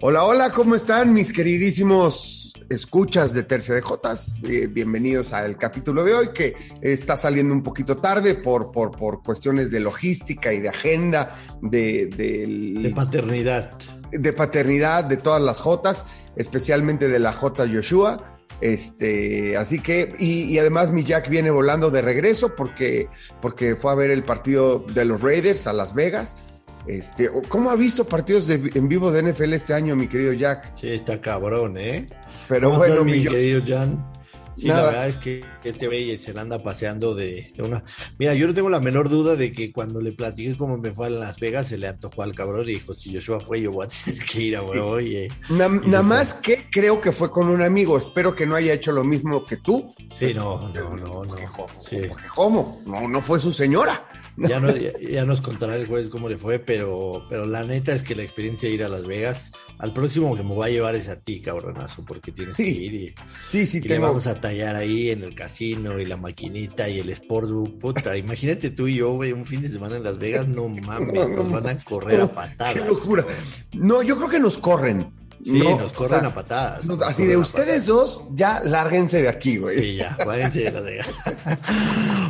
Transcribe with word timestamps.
Hola, 0.00 0.24
hola, 0.24 0.50
¿cómo 0.52 0.74
están 0.76 1.12
mis 1.12 1.32
queridísimos 1.32 2.52
escuchas 2.70 3.34
de 3.34 3.42
Tercia 3.42 3.74
de 3.74 3.80
Jotas? 3.82 4.36
Eh, 4.44 4.68
bienvenidos 4.68 5.32
al 5.32 5.56
capítulo 5.56 6.04
de 6.04 6.14
hoy 6.14 6.28
que 6.32 6.54
está 6.80 7.16
saliendo 7.16 7.52
un 7.52 7.62
poquito 7.64 7.96
tarde 7.96 8.36
por, 8.36 8.70
por, 8.70 8.92
por 8.92 9.22
cuestiones 9.24 9.70
de 9.72 9.80
logística 9.80 10.52
y 10.52 10.60
de 10.60 10.68
agenda, 10.68 11.34
de, 11.60 12.06
del- 12.06 12.80
De 12.82 12.90
paternidad. 12.90 13.70
de 14.12 14.32
paternidad 14.32 15.04
de 15.04 15.16
todas 15.16 15.42
las 15.42 15.60
Jotas, 15.60 16.06
especialmente 16.36 17.08
de 17.08 17.18
la 17.18 17.32
J 17.32 17.66
Joshua. 17.68 18.37
Este, 18.60 19.56
así 19.56 19.78
que, 19.80 20.14
y, 20.18 20.42
y 20.44 20.58
además 20.58 20.92
mi 20.92 21.04
Jack 21.04 21.28
viene 21.28 21.50
volando 21.50 21.90
de 21.90 22.02
regreso 22.02 22.54
porque, 22.56 23.08
porque 23.40 23.76
fue 23.76 23.92
a 23.92 23.94
ver 23.94 24.10
el 24.10 24.24
partido 24.24 24.84
de 24.92 25.04
los 25.04 25.20
Raiders 25.22 25.66
a 25.66 25.72
Las 25.72 25.94
Vegas. 25.94 26.36
Este, 26.86 27.28
¿cómo 27.48 27.70
ha 27.70 27.76
visto 27.76 28.04
partidos 28.06 28.46
de- 28.46 28.70
en 28.74 28.88
vivo 28.88 29.12
de 29.12 29.22
NFL 29.22 29.52
este 29.54 29.74
año, 29.74 29.94
mi 29.94 30.08
querido 30.08 30.32
Jack? 30.32 30.72
Sí, 30.76 30.88
está 30.88 31.20
cabrón, 31.20 31.76
¿eh? 31.78 32.08
Pero 32.48 32.68
¿Cómo 32.68 32.78
bueno, 32.78 33.04
mi 33.04 33.12
mi 33.12 33.26
querido 33.26 33.62
Jan. 33.66 34.04
Sí, 34.58 34.66
Nada. 34.66 34.80
la 34.82 34.86
verdad 34.88 35.08
es 35.08 35.16
que 35.18 35.44
este 35.64 35.86
güey 35.86 36.18
se 36.18 36.32
la 36.34 36.40
anda 36.40 36.62
paseando 36.62 37.14
de, 37.14 37.50
de 37.56 37.62
una. 37.62 37.84
Mira, 38.18 38.34
yo 38.34 38.46
no 38.48 38.54
tengo 38.54 38.68
la 38.68 38.80
menor 38.80 39.08
duda 39.08 39.36
de 39.36 39.52
que 39.52 39.72
cuando 39.72 40.00
le 40.00 40.12
platiqué 40.12 40.56
cómo 40.56 40.76
me 40.78 40.92
fue 40.92 41.06
a 41.06 41.10
Las 41.10 41.38
Vegas, 41.38 41.68
se 41.68 41.78
le 41.78 41.86
antojó 41.86 42.22
al 42.22 42.34
cabrón 42.34 42.68
y 42.68 42.72
dijo: 42.72 42.92
Si 42.92 43.14
Joshua 43.14 43.38
fue, 43.40 43.60
yo 43.60 43.70
voy 43.70 43.86
a 43.86 43.88
tener 43.88 44.18
que 44.24 44.42
ir 44.42 44.56
a 44.56 44.64
Sí. 44.64 45.28
na- 45.50 45.68
nada 45.68 45.80
fue. 45.80 46.02
más 46.02 46.34
que 46.34 46.66
creo 46.70 47.00
que 47.00 47.12
fue 47.12 47.30
con 47.30 47.48
un 47.48 47.62
amigo. 47.62 47.96
Espero 47.96 48.34
que 48.34 48.46
no 48.46 48.56
haya 48.56 48.72
hecho 48.72 48.90
lo 48.92 49.04
mismo 49.04 49.44
que 49.46 49.58
tú. 49.58 49.94
sí, 50.18 50.34
no, 50.34 50.68
no, 50.74 50.96
no, 50.96 51.24
no. 51.24 51.46
jo- 51.52 51.66
Sí. 51.80 51.98
¿Cómo? 52.34 52.82
No, 52.86 53.06
no 53.08 53.22
fue 53.22 53.38
su 53.38 53.52
señora. 53.52 54.04
Ya, 54.40 54.60
no, 54.60 54.74
ya, 54.76 54.92
ya 55.00 55.24
nos 55.24 55.40
contará 55.40 55.74
el 55.74 55.86
juez 55.88 56.10
cómo 56.10 56.28
le 56.28 56.36
fue, 56.38 56.60
pero, 56.60 57.24
pero 57.28 57.44
la 57.44 57.64
neta 57.64 57.92
es 57.92 58.04
que 58.04 58.14
la 58.14 58.22
experiencia 58.22 58.68
de 58.68 58.74
ir 58.76 58.84
a 58.84 58.88
Las 58.88 59.04
Vegas, 59.04 59.50
al 59.78 59.92
próximo 59.92 60.36
que 60.36 60.44
me 60.44 60.54
voy 60.54 60.68
a 60.68 60.72
llevar 60.72 60.94
es 60.94 61.08
a 61.08 61.18
ti, 61.20 61.40
cabronazo, 61.40 62.04
porque 62.04 62.30
tienes 62.30 62.54
Sí, 62.54 62.62
que 62.64 62.70
ir 62.70 62.94
y, 62.94 63.14
Sí, 63.50 63.66
sí, 63.66 63.80
y 63.84 63.88
le 63.88 63.98
vamos 63.98 64.28
a 64.28 64.40
tallar 64.48 64.76
ahí 64.76 65.10
en 65.10 65.22
el 65.24 65.34
casino 65.34 65.98
y 66.00 66.06
la 66.06 66.16
maquinita 66.16 66.88
y 66.88 67.00
el 67.00 67.14
sportsbook. 67.14 67.78
Puta, 67.80 68.16
imagínate 68.16 68.70
tú 68.70 68.86
y 68.88 68.96
yo, 68.96 69.12
güey, 69.12 69.32
un 69.32 69.44
fin 69.44 69.60
de 69.60 69.68
semana 69.68 69.98
en 69.98 70.04
Las 70.04 70.18
Vegas, 70.18 70.48
no 70.48 70.68
mames, 70.68 71.12
No, 71.12 71.28
nos 71.28 71.44
no, 71.46 71.60
van 71.60 71.68
a 71.68 71.84
correr 71.84 72.22
a 72.22 72.28
Qué 72.28 72.34
patadas. 72.34 72.86
locura. 72.86 73.26
No, 73.74 74.02
yo 74.02 74.16
creo 74.16 74.30
que 74.30 74.40
nos 74.40 74.56
corren. 74.56 75.12
Sí, 75.42 75.52
No, 75.52 75.78
nos 75.78 75.92
o 75.92 75.94
corren 75.94 76.20
sea, 76.20 76.28
a 76.28 76.34
patadas. 76.34 76.86
No, 76.86 77.02
así 77.04 77.24
de 77.24 77.36
ustedes 77.36 77.86
dos, 77.86 78.28
ya 78.34 78.60
lárguense 78.64 79.22
de 79.22 79.28
aquí, 79.28 79.56
güey. 79.56 79.80
Sí, 79.80 79.96
ya, 79.96 80.16
váyanse 80.26 80.64
de 80.64 80.70
Las 80.72 80.84
Vegas. 80.84 81.08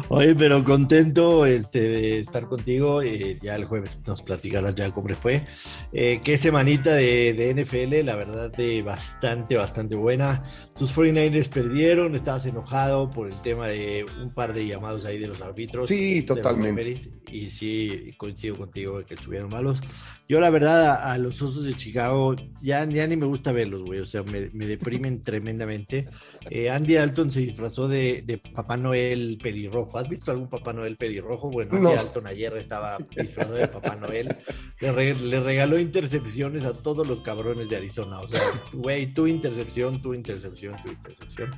Oye, 0.08 0.34
pero 0.34 0.62
contento 0.64 1.44
este, 1.46 1.80
de 1.80 2.18
estar 2.20 2.46
contigo. 2.46 3.02
eh, 3.02 3.38
ya 3.42 3.56
el 3.56 3.64
jueves 3.64 3.98
nos 4.06 4.22
platicarás 4.22 4.74
ya 4.74 4.90
cómo 4.90 5.08
fue. 5.14 5.44
Eh, 5.92 6.20
qué 6.22 6.36
semanita 6.36 6.94
de, 6.94 7.32
de 7.34 7.54
NFL, 7.54 8.04
la 8.04 8.16
verdad, 8.16 8.50
de 8.50 8.82
bastante, 8.82 9.56
bastante 9.56 9.96
buena. 9.96 10.42
Tus 10.78 10.94
49ers 10.94 11.48
perdieron, 11.48 12.14
estabas 12.14 12.46
enojado 12.46 13.10
por 13.10 13.28
el 13.28 13.34
tema 13.42 13.68
de 13.68 14.04
un 14.22 14.32
par 14.32 14.52
de 14.52 14.66
llamados 14.66 15.04
ahí 15.04 15.18
de 15.18 15.28
los 15.28 15.40
árbitros. 15.40 15.88
Sí, 15.88 16.16
de 16.16 16.22
totalmente. 16.22 17.10
Y 17.30 17.50
sí, 17.50 18.14
coincido 18.16 18.56
contigo 18.56 18.98
de 18.98 19.04
que 19.04 19.14
estuvieron 19.14 19.48
malos. 19.50 19.80
Yo, 20.28 20.40
la 20.40 20.50
verdad, 20.50 20.84
a, 20.86 21.12
a 21.14 21.18
los 21.18 21.40
Osos 21.40 21.64
de 21.64 21.72
Chicago 21.74 22.36
ya, 22.60 22.84
ya 22.84 23.06
ni 23.06 23.16
me 23.16 23.24
gusta 23.26 23.50
verlos, 23.50 23.82
güey. 23.82 24.00
O 24.00 24.06
sea, 24.06 24.22
me, 24.24 24.50
me 24.52 24.66
deprimen 24.66 25.22
tremendamente. 25.22 26.06
Eh, 26.50 26.68
Andy 26.68 26.96
Alton 26.96 27.30
se 27.30 27.40
disfrazó 27.40 27.88
de, 27.88 28.22
de 28.26 28.36
Papá 28.38 28.76
Noel 28.76 29.38
pelirrojo. 29.42 29.96
¿Has 29.98 30.08
visto 30.08 30.30
algún 30.30 30.48
Papá 30.50 30.72
Noel 30.74 30.96
pelirrojo? 30.96 31.50
Bueno, 31.50 31.72
Andy 31.76 31.82
No. 31.84 31.90
Alton 31.98 32.26
ayer 32.26 32.54
estaba 32.58 32.98
disfrazado 33.16 33.54
de 33.54 33.68
Papá 33.68 33.96
Noel. 33.96 34.36
Le, 34.80 34.92
re- 34.92 35.14
le 35.14 35.40
regaló 35.40 35.78
intercepciones 35.78 36.64
a 36.64 36.72
todos 36.72 37.06
los 37.08 37.20
cabrones 37.20 37.68
de 37.70 37.76
Arizona. 37.76 38.20
O 38.20 38.28
sea, 38.28 38.40
güey, 38.74 39.06
tu 39.14 39.26
intercepción, 39.26 40.02
tu 40.02 40.12
intercepción, 40.12 40.76
tu 40.84 40.90
intercepción. 40.90 41.50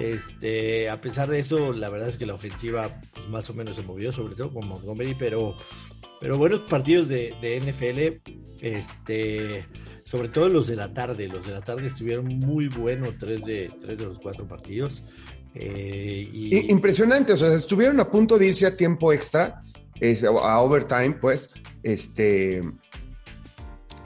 Este, 0.00 0.88
a 0.88 1.00
pesar 1.00 1.28
de 1.28 1.40
eso, 1.40 1.72
la 1.72 1.88
verdad 1.88 2.08
es 2.08 2.18
que 2.18 2.26
la 2.26 2.34
ofensiva 2.34 3.00
pues, 3.12 3.28
más 3.28 3.50
o 3.50 3.54
menos 3.54 3.76
se 3.76 3.82
movió, 3.82 4.12
sobre 4.12 4.34
todo 4.34 4.52
con 4.52 4.68
Montgomery, 4.68 5.14
pero, 5.18 5.56
pero 6.20 6.38
buenos 6.38 6.60
partidos 6.60 7.08
de, 7.08 7.34
NFL, 7.60 8.30
este, 8.60 9.66
sobre 10.04 10.28
todo 10.28 10.48
los 10.48 10.66
de 10.66 10.76
la 10.76 10.92
tarde. 10.92 11.28
Los 11.28 11.46
de 11.46 11.52
la 11.52 11.62
tarde 11.62 11.86
estuvieron 11.86 12.26
muy 12.26 12.68
buenos, 12.68 13.18
tres 13.18 13.44
de, 13.44 13.70
tres 13.80 13.98
de 13.98 14.04
los 14.04 14.18
cuatro 14.18 14.46
partidos. 14.46 15.04
Eh, 15.54 16.28
Impresionante, 16.68 17.32
o 17.32 17.36
sea, 17.36 17.52
estuvieron 17.54 17.98
a 18.00 18.10
punto 18.10 18.38
de 18.38 18.46
irse 18.46 18.66
a 18.66 18.76
tiempo 18.76 19.12
extra, 19.12 19.60
a 20.42 20.60
overtime, 20.60 21.16
pues, 21.20 21.52
este, 21.82 22.62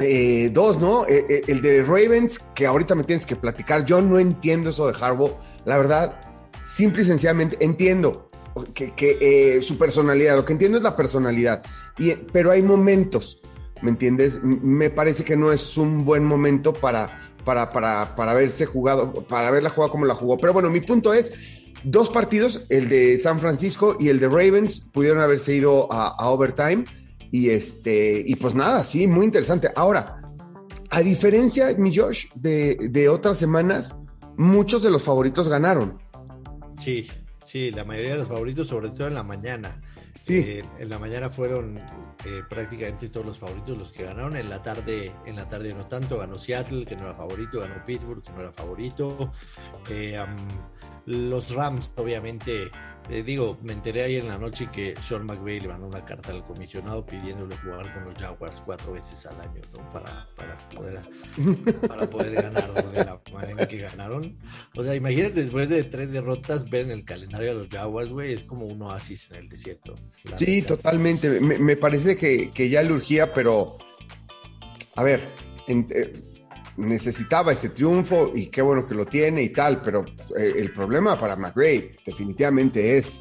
eh, 0.02 0.50
dos, 0.50 0.78
¿no? 0.78 1.06
Eh, 1.06 1.24
eh, 1.28 1.42
el 1.46 1.62
de 1.62 1.82
Ravens, 1.82 2.38
que 2.54 2.66
ahorita 2.66 2.94
me 2.94 3.04
tienes 3.04 3.26
que 3.26 3.36
platicar, 3.36 3.84
yo 3.84 4.00
no 4.00 4.18
entiendo 4.18 4.70
eso 4.70 4.86
de 4.86 4.94
Harbaugh, 4.98 5.36
la 5.64 5.76
verdad, 5.78 6.20
simple 6.64 7.02
y 7.02 7.04
sencillamente 7.04 7.56
entiendo 7.60 8.28
que, 8.74 8.92
que, 8.92 9.18
eh, 9.20 9.62
su 9.62 9.78
personalidad, 9.78 10.36
lo 10.36 10.44
que 10.44 10.52
entiendo 10.52 10.78
es 10.78 10.84
la 10.84 10.96
personalidad, 10.96 11.62
y, 11.98 12.12
pero 12.12 12.50
hay 12.50 12.62
momentos, 12.62 13.40
¿me 13.82 13.90
entiendes? 13.90 14.42
Me 14.42 14.90
parece 14.90 15.24
que 15.24 15.36
no 15.36 15.52
es 15.52 15.76
un 15.76 16.04
buen 16.04 16.24
momento 16.24 16.72
para, 16.72 17.20
para, 17.44 17.70
para, 17.70 18.14
para 18.14 18.32
haberse 18.32 18.66
jugado, 18.66 19.12
para 19.12 19.48
haberla 19.48 19.70
jugado 19.70 19.90
como 19.90 20.04
la 20.04 20.14
jugó, 20.14 20.38
pero 20.38 20.52
bueno, 20.52 20.70
mi 20.70 20.80
punto 20.80 21.14
es, 21.14 21.32
dos 21.84 22.10
partidos, 22.10 22.62
el 22.68 22.88
de 22.88 23.18
San 23.18 23.40
Francisco 23.40 23.96
y 23.98 24.08
el 24.08 24.20
de 24.20 24.28
Ravens, 24.28 24.90
pudieron 24.92 25.20
haberse 25.20 25.54
ido 25.54 25.92
a 25.92 26.30
overtime. 26.30 26.84
Y 27.32 27.50
este, 27.50 28.22
y 28.24 28.36
pues 28.36 28.54
nada, 28.54 28.84
sí, 28.84 29.08
muy 29.08 29.24
interesante. 29.24 29.72
Ahora, 29.74 30.22
a 30.90 31.00
diferencia, 31.00 31.74
mi 31.76 31.94
Josh, 31.96 32.26
de, 32.34 32.76
de 32.90 33.08
otras 33.08 33.38
semanas, 33.38 33.96
muchos 34.36 34.82
de 34.82 34.90
los 34.90 35.02
favoritos 35.02 35.48
ganaron. 35.48 35.98
Sí, 36.78 37.08
sí, 37.44 37.70
la 37.70 37.84
mayoría 37.84 38.12
de 38.12 38.18
los 38.18 38.28
favoritos, 38.28 38.68
sobre 38.68 38.90
todo 38.90 39.08
en 39.08 39.14
la 39.14 39.22
mañana. 39.22 39.80
Sí. 40.24 40.38
Eh, 40.38 40.64
en 40.78 40.88
la 40.88 40.98
mañana 40.98 41.30
fueron 41.30 41.78
eh, 41.78 42.42
prácticamente 42.48 43.08
todos 43.08 43.26
los 43.26 43.38
favoritos 43.38 43.76
los 43.76 43.92
que 43.92 44.04
ganaron. 44.04 44.36
En 44.36 44.48
la 44.50 44.62
tarde, 44.62 45.12
en 45.26 45.34
la 45.34 45.48
tarde 45.48 45.74
no 45.74 45.86
tanto. 45.86 46.18
Ganó 46.18 46.38
Seattle, 46.38 46.84
que 46.84 46.94
no 46.94 47.04
era 47.04 47.14
favorito, 47.14 47.60
ganó 47.60 47.84
Pittsburgh, 47.84 48.22
que 48.22 48.32
no 48.32 48.40
era 48.40 48.52
favorito. 48.52 49.32
Eh, 49.90 50.16
los 51.06 51.52
Rams, 51.52 51.92
obviamente, 51.96 52.70
eh, 53.10 53.22
digo, 53.22 53.58
me 53.62 53.72
enteré 53.72 54.04
ayer 54.04 54.22
en 54.22 54.28
la 54.28 54.38
noche 54.38 54.68
que 54.72 54.94
Sean 55.02 55.26
McVay 55.26 55.60
le 55.60 55.68
mandó 55.68 55.86
una 55.86 56.04
carta 56.04 56.30
al 56.32 56.44
comisionado 56.44 57.04
pidiéndole 57.04 57.56
jugar 57.56 57.92
con 57.94 58.04
los 58.04 58.14
Jaguars 58.14 58.62
cuatro 58.64 58.92
veces 58.92 59.26
al 59.26 59.40
año, 59.40 59.60
¿no? 59.72 59.90
Para, 59.90 60.28
para 60.36 60.56
poder 60.68 61.00
para 61.88 62.08
poder 62.08 62.34
ganar 62.34 62.72
de 62.92 63.04
la 63.04 63.20
manera 63.32 63.66
que 63.68 63.78
ganaron. 63.78 64.36
O 64.76 64.84
sea, 64.84 64.94
imagínate 64.94 65.42
después 65.42 65.68
de 65.68 65.84
tres 65.84 66.12
derrotas 66.12 66.68
ver 66.70 66.82
en 66.86 66.92
el 66.92 67.04
calendario 67.04 67.50
a 67.50 67.54
los 67.54 67.68
Jaguars, 67.68 68.10
güey, 68.10 68.32
es 68.32 68.44
como 68.44 68.66
un 68.66 68.80
oasis 68.82 69.30
en 69.32 69.36
el 69.38 69.48
desierto. 69.48 69.94
Sí, 70.34 70.62
totalmente. 70.62 71.40
Me, 71.40 71.58
me 71.58 71.76
parece 71.76 72.16
que, 72.16 72.50
que 72.50 72.68
ya 72.68 72.82
le 72.82 72.92
urgía, 72.92 73.32
pero 73.32 73.76
a 74.94 75.02
ver, 75.02 75.26
en- 75.66 75.88
eh, 75.90 76.12
necesitaba 76.76 77.52
ese 77.52 77.70
triunfo 77.70 78.32
y 78.34 78.46
qué 78.46 78.62
bueno 78.62 78.86
que 78.86 78.94
lo 78.94 79.06
tiene 79.06 79.42
y 79.42 79.50
tal, 79.50 79.82
pero 79.82 80.04
eh, 80.36 80.52
el 80.56 80.72
problema 80.72 81.18
para 81.18 81.36
McRae 81.36 81.96
definitivamente 82.04 82.96
es 82.98 83.20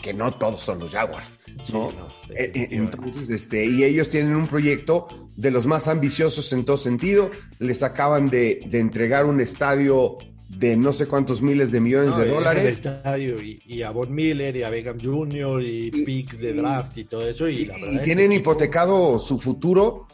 que 0.00 0.12
no 0.12 0.32
todos 0.34 0.62
son 0.64 0.80
los 0.80 0.90
Jaguars. 0.90 1.40
Sí, 1.62 1.72
¿no? 1.72 1.92
no, 1.92 2.08
Eh, 2.34 2.50
eh. 2.54 2.68
Entonces, 2.72 3.30
este, 3.30 3.64
y 3.64 3.84
ellos 3.84 4.08
tienen 4.08 4.34
un 4.34 4.48
proyecto 4.48 5.06
de 5.36 5.50
los 5.52 5.64
más 5.66 5.86
ambiciosos 5.86 6.52
en 6.52 6.64
todo 6.64 6.76
sentido. 6.76 7.30
Les 7.60 7.82
acaban 7.84 8.28
de, 8.28 8.60
de 8.66 8.80
entregar 8.80 9.26
un 9.26 9.40
estadio 9.40 10.18
de 10.48 10.76
no 10.76 10.92
sé 10.92 11.06
cuántos 11.06 11.40
miles 11.40 11.70
de 11.72 11.80
millones 11.80 12.10
No, 12.10 12.16
de 12.18 12.22
en 12.24 12.28
el 12.28 12.34
dólares. 12.34 12.74
estadio, 12.74 13.40
y, 13.40 13.62
y 13.64 13.82
a 13.82 13.90
Von 13.90 14.12
Miller 14.14 14.54
y 14.56 14.62
a 14.64 14.70
Beckham 14.70 14.98
Jr. 15.02 15.62
y, 15.62 15.86
Y- 15.86 16.04
picks 16.04 16.38
de 16.40 16.52
draft 16.52 16.98
y 16.98 17.04
todo 17.04 17.26
eso. 17.28 17.48
Y, 17.48 17.62
Y, 17.62 17.94
la 17.94 18.02
tienen 18.02 18.32
hipotecado 18.32 19.18
su 19.20 19.38
futuro 19.38 20.08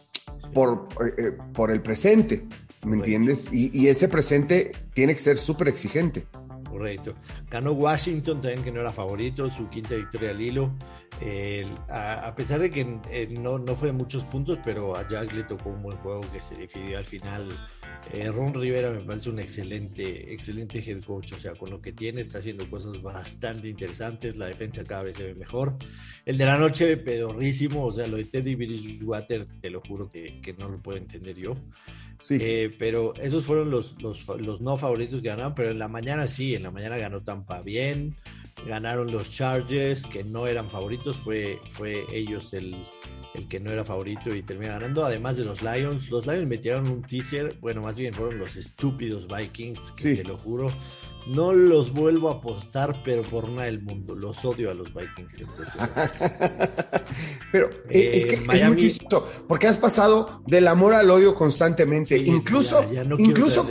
por, 0.55 0.87
eh, 1.05 1.13
eh, 1.19 1.33
por 1.55 1.71
el 1.71 1.81
presente, 1.83 2.45
¿me 2.85 2.97
entiendes? 2.97 3.53
Y, 3.53 3.71
y 3.73 3.89
ese 3.89 4.09
presente 4.09 4.73
tiene 4.95 5.15
que 5.15 5.21
ser 5.21 5.37
súper 5.37 5.69
exigente. 5.69 6.27
Correcto. 6.69 7.15
Ganó 7.51 7.73
Washington 7.73 8.41
también, 8.41 8.63
que 8.63 8.71
no 8.71 8.81
era 8.81 8.93
favorito, 8.93 9.51
su 9.51 9.69
quinta 9.69 9.95
victoria 9.95 10.31
al 10.31 10.41
hilo. 10.41 10.75
Eh, 11.21 11.67
a, 11.89 12.29
a 12.29 12.35
pesar 12.35 12.61
de 12.61 12.71
que 12.71 13.01
eh, 13.11 13.29
no, 13.41 13.59
no 13.59 13.75
fue 13.75 13.89
de 13.89 13.93
muchos 13.93 14.25
puntos, 14.25 14.59
pero 14.65 14.97
a 14.97 15.07
Jack 15.07 15.33
le 15.33 15.43
tocó 15.43 15.71
un 15.71 15.83
buen 15.83 15.97
juego 15.99 16.21
que 16.33 16.41
se 16.41 16.55
decidió 16.55 16.99
al 16.99 17.07
final. 17.07 17.49
Eh, 18.13 18.31
Ron 18.31 18.55
Rivera 18.55 18.91
me 18.91 19.01
parece 19.01 19.31
un 19.31 19.39
excelente, 19.39 20.33
excelente 20.33 20.79
head 20.79 21.03
coach. 21.03 21.33
O 21.33 21.41
sea, 21.41 21.55
con 21.55 21.71
lo 21.71 21.81
que 21.81 21.93
tiene 21.93 22.21
está 22.21 22.39
haciendo 22.39 22.69
cosas 22.71 23.03
bastante 23.03 23.69
interesantes. 23.69 24.37
La 24.37 24.47
defensa 24.47 24.85
cada 24.85 25.05
vez 25.05 25.17
se 25.17 25.25
ve 25.25 25.35
mejor. 25.35 25.77
El 26.25 26.39
de 26.39 26.47
la 26.47 26.57
noche, 26.57 26.97
pedorrísimo. 26.97 27.87
O 27.87 27.93
sea, 27.93 28.07
lo 28.07 28.17
de 28.17 28.25
Teddy 28.25 28.55
Bridgewater, 28.55 29.45
te 29.61 29.71
lo 29.71 29.81
juro 29.81 30.09
que, 30.09 30.41
que 30.41 30.53
no 30.55 30.69
lo 30.69 30.81
puedo 30.81 30.99
entender 30.99 31.37
yo. 31.37 31.57
Sí. 32.23 32.37
Eh, 32.41 32.75
pero 32.79 33.15
esos 33.17 33.45
fueron 33.45 33.71
los, 33.71 34.01
los, 34.03 34.27
los 34.29 34.61
no 34.61 34.77
favoritos 34.77 35.23
que 35.23 35.29
ganaron, 35.29 35.55
pero 35.55 35.71
en 35.71 35.79
la 35.79 35.89
mañana 35.89 36.27
sí, 36.27 36.55
en 36.55 36.65
la 36.65 36.71
mañana 36.71 36.97
ganó 36.97 37.23
Tampa 37.23 37.63
bien, 37.63 38.17
ganaron 38.67 39.11
los 39.11 39.31
Chargers, 39.31 40.07
que 40.07 40.25
no 40.25 40.47
eran 40.47 40.71
favoritos, 40.71 41.17
fue, 41.17 41.59
fue 41.69 42.05
ellos 42.13 42.53
el, 42.53 42.77
el 43.35 43.49
que 43.49 43.61
no 43.61 43.71
era 43.71 43.85
favorito 43.85 44.35
y 44.35 44.43
termina 44.43 44.73
ganando, 44.73 45.05
además 45.05 45.37
de 45.37 45.45
los 45.45 45.63
Lions. 45.63 46.11
Los 46.11 46.27
Lions 46.27 46.47
metieron 46.47 46.89
un 46.89 47.03
teaser, 47.03 47.57
bueno, 47.61 47.83
más 47.83 47.97
bien 47.97 48.13
fueron 48.15 48.39
los 48.39 48.57
estúpidos 48.57 49.27
Vikings, 49.27 49.93
que 49.93 50.17
te 50.17 50.25
lo 50.25 50.39
juro, 50.39 50.71
no 51.29 51.53
los 51.53 51.93
vuelvo 51.93 52.31
a 52.31 52.35
apostar, 52.35 53.03
pero 53.05 53.23
por 53.23 53.49
nada 53.49 53.65
del 53.65 53.83
mundo, 53.83 54.15
los 54.15 54.45
odio 54.45 54.71
a 54.71 54.75
los 54.75 54.93
Vikings. 54.93 55.43
pero 57.53 57.71
eh, 57.91 58.13
es 58.15 58.27
que 58.27 58.39
Miami, 58.39 58.87
es 58.87 58.99
porque 59.47 59.67
has 59.67 59.79
pasado 59.79 60.43
del 60.47 60.69
amor 60.69 60.95
al 60.95 61.11
odio 61.11 61.35
constantemente, 61.35 62.17
incluso, 62.17 62.83
incluso, 63.19 63.67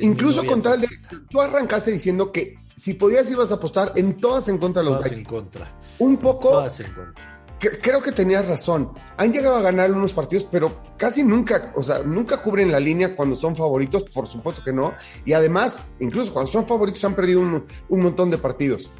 incluso 0.00 0.44
con 0.44 0.62
tal 0.62 0.82
de, 0.82 0.88
tú 1.28 1.40
arrancaste 1.40 1.90
diciendo 1.92 2.30
que 2.30 2.56
si 2.74 2.94
podías 2.94 3.30
ibas 3.30 3.50
a 3.52 3.56
apostar 3.56 3.92
en 3.96 4.18
todas 4.18 4.48
en 4.48 4.58
contra 4.58 4.82
de 4.82 4.90
los 4.90 4.98
Vikings. 4.98 5.18
en 5.18 5.24
contra. 5.24 5.80
Un 5.98 6.16
poco. 6.18 6.50
Todas 6.50 6.80
en 6.80 6.92
contra 6.92 7.29
creo 7.60 8.02
que 8.02 8.12
tenías 8.12 8.46
razón. 8.46 8.92
Han 9.16 9.32
llegado 9.32 9.56
a 9.56 9.62
ganar 9.62 9.92
unos 9.92 10.12
partidos, 10.12 10.46
pero 10.50 10.80
casi 10.96 11.22
nunca, 11.22 11.72
o 11.76 11.82
sea, 11.82 12.00
nunca 12.00 12.38
cubren 12.38 12.72
la 12.72 12.80
línea 12.80 13.14
cuando 13.14 13.36
son 13.36 13.54
favoritos, 13.54 14.04
por 14.04 14.26
supuesto 14.26 14.62
que 14.64 14.72
no. 14.72 14.94
Y 15.24 15.32
además, 15.32 15.84
incluso 16.00 16.32
cuando 16.32 16.50
son 16.50 16.66
favoritos 16.66 17.04
han 17.04 17.14
perdido 17.14 17.40
un, 17.40 17.64
montón 17.88 18.30
de 18.30 18.38
partidos. 18.38 18.90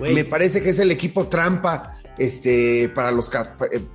Me 0.00 0.24
parece 0.24 0.62
que 0.62 0.70
es 0.70 0.78
el 0.78 0.90
equipo 0.90 1.28
trampa 1.28 1.98
este, 2.18 2.88
para, 2.94 3.10
los, 3.10 3.30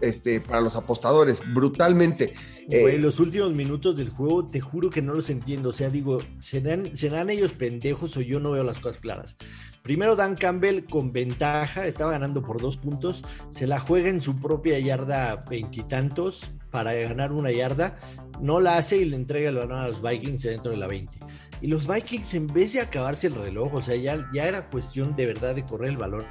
este, 0.02 0.42
para 0.42 0.62
los 0.62 0.76
apostadores, 0.76 1.42
brutalmente. 1.54 2.34
Güey, 2.68 2.96
eh, 2.96 3.00
los 3.00 3.20
últimos 3.20 3.52
minutos 3.54 3.98
del 3.98 4.10
juego, 4.10 4.46
te 4.48 4.60
juro 4.60 4.90
que 4.90 5.02
no 5.02 5.14
los 5.14 5.30
entiendo. 5.30 5.70
O 5.70 5.74
sea, 5.74 5.90
digo, 5.90 6.20
¿serán, 6.40 6.96
¿serán 6.96 7.30
ellos 7.30 7.54
pendejos 7.54 8.16
o 8.18 8.22
yo 8.22 8.40
no 8.40 8.52
veo 8.52 8.64
las 8.64 8.80
cosas 8.80 9.00
claras? 9.00 9.38
Primero 9.88 10.18
Dan 10.18 10.36
Campbell 10.36 10.84
con 10.84 11.14
ventaja, 11.14 11.88
estaba 11.88 12.12
ganando 12.12 12.42
por 12.42 12.60
dos 12.60 12.76
puntos, 12.76 13.24
se 13.52 13.68
la 13.68 13.80
juega 13.80 14.10
en 14.10 14.20
su 14.20 14.38
propia 14.38 14.78
yarda 14.80 15.46
veintitantos 15.50 16.52
para 16.72 16.94
ganar 16.94 17.32
una 17.32 17.54
yarda, 17.54 17.98
no 18.42 18.60
la 18.60 18.76
hace 18.76 18.98
y 18.98 19.06
le 19.06 19.16
entrega 19.16 19.48
el 19.48 19.56
balón 19.56 19.80
a 19.80 19.88
los 19.88 20.02
Vikings 20.02 20.44
dentro 20.44 20.72
de 20.72 20.78
la 20.78 20.88
20. 20.88 21.18
Y 21.62 21.68
los 21.68 21.88
Vikings, 21.88 22.34
en 22.34 22.48
vez 22.48 22.74
de 22.74 22.82
acabarse 22.82 23.28
el 23.28 23.36
reloj, 23.36 23.76
o 23.76 23.82
sea, 23.82 23.96
ya, 23.96 24.30
ya 24.34 24.50
era 24.50 24.70
cuestión 24.70 25.16
de 25.16 25.26
verdad 25.26 25.56
de 25.56 25.64
correr 25.64 25.92
el 25.92 25.98
balón, 25.98 26.26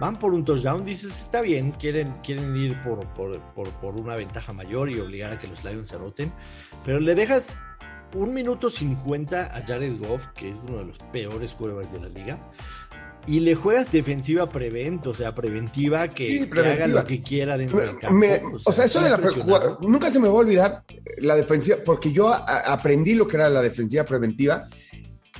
van 0.00 0.18
por 0.18 0.34
un 0.34 0.44
touchdown, 0.44 0.84
dices, 0.84 1.16
está 1.16 1.42
bien, 1.42 1.70
quieren, 1.70 2.12
quieren 2.24 2.56
ir 2.56 2.76
por, 2.82 3.06
por, 3.14 3.40
por, 3.40 4.00
una 4.00 4.16
ventaja 4.16 4.52
mayor 4.52 4.90
y 4.90 4.98
obligar 4.98 5.32
a 5.32 5.38
que 5.38 5.46
los 5.46 5.62
Lions 5.62 5.90
se 5.90 5.94
anoten, 5.94 6.32
pero 6.84 6.98
le 6.98 7.14
dejas 7.14 7.54
un 8.14 8.32
minuto 8.32 8.70
50 8.70 9.56
a 9.56 9.66
Jared 9.66 9.98
Goff, 9.98 10.28
que 10.28 10.50
es 10.50 10.58
uno 10.66 10.78
de 10.78 10.84
los 10.86 10.98
peores 11.12 11.52
quarterbacks 11.52 11.92
de 11.92 12.00
la 12.00 12.08
liga, 12.08 12.38
y 13.26 13.40
le 13.40 13.54
juegas 13.54 13.90
defensiva 13.90 14.48
prevent, 14.48 15.06
o 15.06 15.14
sea, 15.14 15.34
preventiva 15.34 16.08
que, 16.08 16.48
haga 16.52 16.86
lo 16.86 17.04
que 17.04 17.22
quiera 17.22 17.56
dentro 17.56 17.80
del 17.80 17.98
campo. 17.98 18.60
o, 18.64 18.72
sea, 18.72 18.84
eso 18.84 19.00
de 19.00 19.10
la 19.10 19.18
nunca 19.80 20.10
se 20.10 20.20
me 20.20 20.28
va 20.28 20.34
a 20.34 20.38
olvidar 20.38 20.84
la 21.18 21.34
defensiva, 21.34 21.78
porque 21.84 22.12
yo 22.12 22.32
aprendí 22.32 23.14
lo 23.14 23.26
que 23.26 23.36
era 23.36 23.48
la 23.50 23.62
defensiva 23.62 24.04
preventiva 24.04 24.66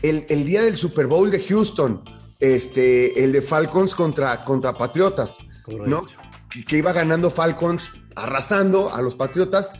el, 0.03 0.45
día 0.45 0.63
del 0.63 0.77
Super 0.77 1.07
Bowl 1.07 1.31
de 1.31 1.43
Houston, 1.43 2.03
este, 2.39 3.23
el 3.23 3.33
de 3.33 3.43
Falcons 3.43 3.95
contra, 3.95 4.45
contra 4.45 4.75
Patriotas, 4.75 5.39
¿no? 5.87 6.07
Que, 6.67 6.79
iba 6.79 6.93
ganando 6.93 7.31
Falcons, 7.31 7.93
arrasando 8.15 8.93
a 8.93 9.03
los 9.03 9.15
Patriotas. 9.15 9.73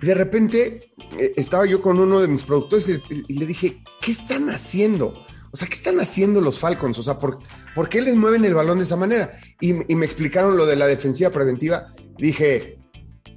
De 0.00 0.14
repente 0.14 0.90
eh, 1.18 1.34
estaba 1.36 1.66
yo 1.66 1.80
con 1.80 1.98
uno 1.98 2.20
de 2.20 2.28
mis 2.28 2.42
productores 2.42 2.88
y 2.88 3.34
le 3.38 3.46
dije, 3.46 3.82
¿qué 4.00 4.10
están 4.10 4.50
haciendo? 4.50 5.14
O 5.54 5.56
sea, 5.56 5.68
¿qué 5.68 5.76
están 5.76 6.00
haciendo 6.00 6.40
los 6.40 6.58
Falcons? 6.58 6.98
O 6.98 7.04
sea, 7.04 7.16
¿por, 7.16 7.38
¿por 7.76 7.88
qué 7.88 8.02
les 8.02 8.16
mueven 8.16 8.44
el 8.44 8.54
balón 8.54 8.78
de 8.78 8.84
esa 8.84 8.96
manera? 8.96 9.30
Y, 9.60 9.72
me 9.72 10.04
explicaron 10.04 10.56
lo 10.56 10.66
de 10.66 10.74
la 10.74 10.88
defensiva 10.88 11.30
preventiva. 11.30 11.86
Dije, 12.18 12.80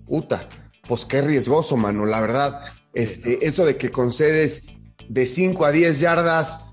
puta, 0.08 0.50
pues 0.88 1.06
qué 1.06 1.22
riesgoso, 1.22 1.78
mano, 1.78 2.08
la 2.08 2.20
verdad. 2.20 2.60
Este, 2.92 3.46
eso 3.46 3.66
de 3.66 3.78
que 3.78 3.92
concedes 3.92 4.66
de 5.08 5.28
5 5.28 5.64
a 5.64 5.72
10 5.72 6.00
yardas 6.00 6.66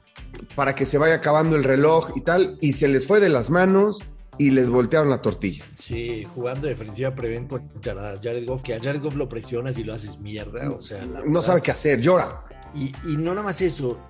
para 0.54 0.74
que 0.74 0.86
se 0.86 0.96
vaya 0.96 1.16
acabando 1.16 1.56
el 1.56 1.64
reloj 1.64 2.12
y 2.16 2.22
tal, 2.22 2.56
y 2.62 2.72
se 2.72 2.88
les 2.88 3.06
fue 3.06 3.20
de 3.20 3.28
las 3.28 3.50
manos 3.50 3.98
y 4.38 4.48
les 4.48 4.70
voltearon 4.70 5.10
la 5.10 5.20
tortilla. 5.20 5.62
Sí, 5.74 6.24
jugando 6.24 6.68
defensiva 6.68 7.14
prevent 7.14 7.50
contra 7.50 8.16
Jared 8.16 8.46
Goff, 8.46 8.62
que 8.62 8.72
a 8.72 8.80
Jared 8.80 9.02
Goff 9.02 9.14
lo 9.14 9.28
presionas 9.28 9.76
y 9.76 9.84
lo 9.84 9.92
haces 9.92 10.18
mierda, 10.18 10.70
o 10.70 10.80
sea, 10.80 11.04
no 11.04 11.42
sabe 11.42 11.60
qué 11.60 11.70
hacer, 11.70 12.00
llora. 12.00 12.46
Y, 12.74 12.94
y 13.06 13.18
no 13.18 13.34
nada 13.34 13.42
más 13.42 13.60
eso, 13.60 14.00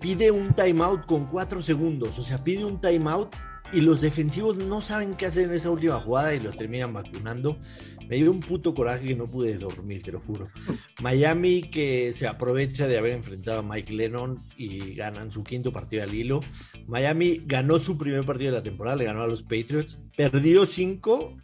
pide 0.00 0.30
un 0.30 0.54
timeout 0.54 1.06
con 1.06 1.26
cuatro 1.26 1.62
segundos, 1.62 2.18
o 2.18 2.22
sea, 2.22 2.42
pide 2.42 2.64
un 2.64 2.80
timeout 2.80 3.34
y 3.72 3.80
los 3.80 4.00
defensivos 4.00 4.56
no 4.56 4.80
saben 4.80 5.14
qué 5.14 5.26
hacer 5.26 5.44
en 5.44 5.54
esa 5.54 5.70
última 5.70 5.98
jugada 5.98 6.34
y 6.34 6.40
lo 6.40 6.50
terminan 6.50 6.92
vacunando. 6.92 7.58
Me 8.06 8.16
dio 8.16 8.30
un 8.30 8.40
puto 8.40 8.74
coraje 8.74 9.06
que 9.06 9.14
no 9.14 9.26
pude 9.26 9.56
dormir, 9.56 10.02
te 10.02 10.12
lo 10.12 10.20
juro. 10.20 10.50
Miami 11.02 11.62
que 11.62 12.12
se 12.12 12.26
aprovecha 12.26 12.86
de 12.86 12.98
haber 12.98 13.12
enfrentado 13.12 13.60
a 13.60 13.62
Mike 13.62 13.94
Lennon 13.94 14.36
y 14.58 14.94
ganan 14.94 15.32
su 15.32 15.42
quinto 15.42 15.72
partido 15.72 16.02
al 16.02 16.14
hilo. 16.14 16.40
Miami 16.86 17.42
ganó 17.46 17.78
su 17.78 17.96
primer 17.96 18.26
partido 18.26 18.50
de 18.50 18.58
la 18.58 18.62
temporada, 18.62 18.96
le 18.96 19.04
ganó 19.04 19.22
a 19.22 19.26
los 19.26 19.42
Patriots, 19.42 19.98
perdió 20.16 20.66
cinco 20.66 21.36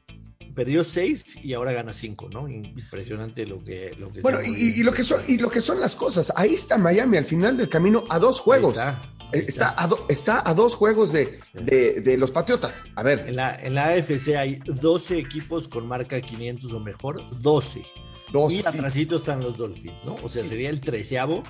perdió 0.58 0.82
seis 0.82 1.38
y 1.40 1.52
ahora 1.52 1.70
gana 1.70 1.94
cinco, 1.94 2.28
¿no? 2.32 2.48
Impresionante 2.48 3.46
lo 3.46 3.62
que... 3.62 3.94
Lo 3.96 4.10
que 4.10 4.20
bueno, 4.20 4.40
y, 4.44 4.82
lo 4.82 4.92
que 4.92 5.04
son, 5.04 5.22
y 5.28 5.38
lo 5.38 5.52
que 5.52 5.60
son 5.60 5.78
las 5.78 5.94
cosas. 5.94 6.32
Ahí 6.34 6.54
está 6.54 6.76
Miami 6.76 7.16
al 7.16 7.24
final 7.24 7.56
del 7.56 7.68
camino 7.68 8.02
a 8.08 8.18
dos 8.18 8.40
juegos. 8.40 8.76
Está, 9.30 9.76
a 9.78 9.88
está, 10.08 10.42
a 10.44 10.54
dos 10.54 10.74
juegos 10.74 11.12
de, 11.12 11.38
de, 11.54 12.16
los 12.18 12.32
Patriotas. 12.32 12.82
A 12.96 13.04
ver. 13.04 13.24
En 13.28 13.36
la, 13.36 13.54
en 13.54 13.76
la 13.76 13.90
AFC 13.90 14.34
hay 14.36 14.56
12 14.64 15.18
equipos 15.18 15.68
con 15.68 15.86
marca 15.86 16.20
500 16.20 16.72
o 16.72 16.80
mejor. 16.80 17.22
12. 17.40 17.84
12 18.32 18.56
y 18.56 18.58
atrásito 18.66 19.14
están 19.14 19.40
los 19.40 19.56
Dolphins, 19.56 19.94
¿no? 20.04 20.16
O 20.24 20.28
sea, 20.28 20.44
sería 20.44 20.70
el 20.70 20.80
treceavo 20.80 21.44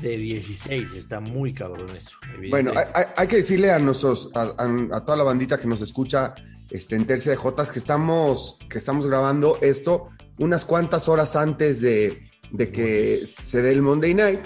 de 0.00 0.16
16. 0.16 0.94
Está 0.94 1.18
muy 1.18 1.52
cabrón 1.52 1.88
eso. 1.96 2.16
Bueno, 2.48 2.74
hay, 3.16 3.26
que 3.26 3.38
decirle 3.38 3.72
a 3.72 3.80
nuestros, 3.80 4.30
a, 4.36 4.54
a, 4.92 5.04
toda 5.04 5.16
la 5.16 5.24
bandita 5.24 5.58
que 5.58 5.66
nos 5.66 5.82
escucha 5.82 6.32
este, 6.70 6.96
en 6.96 7.06
Tercia 7.06 7.32
de 7.32 7.36
Jotas, 7.36 7.70
que 7.70 7.78
estamos, 7.78 8.58
que 8.68 8.78
estamos 8.78 9.06
grabando 9.06 9.58
esto 9.60 10.10
unas 10.38 10.64
cuantas 10.64 11.08
horas 11.08 11.36
antes 11.36 11.80
de, 11.80 12.22
que 12.56 13.26
se 13.26 13.62
dé 13.62 13.72
el 13.72 13.82
Monday 13.82 14.14
Night. 14.14 14.40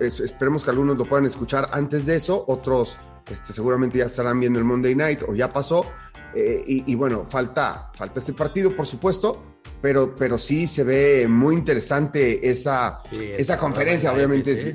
esperemos 0.00 0.64
que 0.64 0.70
algunos 0.70 0.98
lo 0.98 1.04
puedan 1.04 1.26
escuchar 1.26 1.68
antes 1.72 2.06
de 2.06 2.16
eso, 2.16 2.44
otros 2.48 2.96
este, 3.30 3.52
seguramente 3.52 3.98
ya 3.98 4.06
estarán 4.06 4.40
viendo 4.40 4.58
el 4.58 4.64
Monday 4.64 4.94
Night 4.94 5.22
o 5.26 5.34
ya 5.34 5.48
pasó. 5.48 5.86
Eh, 6.36 6.64
y, 6.66 6.94
bueno, 6.96 7.26
falta, 7.28 7.92
falta 7.94 8.18
este 8.18 8.32
partido, 8.32 8.74
por 8.74 8.86
supuesto, 8.86 9.60
pero, 9.80 10.16
pero 10.16 10.36
sí 10.36 10.66
se 10.66 10.82
ve 10.82 11.28
muy 11.28 11.54
interesante 11.54 12.50
esa, 12.50 13.02
esa 13.12 13.56
conferencia, 13.56 14.12
obviamente, 14.12 14.74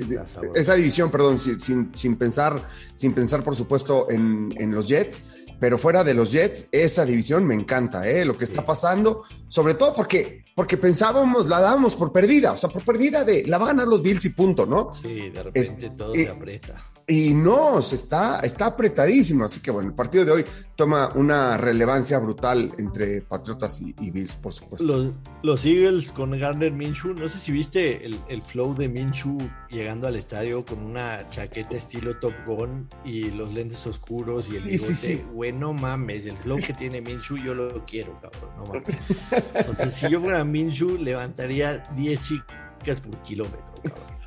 esa 0.54 0.74
división, 0.74 1.10
perdón, 1.10 1.38
sin, 1.38 1.94
sin, 1.94 2.16
pensar, 2.16 2.66
sin 2.96 3.12
pensar, 3.12 3.44
por 3.44 3.54
supuesto, 3.54 4.10
en, 4.10 4.54
en 4.56 4.74
los 4.74 4.88
Jets. 4.88 5.26
Pero 5.60 5.76
fuera 5.76 6.02
de 6.02 6.14
los 6.14 6.32
Jets, 6.32 6.68
esa 6.72 7.04
división 7.04 7.46
me 7.46 7.54
encanta, 7.54 8.08
¿eh? 8.08 8.24
Lo 8.24 8.36
que 8.36 8.44
está 8.44 8.64
pasando, 8.64 9.24
sobre 9.46 9.74
todo 9.74 9.94
porque, 9.94 10.44
porque 10.56 10.78
pensábamos, 10.78 11.48
la 11.48 11.60
dábamos 11.60 11.94
por 11.94 12.10
perdida, 12.12 12.52
o 12.52 12.56
sea, 12.56 12.70
por 12.70 12.82
perdida 12.82 13.24
de 13.24 13.44
la 13.46 13.58
van 13.58 13.68
a 13.68 13.72
ganar 13.72 13.88
los 13.88 14.02
Bills 14.02 14.24
y 14.24 14.30
punto, 14.30 14.64
¿no? 14.64 14.90
Sí, 14.94 15.28
de 15.28 15.42
repente 15.42 15.90
todo 15.90 16.14
se 16.14 16.28
aprieta. 16.28 16.76
Y 17.10 17.34
no, 17.34 17.80
está, 17.80 18.38
está 18.38 18.66
apretadísimo. 18.66 19.44
Así 19.44 19.60
que 19.60 19.72
bueno, 19.72 19.88
el 19.88 19.94
partido 19.96 20.24
de 20.24 20.30
hoy 20.30 20.44
toma 20.76 21.10
una 21.16 21.56
relevancia 21.56 22.20
brutal 22.20 22.70
entre 22.78 23.20
Patriotas 23.22 23.80
y, 23.80 24.10
Bills, 24.10 24.36
por 24.36 24.54
supuesto. 24.54 24.86
Los, 24.86 25.08
los, 25.42 25.66
Eagles 25.66 26.12
con 26.12 26.38
Gardner 26.38 26.70
Minshew, 26.70 27.14
no 27.14 27.28
sé 27.28 27.38
si 27.38 27.50
viste 27.50 28.06
el, 28.06 28.42
flow 28.42 28.76
de 28.76 28.88
Minshew 28.88 29.38
llegando 29.70 30.06
al 30.06 30.14
estadio 30.14 30.64
con 30.64 30.78
una 30.78 31.28
chaqueta 31.30 31.74
estilo 31.74 32.16
Top 32.18 32.32
Gun 32.46 32.88
y 33.04 33.24
los 33.32 33.52
lentes 33.54 33.84
oscuros 33.88 34.48
y 34.48 34.56
el 34.56 34.62
sí, 34.62 34.78
sí, 34.78 34.94
sí. 34.94 35.22
Güey, 35.34 35.52
no 35.52 35.72
mames, 35.72 36.26
el 36.26 36.36
flow 36.36 36.58
que 36.58 36.72
tiene 36.72 37.00
Minshew 37.00 37.38
yo 37.38 37.54
lo 37.54 37.84
quiero, 37.86 38.18
cabrón, 38.20 38.50
no 38.56 38.66
mames. 38.66 38.84
O 39.68 39.74
sea, 39.74 39.90
si 39.90 40.08
yo 40.08 40.20
fuera 40.20 40.44
Minshew, 40.44 40.96
levantaría 40.96 41.78
10 41.96 42.22
chicas 42.22 43.00
por 43.00 43.16
kilómetro, 43.22 43.74
cabrón 43.82 44.19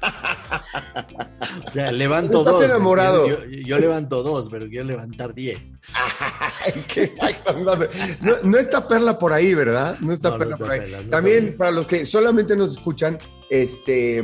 o 1.68 1.72
sea, 1.72 1.92
levanto 1.92 2.40
¿Estás 2.40 2.54
dos. 2.54 2.64
enamorado. 2.64 3.28
Yo, 3.48 3.78
levanto 3.78 4.24
dos, 4.24 4.50
pero 4.50 4.68
quiero 4.68 4.86
levantar 4.86 5.34
diez. 5.34 5.80
no, 8.22 8.34
no, 8.44 8.58
está 8.58 8.88
Perla 8.88 9.20
por 9.20 9.34
ahí, 9.34 9.54
¿verdad? 9.54 9.98
No 10.00 10.14
está 10.14 10.38
Perla 10.38 10.58
por 10.58 10.72
ahí. 10.72 10.92
También 11.10 11.56
para 11.58 11.72
los 11.72 11.88
que 11.88 12.06
solamente 12.06 12.56
nos 12.56 12.72
escuchan, 12.72 13.18
este. 13.50 14.24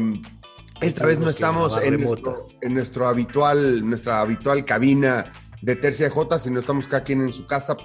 Esta 0.82 1.06
vez 1.06 1.20
no 1.20 1.30
estamos 1.30 1.78
en 1.82 2.02
nuestro, 2.02 2.48
en 2.62 2.74
nuestro 2.74 3.08
habitual, 3.08 3.88
nuestra 3.88 4.22
habitual 4.22 4.64
cabina 4.64 5.26
de 5.62 5.76
tercia 5.76 6.06
de 6.08 6.12
J, 6.12 6.40
sino 6.40 6.60
estamos 6.60 6.88
cada 6.88 7.04
quien 7.04 7.22
en 7.22 7.32
su 7.32 7.46
casa, 7.46 7.76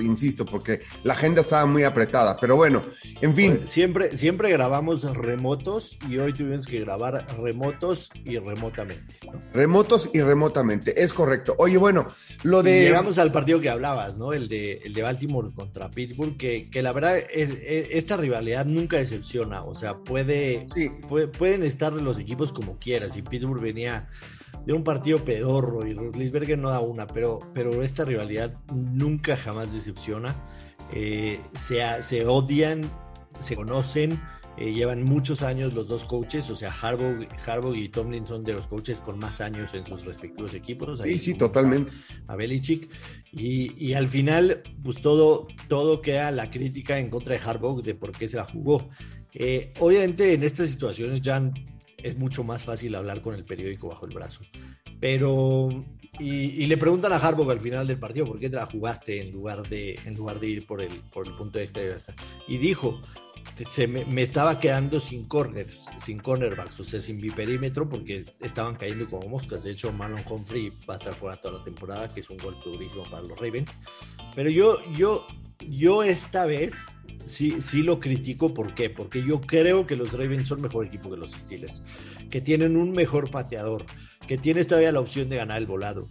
insisto, 0.00 0.44
porque 0.44 0.80
la 1.04 1.14
agenda 1.14 1.40
estaba 1.40 1.66
muy 1.66 1.84
apretada. 1.84 2.36
Pero 2.40 2.56
bueno, 2.56 2.82
en 3.20 3.34
fin. 3.34 3.60
siempre, 3.66 4.16
siempre 4.16 4.50
grabamos 4.50 5.02
remotos 5.16 5.98
y 6.08 6.18
hoy 6.18 6.32
tuvimos 6.32 6.66
que 6.66 6.80
grabar 6.80 7.26
remotos 7.38 8.10
y 8.24 8.38
remotamente. 8.38 9.16
Remotos 9.54 10.10
y 10.12 10.20
remotamente, 10.20 11.02
es 11.02 11.12
correcto. 11.12 11.54
Oye, 11.58 11.76
bueno, 11.78 12.06
lo 12.42 12.62
de. 12.62 12.80
llegamos 12.80 13.18
al 13.18 13.32
partido 13.32 13.60
que 13.60 13.70
hablabas, 13.70 14.16
¿no? 14.16 14.32
El 14.32 14.48
de, 14.48 14.80
el 14.84 14.94
de 14.94 15.02
Baltimore 15.02 15.50
contra 15.54 15.90
Pittsburgh, 15.90 16.36
que, 16.36 16.68
que 16.70 16.82
la 16.82 16.92
verdad, 16.92 17.18
esta 17.30 18.16
rivalidad 18.16 18.66
nunca 18.66 18.98
decepciona. 18.98 19.62
O 19.62 19.74
sea, 19.74 19.98
puede, 19.98 20.66
pueden 21.38 21.62
estar 21.62 21.92
los 21.92 22.18
equipos 22.18 22.52
como 22.52 22.78
quieras. 22.78 23.16
Y 23.16 23.22
Pittsburgh 23.22 23.60
venía 23.60 24.08
de 24.66 24.72
un 24.72 24.84
partido 24.84 25.24
pedorro 25.24 25.86
y 25.86 25.94
Lisberger 26.16 26.58
no 26.58 26.70
da 26.70 26.80
una, 26.80 27.06
pero, 27.06 27.38
pero 27.52 27.82
esta 27.82 28.04
rivalidad 28.04 28.56
nunca 28.74 29.36
jamás 29.36 29.72
decepciona. 29.72 30.34
Eh, 30.92 31.40
se, 31.54 31.80
se, 32.02 32.26
odian, 32.26 32.82
se 33.40 33.56
conocen, 33.56 34.20
eh, 34.58 34.72
llevan 34.72 35.02
muchos 35.02 35.42
años 35.42 35.72
los 35.72 35.88
dos 35.88 36.04
coaches, 36.04 36.50
o 36.50 36.54
sea, 36.54 36.70
Harbaugh, 36.70 37.74
y 37.74 37.88
Tomlin 37.88 38.26
son 38.26 38.44
de 38.44 38.52
los 38.52 38.66
coaches 38.66 38.98
con 38.98 39.18
más 39.18 39.40
años 39.40 39.72
en 39.72 39.86
sus 39.86 40.04
respectivos 40.04 40.52
equipos. 40.52 41.00
sí, 41.02 41.18
sí, 41.18 41.34
totalmente. 41.34 41.90
A, 42.26 42.36
Belichick. 42.36 42.90
Y, 43.32 43.72
y, 43.82 43.94
al 43.94 44.08
final, 44.08 44.62
pues 44.84 45.00
todo, 45.00 45.46
todo 45.68 46.02
queda 46.02 46.30
la 46.30 46.50
crítica 46.50 46.98
en 46.98 47.08
contra 47.08 47.34
de 47.34 47.40
Harbaugh 47.42 47.82
de 47.82 47.94
por 47.94 48.12
qué 48.12 48.28
se 48.28 48.36
la 48.36 48.44
jugó. 48.44 48.90
Eh, 49.34 49.72
obviamente 49.80 50.34
en 50.34 50.42
estas 50.42 50.68
situaciones 50.68 51.22
ya 51.22 51.42
es 52.02 52.16
mucho 52.16 52.44
más 52.44 52.64
fácil 52.64 52.94
hablar 52.94 53.22
con 53.22 53.34
el 53.34 53.44
periódico 53.44 53.88
bajo 53.88 54.06
el 54.06 54.14
brazo. 54.14 54.42
Pero, 55.00 55.68
y, 56.18 56.66
le 56.66 56.76
preguntan 56.76 57.12
a 57.12 57.16
Harbaugh 57.16 57.50
al 57.50 57.60
final 57.60 57.86
del 57.86 57.98
partido, 57.98 58.26
¿por 58.26 58.38
qué 58.38 58.48
te 58.48 58.56
la 58.56 58.66
jugaste 58.66 59.20
en 59.20 59.32
lugar 59.32 59.68
de, 59.68 59.98
en 60.04 60.14
lugar 60.14 60.38
de 60.38 60.48
ir 60.48 60.66
por 60.66 60.80
el, 60.80 60.92
por 61.12 61.26
el 61.26 61.34
punto 61.34 61.58
de 61.58 61.64
extra? 61.64 61.84
Y 62.46 62.58
dijo, 62.58 63.00
se 63.70 63.86
me, 63.86 64.22
estaba 64.22 64.58
quedando 64.58 65.00
sin 65.00 65.24
corners, 65.24 65.86
sin 66.04 66.18
cornerbacks, 66.18 66.78
o 66.80 66.84
sea, 66.84 67.00
sin 67.00 67.20
biperímetro, 67.20 67.88
porque 67.88 68.24
estaban 68.40 68.76
cayendo 68.76 69.08
como 69.08 69.28
moscas. 69.28 69.64
De 69.64 69.72
hecho, 69.72 69.92
Marlon 69.92 70.22
Humphrey 70.28 70.72
va 70.88 70.94
a 70.94 70.98
estar 70.98 71.14
fuera 71.14 71.40
toda 71.40 71.58
la 71.58 71.64
temporada, 71.64 72.08
que 72.08 72.20
es 72.20 72.30
un 72.30 72.38
golpe 72.38 72.70
durísimo 72.70 73.04
para 73.04 73.22
los 73.22 73.38
Ravens. 73.38 73.78
Pero 74.34 74.50
yo, 74.50 74.78
yo, 74.92 75.26
yo 75.68 76.02
esta 76.02 76.46
vez 76.46 76.96
sí, 77.26 77.56
sí 77.60 77.82
lo 77.82 78.00
critico. 78.00 78.52
¿Por 78.54 78.74
qué? 78.74 78.90
Porque 78.90 79.24
yo 79.24 79.40
creo 79.40 79.86
que 79.86 79.96
los 79.96 80.12
Ravens 80.12 80.48
son 80.48 80.62
mejor 80.62 80.86
equipo 80.86 81.10
que 81.10 81.16
los 81.16 81.32
Steelers, 81.32 81.82
que 82.30 82.40
tienen 82.40 82.76
un 82.76 82.92
mejor 82.92 83.30
pateador, 83.30 83.84
que 84.26 84.38
tienes 84.38 84.66
todavía 84.66 84.92
la 84.92 85.00
opción 85.00 85.28
de 85.28 85.36
ganar 85.36 85.58
el 85.58 85.66
volado. 85.66 86.08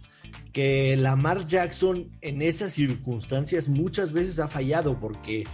Que 0.52 0.96
Lamar 0.96 1.46
Jackson 1.46 2.10
en 2.20 2.42
esas 2.42 2.72
circunstancias 2.74 3.68
muchas 3.68 4.12
veces 4.12 4.38
ha 4.38 4.48
fallado 4.48 4.98
porque 4.98 5.44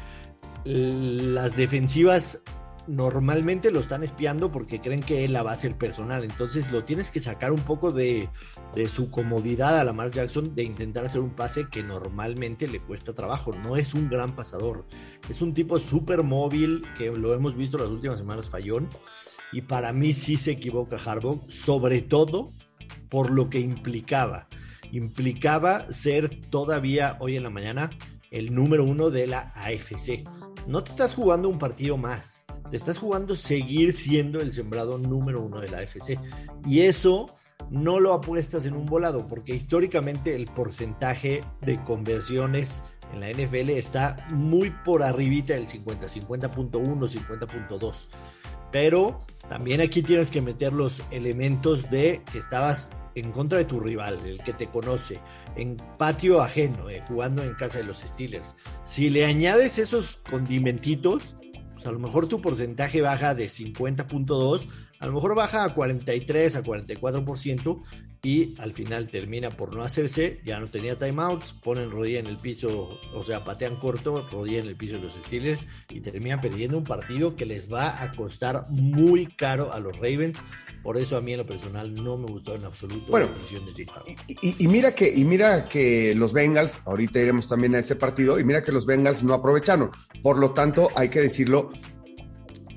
las 0.65 1.57
defensivas 1.57 2.41
normalmente 2.89 3.71
lo 3.71 3.81
están 3.81 4.03
espiando 4.03 4.51
porque 4.51 4.81
creen 4.81 5.01
que 5.01 5.25
él 5.25 5.35
la 5.35 5.43
va 5.43 5.53
a 5.53 5.57
ser 5.57 5.77
personal. 5.77 6.25
Entonces 6.25 6.73
lo 6.73 6.85
tienes 6.85 7.11
que 7.11 7.21
sacar 7.21 7.53
un 7.53 7.61
poco 7.61 7.93
de, 7.93 8.29
su 8.91 9.11
comodidad 9.11 9.79
a 9.79 9.85
Lamar 9.85 10.11
Jackson 10.11 10.55
de 10.55 10.65
intentar 10.65 11.05
hacer 11.05 11.21
un 11.21 11.31
pase 11.31 11.69
que 11.69 11.83
normalmente 11.83 12.67
le 12.67 12.81
cuesta 12.81 13.13
trabajo. 13.13 13.53
No 13.53 13.77
es 13.77 13.95
un 13.95 14.09
gran 14.09 14.35
pasador. 14.35 14.87
Es 15.29 15.43
un 15.43 15.55
tipo 15.55 15.79
súper 15.79 16.23
móvil 16.23 16.83
que 16.97 17.11
lo 17.11 17.35
hemos 17.35 17.57
visto 17.57 17.79
las 17.79 17.89
últimas 17.89 18.19
semanas 18.19 18.49
fallón. 18.49 18.89
Y 19.53 19.63
para 19.63 19.93
mí 19.93 20.13
sí 20.13 20.37
se 20.37 20.53
equivoca 20.53 20.97
Harbaugh, 20.97 21.49
sobre 21.49 22.03
todo 22.03 22.49
por 23.09 23.31
lo 23.31 23.51
que 23.51 23.61
implicaba. 23.61 24.49
Implicaba 24.93 25.91
ser 25.93 26.41
todavía 26.51 27.17
hoy 27.21 27.37
en 27.37 27.43
la 27.43 27.51
mañana 27.51 27.91
el 28.31 28.55
número 28.55 28.85
uno 28.85 29.11
de 29.11 29.27
la 29.27 29.53
AFC. 29.55 30.25
No 30.67 30.85
te 30.85 30.91
estás 30.91 31.15
jugando 31.15 31.49
un 31.49 31.59
partido 31.59 31.97
más 31.97 32.47
te 32.71 32.77
estás 32.77 32.99
jugando 32.99 33.37
seguir 33.37 33.95
siendo 33.95 34.41
el 34.41 34.53
sembrado 34.53 34.99
número 34.99 35.41
uno 35.41 35.61
de 35.61 35.69
la 35.69 35.79
AFC. 35.79 36.19
Y 36.67 36.81
eso 36.81 37.27
no 37.71 38.01
lo 38.01 38.15
apuestas 38.15 38.67
en 38.67 38.75
un 38.75 38.87
volado, 38.87 39.27
porque 39.27 39.55
históricamente 39.55 40.35
el 40.35 40.47
porcentaje 40.47 41.45
de 41.61 41.83
conversiones 41.85 42.83
en 43.13 43.21
la 43.21 43.31
NFL 43.31 43.71
está 43.71 44.17
muy 44.31 44.71
por 44.85 45.03
arribita 45.03 45.55
del 45.55 45.69
50, 45.69 46.07
50.1, 46.07 46.71
50.2. 46.71 47.95
Pero 48.71 49.21
también 49.49 49.81
aquí 49.81 50.03
tienes 50.03 50.31
que 50.31 50.43
meter 50.43 50.73
los 50.73 51.03
elementos 51.11 51.91
de 51.91 52.23
que 52.31 52.39
estabas 52.39 52.91
en 53.15 53.33
contra 53.33 53.59
de 53.59 53.65
tu 53.65 53.81
rival, 53.81 54.21
el 54.27 54.39
que 54.39 54.53
te 54.53 54.67
conoce, 54.67 55.19
en 55.57 55.77
patio 55.97 56.41
ajeno, 56.41 56.89
eh, 56.89 57.03
jugando 57.09 57.43
en 57.43 57.55
casa 57.55 57.79
de 57.79 57.85
los 57.85 58.01
Steelers. 58.01 58.55
Si 58.85 59.11
le 59.11 59.25
añades 59.25 59.79
esos 59.79 60.21
condimentitos, 60.31 61.38
pues, 61.79 61.87
a 61.87 61.93
lo 61.93 62.01
mejor 62.01 62.29
tu 62.29 62.41
porcentaje 62.41 63.01
baja 63.01 63.35
de 63.35 63.47
50.2, 63.47 64.69
a 64.99 65.07
lo 65.07 65.13
mejor 65.13 65.35
baja 65.37 65.65
a 65.65 65.75
43, 65.75 66.57
a 66.57 66.63
44% 66.63 67.83
y 68.23 68.55
al 68.59 68.73
final 68.73 69.09
termina 69.09 69.51
por 69.51 69.75
no 69.75 69.83
hacerse, 69.83 70.41
ya 70.45 70.59
no 70.59 70.67
tenía 70.67 70.97
timeouts, 70.97 71.53
ponen 71.53 71.91
rodilla 71.91 72.19
en 72.19 72.27
el 72.27 72.37
piso, 72.37 72.99
o 73.15 73.25
sea, 73.25 73.45
patean 73.45 73.77
corto, 73.77 74.27
rodilla 74.33 74.59
en 74.61 74.67
el 74.67 74.77
piso 74.77 74.95
de 74.95 75.03
los 75.03 75.15
Steelers 75.27 75.67
y 75.89 76.01
terminan 76.01 76.41
perdiendo 76.41 76.79
un 76.79 76.85
partido 76.85 77.37
que 77.37 77.47
les 77.47 77.73
va 77.73 78.03
a 78.03 78.11
costar 78.13 78.65
muy 78.71 79.27
caro 79.27 79.73
a 79.73 79.81
los 79.81 79.97
Ravens. 79.97 80.39
Por 80.83 80.97
eso 80.97 81.17
a 81.17 81.21
mí 81.21 81.33
en 81.33 81.39
lo 81.39 81.47
personal 81.47 81.93
no 81.93 82.17
me 82.17 82.27
gustó 82.27 82.55
en 82.55 82.65
absoluto 82.65 83.11
bueno, 83.11 83.29
y, 84.27 84.65
y, 84.65 84.69
mira 84.69 84.95
que, 84.95 85.13
y 85.13 85.25
mira 85.25 85.69
que 85.69 86.15
los 86.15 86.33
Bengals, 86.33 86.83
ahorita 86.87 87.21
iremos 87.21 87.49
también 87.49 87.75
a 87.75 87.79
ese 87.79 87.97
partido, 87.97 88.39
y 88.39 88.45
mira 88.45 88.63
que 88.63 88.73
los 88.73 88.87
Bengals 88.87 89.23
no 89.23 89.35
aprovecharon. 89.35 89.91
Por 90.23 90.39
lo 90.39 90.53
tanto, 90.53 90.89
hay 90.95 91.09
que 91.09 91.21
decirlo 91.21 91.71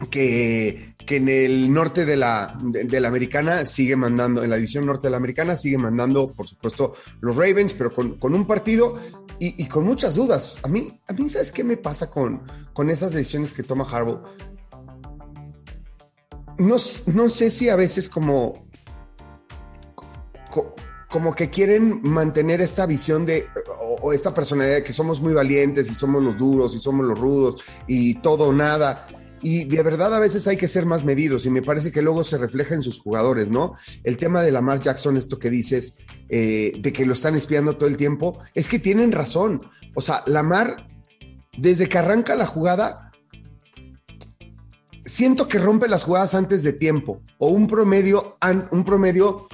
que, 0.09 0.90
que 1.05 1.17
en 1.17 1.29
el 1.29 1.73
norte 1.73 2.05
de 2.05 2.17
la, 2.17 2.57
de, 2.61 2.99
la 2.99 3.07
americana 3.07 3.65
sigue 3.65 3.95
mandando, 3.95 4.43
en 4.43 4.49
la 4.49 4.55
división 4.55 4.85
norte 4.85 5.07
de 5.07 5.11
la 5.11 5.17
americana 5.17 5.57
sigue 5.57 5.77
mandando, 5.77 6.29
por 6.29 6.47
supuesto, 6.47 6.93
los 7.19 7.35
Ravens, 7.35 7.73
pero 7.73 7.91
con, 7.91 8.17
con 8.17 8.33
un 8.33 8.45
partido 8.45 8.95
y, 9.39 9.65
con 9.65 9.85
muchas 9.85 10.15
dudas. 10.15 10.59
A 10.63 10.67
mí, 10.67 10.87
a 11.07 11.13
mí, 11.13 11.27
¿sabes 11.27 11.51
qué 11.51 11.63
me 11.63 11.77
pasa 11.77 12.09
con, 12.09 12.43
con 12.73 12.89
esas 12.89 13.13
decisiones 13.13 13.53
que 13.53 13.63
toma 13.63 13.87
Harbaugh? 13.89 14.21
no, 16.61 16.75
no 17.07 17.29
sé 17.29 17.49
si 17.49 17.69
a 17.69 17.75
veces 17.75 18.07
como, 18.07 18.53
como 21.09 21.35
que 21.35 21.49
quieren 21.49 22.01
mantener 22.03 22.61
esta 22.61 22.85
visión 22.85 23.25
de, 23.25 23.47
o, 23.79 24.13
esta 24.13 24.33
personalidad 24.33 24.75
de 24.75 24.83
que 24.83 24.93
somos 24.93 25.21
muy 25.21 25.33
valientes 25.33 25.89
y 25.89 25.95
somos 25.95 26.23
los 26.23 26.37
duros 26.37 26.75
y 26.75 26.79
somos 26.79 27.05
los 27.05 27.19
rudos 27.19 27.63
y 27.87 28.15
todo 28.15 28.45
o 28.45 28.53
nada. 28.53 29.07
Y 29.41 29.65
de 29.65 29.81
verdad 29.83 30.13
a 30.13 30.19
veces 30.19 30.47
hay 30.47 30.57
que 30.57 30.67
ser 30.67 30.85
más 30.85 31.03
medidos 31.03 31.45
y 31.45 31.49
me 31.49 31.61
parece 31.61 31.91
que 31.91 32.01
luego 32.01 32.23
se 32.23 32.37
refleja 32.37 32.75
en 32.75 32.83
sus 32.83 32.99
jugadores, 32.99 33.49
¿no? 33.49 33.75
El 34.03 34.17
tema 34.17 34.41
de 34.41 34.51
Lamar 34.51 34.79
Jackson, 34.79 35.17
esto 35.17 35.39
que 35.39 35.49
dices, 35.49 35.97
eh, 36.29 36.73
de 36.79 36.93
que 36.93 37.05
lo 37.05 37.13
están 37.13 37.35
espiando 37.35 37.75
todo 37.75 37.89
el 37.89 37.97
tiempo, 37.97 38.39
es 38.53 38.69
que 38.69 38.79
tienen 38.79 39.11
razón. 39.11 39.61
O 39.95 40.01
sea, 40.01 40.23
Lamar, 40.27 40.87
desde 41.57 41.89
que 41.89 41.97
arranca 41.97 42.35
la 42.35 42.45
jugada, 42.45 43.11
siento 45.05 45.47
que 45.47 45.57
rompe 45.57 45.87
las 45.87 46.03
jugadas 46.03 46.35
antes 46.35 46.63
de 46.63 46.73
tiempo 46.73 47.21
o 47.37 47.47
un 47.49 47.67
promedio, 47.67 48.37
un 48.71 48.83
promedio 48.83 49.47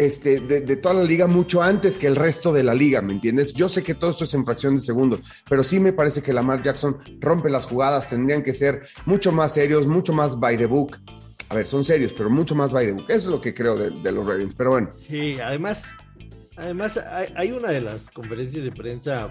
este, 0.00 0.40
de, 0.40 0.76
toda 0.76 0.94
la 0.94 1.04
liga 1.04 1.26
mucho 1.26 1.62
antes 1.62 1.98
que 1.98 2.06
el 2.06 2.16
resto 2.16 2.54
de 2.54 2.62
la 2.62 2.72
liga, 2.72 3.02
¿me 3.02 3.12
entiendes? 3.12 3.52
Yo 3.52 3.68
sé 3.68 3.82
que 3.82 3.94
todo 3.94 4.10
esto 4.10 4.24
es 4.24 4.32
en 4.32 4.46
fracción 4.46 4.74
de 4.76 4.80
segundos, 4.80 5.20
pero 5.46 5.62
sí 5.62 5.78
me 5.78 5.92
parece 5.92 6.22
que 6.22 6.32
Lamar 6.32 6.62
Jackson 6.62 6.96
rompe 7.20 7.50
las 7.50 7.66
jugadas, 7.66 8.08
tendrían 8.08 8.42
que 8.42 8.54
ser 8.54 8.80
mucho 9.04 9.30
más 9.30 9.52
serios, 9.52 9.86
mucho 9.86 10.14
más 10.14 10.40
by 10.40 10.56
the 10.56 10.64
book. 10.64 10.96
A 11.50 11.54
ver, 11.54 11.66
son 11.66 11.84
serios, 11.84 12.14
pero 12.14 12.30
mucho 12.30 12.54
más 12.54 12.72
by 12.72 12.86
the 12.86 12.92
book. 12.92 13.04
Eso 13.10 13.16
es 13.18 13.26
lo 13.26 13.42
que 13.42 13.52
creo 13.52 13.76
de, 13.76 14.12
los 14.12 14.26
Ravens, 14.26 14.54
pero 14.54 14.70
bueno. 14.70 14.88
Sí, 15.06 15.38
además, 15.38 15.92
además 16.56 16.98
hay, 17.36 17.52
una 17.52 17.70
de 17.70 17.82
las 17.82 18.10
conferencias 18.10 18.64
de 18.64 18.72
prensa 18.72 19.30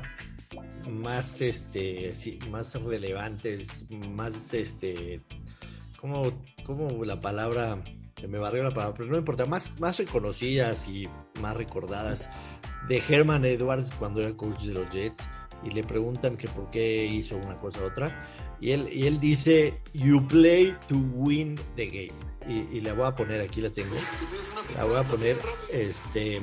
más, 0.87 1.41
este, 1.41 2.13
más 2.51 2.75
relevantes, 2.75 3.87
más, 4.11 4.53
este, 4.53 5.21
como, 5.99 6.31
como 6.63 7.03
la 7.05 7.19
palabra, 7.19 7.81
se 8.19 8.27
me 8.27 8.39
barrió 8.39 8.63
la 8.63 8.71
palabra, 8.71 8.95
pero 8.97 9.09
no 9.09 9.17
importa, 9.17 9.45
más, 9.45 9.79
más 9.79 9.97
reconocidas 9.97 10.87
y 10.87 11.07
más 11.41 11.55
recordadas 11.55 12.29
de 12.87 13.01
Herman 13.07 13.45
Edwards 13.45 13.91
cuando 13.97 14.21
era 14.21 14.35
coach 14.35 14.63
de 14.63 14.73
los 14.73 14.89
Jets 14.89 15.23
y 15.63 15.71
le 15.71 15.83
preguntan 15.83 16.37
que 16.37 16.47
por 16.47 16.69
qué 16.69 17.05
hizo 17.05 17.35
una 17.37 17.57
cosa 17.57 17.81
u 17.81 17.85
otra 17.85 18.27
y 18.61 18.71
él, 18.71 18.89
y 18.91 19.07
él 19.07 19.19
dice, 19.19 19.81
you 19.93 20.25
play 20.27 20.75
to 20.87 20.95
win 21.13 21.55
the 21.75 21.85
game. 21.87 22.29
Y, 22.47 22.77
y 22.77 22.81
la 22.81 22.93
voy 22.93 23.05
a 23.05 23.15
poner, 23.15 23.41
aquí 23.41 23.61
la 23.61 23.69
tengo, 23.69 23.95
la 24.75 24.85
voy 24.85 24.97
a 24.97 25.03
poner, 25.03 25.37
este... 25.71 26.41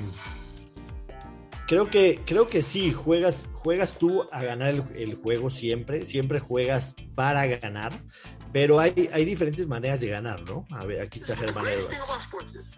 Creo 1.66 1.90
que, 1.90 2.20
creo 2.24 2.48
que 2.48 2.62
sí, 2.62 2.92
juegas, 2.92 3.48
juegas 3.52 3.98
tú 3.98 4.28
a 4.30 4.44
ganar 4.44 4.68
el, 4.68 4.84
el, 4.94 5.14
juego 5.16 5.50
siempre, 5.50 6.06
siempre 6.06 6.38
juegas 6.38 6.94
para 7.16 7.44
ganar, 7.46 7.92
pero 8.56 8.80
hay, 8.80 9.10
hay 9.12 9.26
diferentes 9.26 9.66
maneras 9.66 10.00
de 10.00 10.08
ganar, 10.08 10.40
¿no? 10.48 10.64
A 10.70 10.86
ver, 10.86 11.02
aquí 11.02 11.20
está 11.20 11.36
Germán 11.36 11.66
Edwards. 11.68 11.94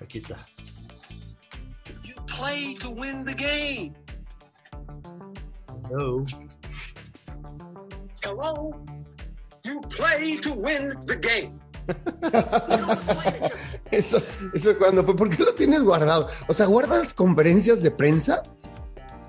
Aquí 0.02 0.18
está. 0.18 0.44
Hello. 5.88 6.24
Hello. 8.24 8.72
You 9.62 9.80
play 9.82 10.40
to 10.40 10.52
win 10.52 10.98
the 11.06 11.14
game. 11.14 11.60
eso, 13.92 14.20
eso 14.54 14.76
cuando, 14.78 15.06
¿por 15.06 15.30
qué 15.30 15.44
lo 15.44 15.54
tienes 15.54 15.84
guardado? 15.84 16.28
O 16.48 16.54
sea, 16.54 16.66
¿guardas 16.66 17.14
conferencias 17.14 17.84
de 17.84 17.92
prensa? 17.92 18.42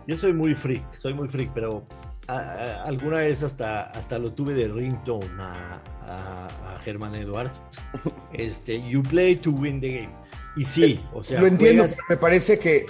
Yo 0.07 0.17
soy 0.17 0.33
muy 0.33 0.55
freak, 0.55 0.95
soy 0.95 1.13
muy 1.13 1.27
freak, 1.27 1.51
pero 1.53 1.83
alguna 2.29 3.17
vez 3.17 3.43
hasta, 3.43 3.83
hasta 3.83 4.19
lo 4.19 4.33
tuve 4.33 4.53
de 4.53 4.67
ringtone 4.67 5.25
a, 5.39 5.81
a, 6.01 6.79
Germán 6.83 7.15
Edwards. 7.15 7.61
Este, 8.33 8.81
you 8.87 9.01
play 9.01 9.35
to 9.35 9.51
win 9.51 9.81
the 9.81 9.89
game. 9.89 10.13
Y 10.55 10.63
sí, 10.63 10.99
o 11.13 11.23
sea. 11.23 11.41
Lo 11.41 11.47
entiendo, 11.47 11.85
me 12.07 12.17
parece 12.17 12.59
que, 12.59 12.85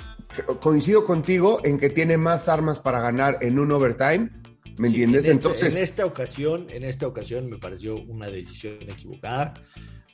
coincido 0.59 1.05
contigo 1.05 1.61
en 1.63 1.77
que 1.77 1.89
tiene 1.89 2.17
más 2.17 2.49
armas 2.49 2.79
para 2.79 2.99
ganar 2.99 3.37
en 3.41 3.57
un 3.57 3.71
overtime. 3.71 4.29
¿Me 4.77 4.89
entiendes? 4.89 5.25
En 5.25 5.31
este, 5.31 5.47
Entonces. 5.47 5.75
En 5.75 5.83
esta 5.83 6.05
ocasión, 6.05 6.67
en 6.69 6.83
esta 6.83 7.07
ocasión 7.07 7.49
me 7.49 7.57
pareció 7.57 7.95
una 7.95 8.27
decisión 8.29 8.81
equivocada. 8.81 9.53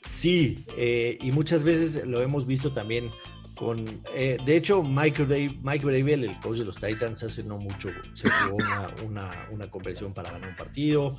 Sí, 0.08 0.66
eh, 0.78 1.18
y 1.22 1.32
muchas 1.32 1.64
veces 1.64 2.06
lo 2.06 2.22
hemos 2.22 2.46
visto 2.46 2.72
también 2.72 3.10
con, 3.56 3.86
eh, 4.14 4.38
de 4.46 4.58
hecho, 4.58 4.84
Mike, 4.84 5.26
Dave, 5.26 5.58
Mike 5.64 5.88
el 6.14 6.40
coach 6.40 6.58
de 6.58 6.66
los 6.66 6.76
Titans, 6.76 7.24
hace 7.24 7.44
no 7.44 7.58
mucho 7.58 7.90
se 8.14 8.30
jugó 8.30 8.58
una, 8.58 8.94
una, 9.06 9.48
una 9.52 9.72
conversión 9.72 10.14
para 10.14 10.32
ganar 10.32 10.50
un 10.50 10.56
partido. 10.56 11.18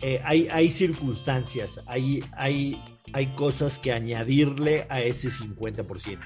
Eh, 0.00 0.20
hay, 0.24 0.48
hay 0.48 0.70
circunstancias, 0.70 1.80
hay, 1.86 2.24
hay, 2.32 2.80
hay 3.12 3.26
cosas 3.34 3.78
que 3.78 3.92
añadirle 3.92 4.86
a 4.88 5.02
ese 5.02 5.28
50%. 5.28 6.18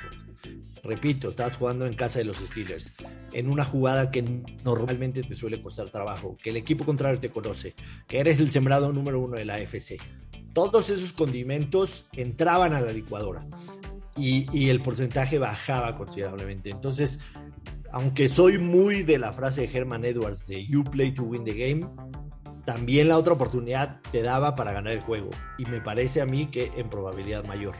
Repito, 0.85 1.31
estás 1.31 1.57
jugando 1.57 1.87
en 1.87 1.95
casa 1.95 2.19
de 2.19 2.25
los 2.25 2.39
Steelers, 2.39 2.93
en 3.33 3.49
una 3.49 3.65
jugada 3.65 4.11
que 4.11 4.23
normalmente 4.65 5.23
te 5.23 5.35
suele 5.35 5.63
costar 5.63 5.91
trabajo, 5.91 6.37
que 6.43 6.51
el 6.51 6.57
equipo 6.57 6.85
contrario 6.85 7.21
te 7.21 7.31
conoce, 7.31 7.75
que 8.09 8.19
eres 8.19 8.41
el 8.41 8.51
sembrado 8.51 8.93
número 8.93 9.21
uno 9.21 9.37
de 9.37 9.45
la 9.45 9.55
AFC. 9.55 10.01
Todos 10.53 10.91
esos 10.91 11.13
condimentos 11.13 12.05
entraban 12.13 12.75
a 12.75 12.81
la 12.81 12.93
licuadora 12.93 13.43
y, 14.16 14.69
el 14.69 14.81
porcentaje 14.81 15.38
bajaba 15.38 15.95
considerablemente. 15.95 16.71
Entonces, 16.71 17.21
aunque 17.90 18.28
soy 18.28 18.59
muy 18.59 19.02
de 19.02 19.19
la 19.19 19.33
frase 19.33 19.66
de 19.66 19.78
Herman 19.78 20.04
Edwards 20.04 20.47
de 20.47 20.66
You 20.66 20.85
play 20.85 21.12
to 21.12 21.23
win 21.25 21.45
the 21.45 21.54
game, 21.54 21.87
también 22.64 23.09
la 23.09 23.19
otra 23.19 23.33
oportunidad 23.33 24.00
te 24.12 24.23
daba 24.23 24.54
para 24.54 24.73
ganar 24.73 24.92
el 24.92 25.00
juego. 25.00 25.31
Y 25.59 25.64
me 25.66 25.81
parece 25.81 26.21
a 26.21 26.26
mí 26.26 26.47
que 26.47 26.71
en 26.76 26.88
probabilidad 26.88 27.45
mayor. 27.47 27.75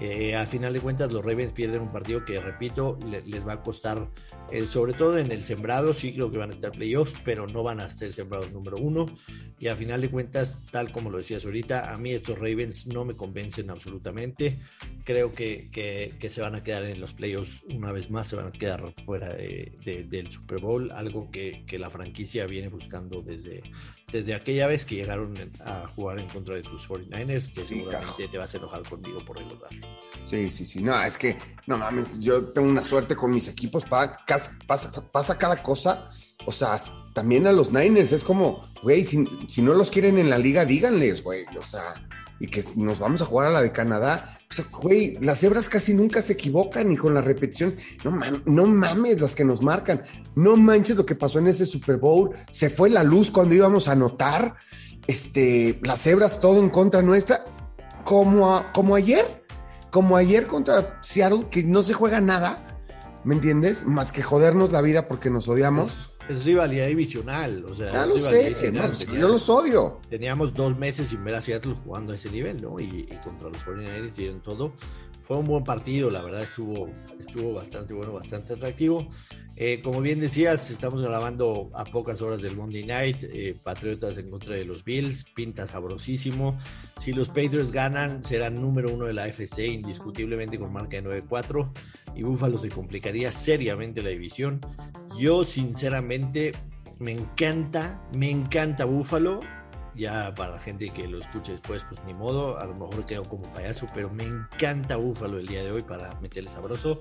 Eh, 0.00 0.34
al 0.34 0.46
final 0.46 0.72
de 0.72 0.80
cuentas, 0.80 1.12
los 1.12 1.24
Ravens 1.24 1.52
pierden 1.52 1.82
un 1.82 1.88
partido 1.88 2.24
que, 2.24 2.40
repito, 2.40 2.98
les 3.26 3.46
va 3.46 3.54
a 3.54 3.62
costar, 3.62 4.08
eh, 4.50 4.66
sobre 4.66 4.92
todo 4.92 5.18
en 5.18 5.30
el 5.30 5.44
sembrado, 5.44 5.94
sí 5.94 6.12
creo 6.12 6.32
que 6.32 6.38
van 6.38 6.50
a 6.50 6.54
estar 6.54 6.72
playoffs, 6.72 7.14
pero 7.24 7.46
no 7.46 7.62
van 7.62 7.78
a 7.80 7.88
ser 7.88 8.12
sembrados 8.12 8.52
número 8.52 8.76
uno. 8.76 9.06
Y 9.58 9.68
al 9.68 9.76
final 9.76 10.00
de 10.00 10.10
cuentas, 10.10 10.66
tal 10.72 10.90
como 10.90 11.10
lo 11.10 11.18
decías 11.18 11.44
ahorita, 11.44 11.92
a 11.92 11.96
mí 11.96 12.10
estos 12.10 12.38
Ravens 12.38 12.88
no 12.88 13.04
me 13.04 13.14
convencen 13.14 13.70
absolutamente. 13.70 14.58
Creo 15.04 15.30
que, 15.30 15.70
que, 15.70 16.30
se 16.30 16.40
van 16.40 16.56
a 16.56 16.64
quedar 16.64 16.84
en 16.84 17.00
los 17.00 17.14
playoffs 17.14 17.62
una 17.72 17.92
vez 17.92 18.10
más, 18.10 18.26
se 18.26 18.36
van 18.36 18.46
a 18.48 18.52
quedar 18.52 18.92
fuera 19.04 19.32
del 19.32 20.32
Super 20.32 20.58
Bowl, 20.58 20.90
algo 20.90 21.30
que, 21.30 21.64
que 21.66 21.78
la 21.78 21.90
franquicia 21.90 22.46
viene 22.46 22.68
buscando 22.68 23.22
desde, 23.22 23.62
desde 24.14 24.32
aquella 24.32 24.68
vez 24.68 24.84
que 24.84 24.94
llegaron 24.94 25.34
a 25.60 25.88
jugar 25.88 26.20
en 26.20 26.28
contra 26.28 26.54
de 26.54 26.62
tus 26.62 26.88
49ers, 26.88 27.52
que 27.52 27.66
seguramente 27.66 28.28
te 28.28 28.38
vas 28.38 28.54
a 28.54 28.58
enojar 28.58 28.82
conmigo 28.82 29.18
por 29.24 29.38
recordarlo. 29.38 29.83
Sí, 30.24 30.50
sí, 30.50 30.64
sí. 30.64 30.82
No, 30.82 31.00
es 31.02 31.18
que, 31.18 31.36
no 31.66 31.78
mames, 31.78 32.20
yo 32.20 32.44
tengo 32.46 32.68
una 32.68 32.82
suerte 32.82 33.14
con 33.14 33.30
mis 33.30 33.48
equipos, 33.48 33.84
pasa, 33.84 34.18
pasa, 35.12 35.38
cada 35.38 35.62
cosa. 35.62 36.06
O 36.46 36.52
sea, 36.52 36.78
también 37.12 37.46
a 37.46 37.52
los 37.52 37.72
Niners 37.72 38.12
es 38.12 38.24
como, 38.24 38.64
güey, 38.82 39.04
si, 39.04 39.24
si 39.48 39.62
no 39.62 39.74
los 39.74 39.90
quieren 39.90 40.18
en 40.18 40.30
la 40.30 40.38
liga, 40.38 40.64
díganles, 40.64 41.22
güey. 41.22 41.44
O 41.58 41.62
sea, 41.62 41.94
y 42.40 42.48
que 42.48 42.64
nos 42.76 42.98
vamos 42.98 43.22
a 43.22 43.26
jugar 43.26 43.48
a 43.48 43.52
la 43.52 43.62
de 43.62 43.72
Canadá. 43.72 44.38
O 44.50 44.54
sea, 44.54 44.66
güey, 44.70 45.16
las 45.20 45.40
cebras 45.40 45.68
casi 45.68 45.94
nunca 45.94 46.22
se 46.22 46.34
equivocan 46.34 46.90
y 46.90 46.96
con 46.96 47.14
la 47.14 47.20
repetición, 47.20 47.74
no, 48.04 48.66
mames 48.66 49.20
las 49.20 49.34
que 49.34 49.44
nos 49.44 49.62
marcan. 49.62 50.02
No 50.34 50.56
manches 50.56 50.96
lo 50.96 51.06
que 51.06 51.14
pasó 51.14 51.38
en 51.38 51.48
ese 51.48 51.66
Super 51.66 51.96
Bowl. 51.96 52.34
Se 52.50 52.70
fue 52.70 52.90
la 52.90 53.02
luz 53.02 53.30
cuando 53.30 53.54
íbamos 53.54 53.88
a 53.88 53.92
anotar. 53.92 54.56
Este, 55.06 55.78
las 55.82 56.02
cebras 56.02 56.40
todo 56.40 56.60
en 56.60 56.70
contra 56.70 57.02
nuestra. 57.02 57.44
Como, 58.04 58.64
como 58.74 58.94
ayer, 58.94 59.43
como 59.94 60.16
ayer 60.16 60.48
contra 60.48 60.98
Seattle, 61.02 61.46
que 61.52 61.62
no 61.62 61.84
se 61.84 61.94
juega 61.94 62.20
nada. 62.20 62.58
¿Me 63.22 63.36
entiendes? 63.36 63.86
Más 63.86 64.10
que 64.10 64.24
jodernos 64.24 64.72
la 64.72 64.80
vida 64.80 65.06
porque 65.06 65.30
nos 65.30 65.48
odiamos 65.48 66.14
es 66.28 66.44
rivalidad 66.44 66.86
divisional. 66.86 67.64
O 67.64 67.74
sea, 67.74 67.92
ya 67.92 68.06
lo 68.06 68.18
sé, 68.18 68.54
yo 69.12 69.28
los 69.28 69.48
odio. 69.48 70.00
Teníamos 70.08 70.54
dos 70.54 70.76
meses 70.76 71.08
sin 71.08 71.22
ver 71.24 71.34
a 71.34 71.40
Seattle 71.40 71.76
jugando 71.84 72.12
a 72.12 72.16
ese 72.16 72.30
nivel, 72.30 72.60
¿no? 72.62 72.80
Y, 72.80 73.06
contra 73.22 73.48
los 73.48 73.58
49ers 73.58 74.12
dieron 74.12 74.40
todo. 74.40 74.72
Fue 75.24 75.38
un 75.38 75.46
buen 75.46 75.64
partido, 75.64 76.10
la 76.10 76.20
verdad 76.20 76.42
estuvo, 76.42 76.86
estuvo 77.18 77.54
bastante 77.54 77.94
bueno, 77.94 78.12
bastante 78.12 78.52
atractivo. 78.52 79.08
Eh, 79.56 79.80
como 79.82 80.02
bien 80.02 80.20
decías, 80.20 80.70
estamos 80.70 81.00
grabando 81.00 81.70
a 81.74 81.84
pocas 81.84 82.20
horas 82.20 82.42
del 82.42 82.54
Monday 82.56 82.84
Night. 82.84 83.18
Eh, 83.22 83.56
Patriotas 83.62 84.18
en 84.18 84.28
contra 84.28 84.54
de 84.54 84.66
los 84.66 84.84
Bills, 84.84 85.24
pinta 85.34 85.66
sabrosísimo. 85.66 86.58
Si 86.98 87.14
los 87.14 87.28
Patriots 87.28 87.72
ganan, 87.72 88.22
serán 88.22 88.54
número 88.54 88.92
uno 88.92 89.06
de 89.06 89.14
la 89.14 89.26
FC, 89.26 89.66
indiscutiblemente 89.66 90.58
con 90.58 90.70
marca 90.70 91.00
de 91.00 91.22
9-4 91.24 91.70
y 92.14 92.22
Buffalo 92.22 92.58
se 92.58 92.68
complicaría 92.68 93.32
seriamente 93.32 94.02
la 94.02 94.10
división. 94.10 94.60
Yo 95.18 95.44
sinceramente 95.44 96.52
me 96.98 97.12
encanta, 97.12 98.02
me 98.14 98.30
encanta 98.30 98.84
Buffalo. 98.84 99.40
Ya 99.94 100.34
para 100.34 100.52
la 100.52 100.58
gente 100.58 100.90
que 100.90 101.06
lo 101.06 101.18
escuche 101.18 101.52
después, 101.52 101.84
pues 101.88 102.02
ni 102.04 102.14
modo, 102.14 102.58
a 102.58 102.64
lo 102.66 102.74
mejor 102.74 103.06
quedo 103.06 103.22
como 103.24 103.44
payaso, 103.52 103.86
pero 103.94 104.10
me 104.10 104.24
encanta 104.24 104.96
Buffalo 104.96 105.38
el 105.38 105.46
día 105.46 105.62
de 105.62 105.70
hoy 105.70 105.82
para 105.82 106.18
meterle 106.20 106.50
sabroso. 106.50 107.00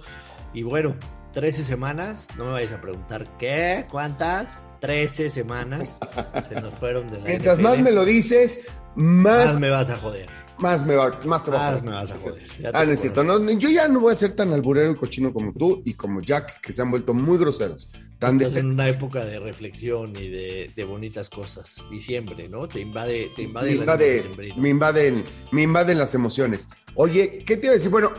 Y 0.53 0.63
bueno, 0.63 0.95
13 1.33 1.63
semanas, 1.63 2.27
no 2.37 2.45
me 2.45 2.51
vayas 2.51 2.73
a 2.73 2.81
preguntar 2.81 3.25
qué, 3.37 3.85
cuántas, 3.89 4.67
13 4.81 5.29
semanas 5.29 5.99
se 6.47 6.61
nos 6.61 6.73
fueron 6.75 7.07
de 7.07 7.19
la 7.19 7.25
Mientras 7.25 7.59
más 7.59 7.79
me 7.79 7.91
lo 7.91 8.05
dices, 8.05 8.61
más, 8.95 9.47
más 9.47 9.59
me 9.59 9.69
vas 9.69 9.89
a 9.89 9.97
joder 9.97 10.43
más 10.57 10.85
me, 10.85 10.95
va, 10.95 11.19
más 11.25 11.43
te 11.43 11.51
Más 11.51 11.83
me 11.83 11.91
vas 11.91 12.11
a 12.11 12.17
joder. 12.17 12.43
Ah, 12.73 12.85
necesito. 12.85 13.23
No, 13.23 13.39
yo 13.51 13.69
ya 13.69 13.87
no 13.87 13.99
voy 13.99 14.13
a 14.13 14.15
ser 14.15 14.33
tan 14.33 14.53
alburero 14.53 14.91
y 14.91 14.95
cochino 14.95 15.33
como 15.33 15.51
tú 15.53 15.81
y 15.85 15.93
como 15.93 16.21
Jack, 16.21 16.61
que 16.61 16.71
se 16.71 16.81
han 16.81 16.91
vuelto 16.91 17.13
muy 17.13 17.37
groseros. 17.37 17.89
Tan 18.23 18.41
Estás 18.41 18.55
en 18.57 18.71
una 18.71 18.87
época 18.87 19.25
de 19.25 19.39
reflexión 19.39 20.15
y 20.15 20.29
de, 20.29 20.71
de, 20.75 20.83
bonitas 20.83 21.29
cosas. 21.29 21.85
Diciembre, 21.91 22.47
¿no? 22.47 22.67
Te 22.67 22.79
invade, 22.79 23.31
te 23.35 23.43
invade, 23.43 23.71
me, 23.71 23.75
invade, 23.75 24.25
me, 24.57 24.69
invaden, 24.69 25.23
me 25.51 25.63
invaden 25.63 25.97
las 25.97 26.15
emociones. 26.15 26.67
Oye, 26.95 27.43
¿qué 27.45 27.57
te 27.57 27.67
iba 27.67 27.71
a 27.71 27.75
decir? 27.75 27.91
Bueno, 27.91 28.11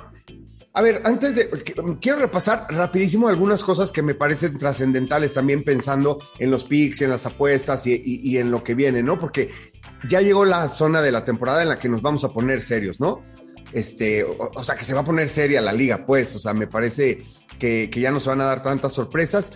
a 0.74 0.82
ver, 0.82 1.00
antes 1.04 1.36
de. 1.36 1.48
Quiero 2.00 2.18
repasar 2.18 2.66
rapidísimo 2.68 3.28
algunas 3.28 3.62
cosas 3.62 3.92
que 3.92 4.02
me 4.02 4.14
parecen 4.14 4.58
trascendentales 4.58 5.32
también 5.32 5.62
pensando 5.62 6.18
en 6.38 6.50
los 6.50 6.64
picks, 6.64 7.00
en 7.02 7.10
las 7.10 7.24
apuestas 7.26 7.86
y, 7.86 8.02
y, 8.04 8.38
en 8.38 8.50
lo 8.50 8.62
que 8.62 8.74
viene, 8.74 9.02
¿no? 9.02 9.18
Porque 9.18 9.48
ya 10.08 10.20
llegó 10.20 10.44
la 10.44 10.68
zona 10.68 11.00
de 11.00 11.12
la 11.12 11.24
temporada 11.24 11.62
en 11.62 11.68
la 11.68 11.78
que 11.78 11.88
nos 11.88 12.02
vamos 12.02 12.24
a 12.24 12.32
poner 12.32 12.60
serios, 12.60 13.00
¿no? 13.00 13.22
Este, 13.72 14.24
o, 14.24 14.62
sea, 14.62 14.76
que 14.76 14.84
se 14.84 14.94
va 14.94 15.00
a 15.00 15.04
poner 15.04 15.28
seria 15.28 15.60
la 15.60 15.72
liga, 15.72 16.06
pues, 16.06 16.36
o 16.36 16.38
sea, 16.38 16.54
me 16.54 16.68
parece 16.68 17.18
que, 17.58 17.90
ya 17.92 18.12
no 18.12 18.20
se 18.20 18.28
van 18.28 18.40
a 18.40 18.44
dar 18.44 18.62
tantas 18.62 18.92
sorpresas. 18.92 19.52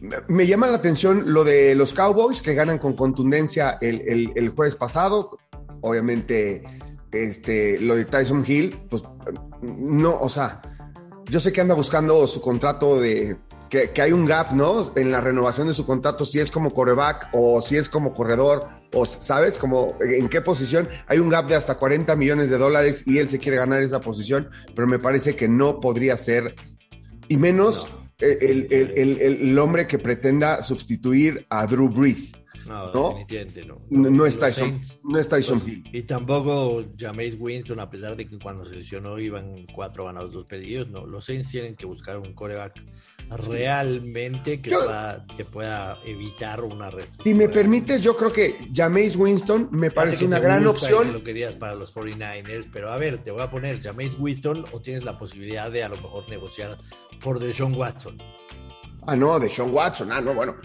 Me 0.00 0.46
llama 0.46 0.66
la 0.66 0.76
atención 0.76 1.32
lo 1.32 1.42
de 1.42 1.74
los 1.74 1.94
Cowboys 1.94 2.42
que 2.42 2.54
ganan 2.54 2.78
con 2.78 2.94
contundencia 2.94 3.78
el, 3.80 4.52
jueves 4.54 4.76
pasado. 4.76 5.38
Obviamente, 5.80 6.62
este, 7.12 7.80
lo 7.80 7.94
de 7.94 8.04
Tyson 8.04 8.44
Hill, 8.46 8.78
pues 8.90 9.02
no, 9.62 10.18
o 10.20 10.28
sea, 10.28 10.60
yo 11.30 11.40
sé 11.40 11.52
que 11.52 11.60
anda 11.60 11.74
buscando 11.74 12.26
su 12.26 12.40
contrato 12.40 13.00
de 13.00 13.36
que, 13.68 14.00
hay 14.00 14.12
un 14.12 14.26
gap, 14.26 14.52
¿no? 14.52 14.92
En 14.96 15.10
la 15.10 15.20
renovación 15.20 15.68
de 15.68 15.74
su 15.74 15.84
contrato, 15.84 16.24
si 16.24 16.40
es 16.40 16.50
como 16.50 16.72
coreback 16.72 17.28
o 17.32 17.60
si 17.60 17.76
es 17.76 17.88
como 17.88 18.12
corredor, 18.12 18.66
o 18.94 19.04
sabes, 19.04 19.58
como 19.58 19.96
en 20.00 20.28
qué 20.28 20.40
posición. 20.40 20.88
Hay 21.06 21.18
un 21.18 21.28
gap 21.28 21.46
de 21.46 21.56
hasta 21.56 21.76
40 21.76 22.14
millones 22.16 22.50
de 22.50 22.58
dólares 22.58 23.04
y 23.06 23.18
él 23.18 23.28
se 23.28 23.38
quiere 23.38 23.58
ganar 23.58 23.82
esa 23.82 24.00
posición, 24.00 24.48
pero 24.74 24.86
me 24.86 24.98
parece 24.98 25.36
que 25.36 25.48
no 25.48 25.80
podría 25.80 26.16
ser, 26.16 26.54
y 27.28 27.36
menos 27.36 27.88
el, 28.20 28.68
el, 29.20 29.58
hombre 29.58 29.86
que 29.86 29.98
pretenda 29.98 30.62
sustituir 30.62 31.46
a 31.50 31.66
Drew 31.66 31.88
Brees. 31.88 32.32
No, 32.66 33.08
definitivamente 33.08 33.64
no. 33.64 33.80
No, 33.90 34.24
Tyson, 34.24 34.80
no 35.04 35.18
está 35.18 35.36
Tyson 35.36 35.62
Hill. 35.66 35.84
Y 35.92 36.02
tampoco 36.02 36.84
Jameis 36.98 37.36
Winston, 37.38 37.80
a 37.80 37.88
pesar 37.90 38.16
de 38.16 38.26
que 38.26 38.38
cuando 38.38 38.64
se 38.64 38.76
lesionó 38.76 39.18
iban 39.18 39.66
cuatro 39.74 40.04
ganados, 40.04 40.32
dos 40.32 40.46
perdidos, 40.46 40.88
no. 40.88 41.06
Los 41.06 41.26
Saints 41.26 41.50
tienen 41.50 41.74
que 41.74 41.86
buscar 41.86 42.18
un 42.18 42.32
coreback 42.32 42.82
realmente 43.30 44.60
que, 44.60 44.70
pueda, 45.50 45.98
evitar 46.04 46.62
una 46.62 46.90
restricción. 46.90 47.24
Si 47.24 47.34
me 47.34 47.48
permites, 47.48 48.00
yo 48.00 48.16
creo 48.16 48.32
que 48.32 48.68
Jameis 48.72 49.16
Winston 49.16 49.68
me 49.72 49.90
parece 49.90 50.24
una 50.24 50.38
gran 50.38 50.66
opción. 50.66 51.12
lo 51.12 51.22
querías 51.22 51.54
para 51.54 51.74
los 51.74 51.94
49ers, 51.94 52.68
pero 52.72 52.90
a 52.90 52.96
ver, 52.96 53.18
te 53.18 53.30
voy 53.30 53.42
a 53.42 53.50
poner 53.50 53.80
Jameis 53.80 54.16
Winston 54.18 54.64
o 54.72 54.80
tienes 54.80 55.04
la 55.04 55.18
posibilidad 55.18 55.70
de 55.70 55.82
a 55.82 55.88
lo 55.88 55.96
mejor 55.96 56.28
negociar 56.28 56.76
por 57.20 57.38
Deshaun 57.38 57.74
Watson. 57.74 58.16
Ah, 59.06 59.16
no, 59.16 59.38
Deshaun 59.38 59.72
Watson, 59.72 60.12
ah, 60.12 60.20
no, 60.20 60.34
bueno. 60.34 60.56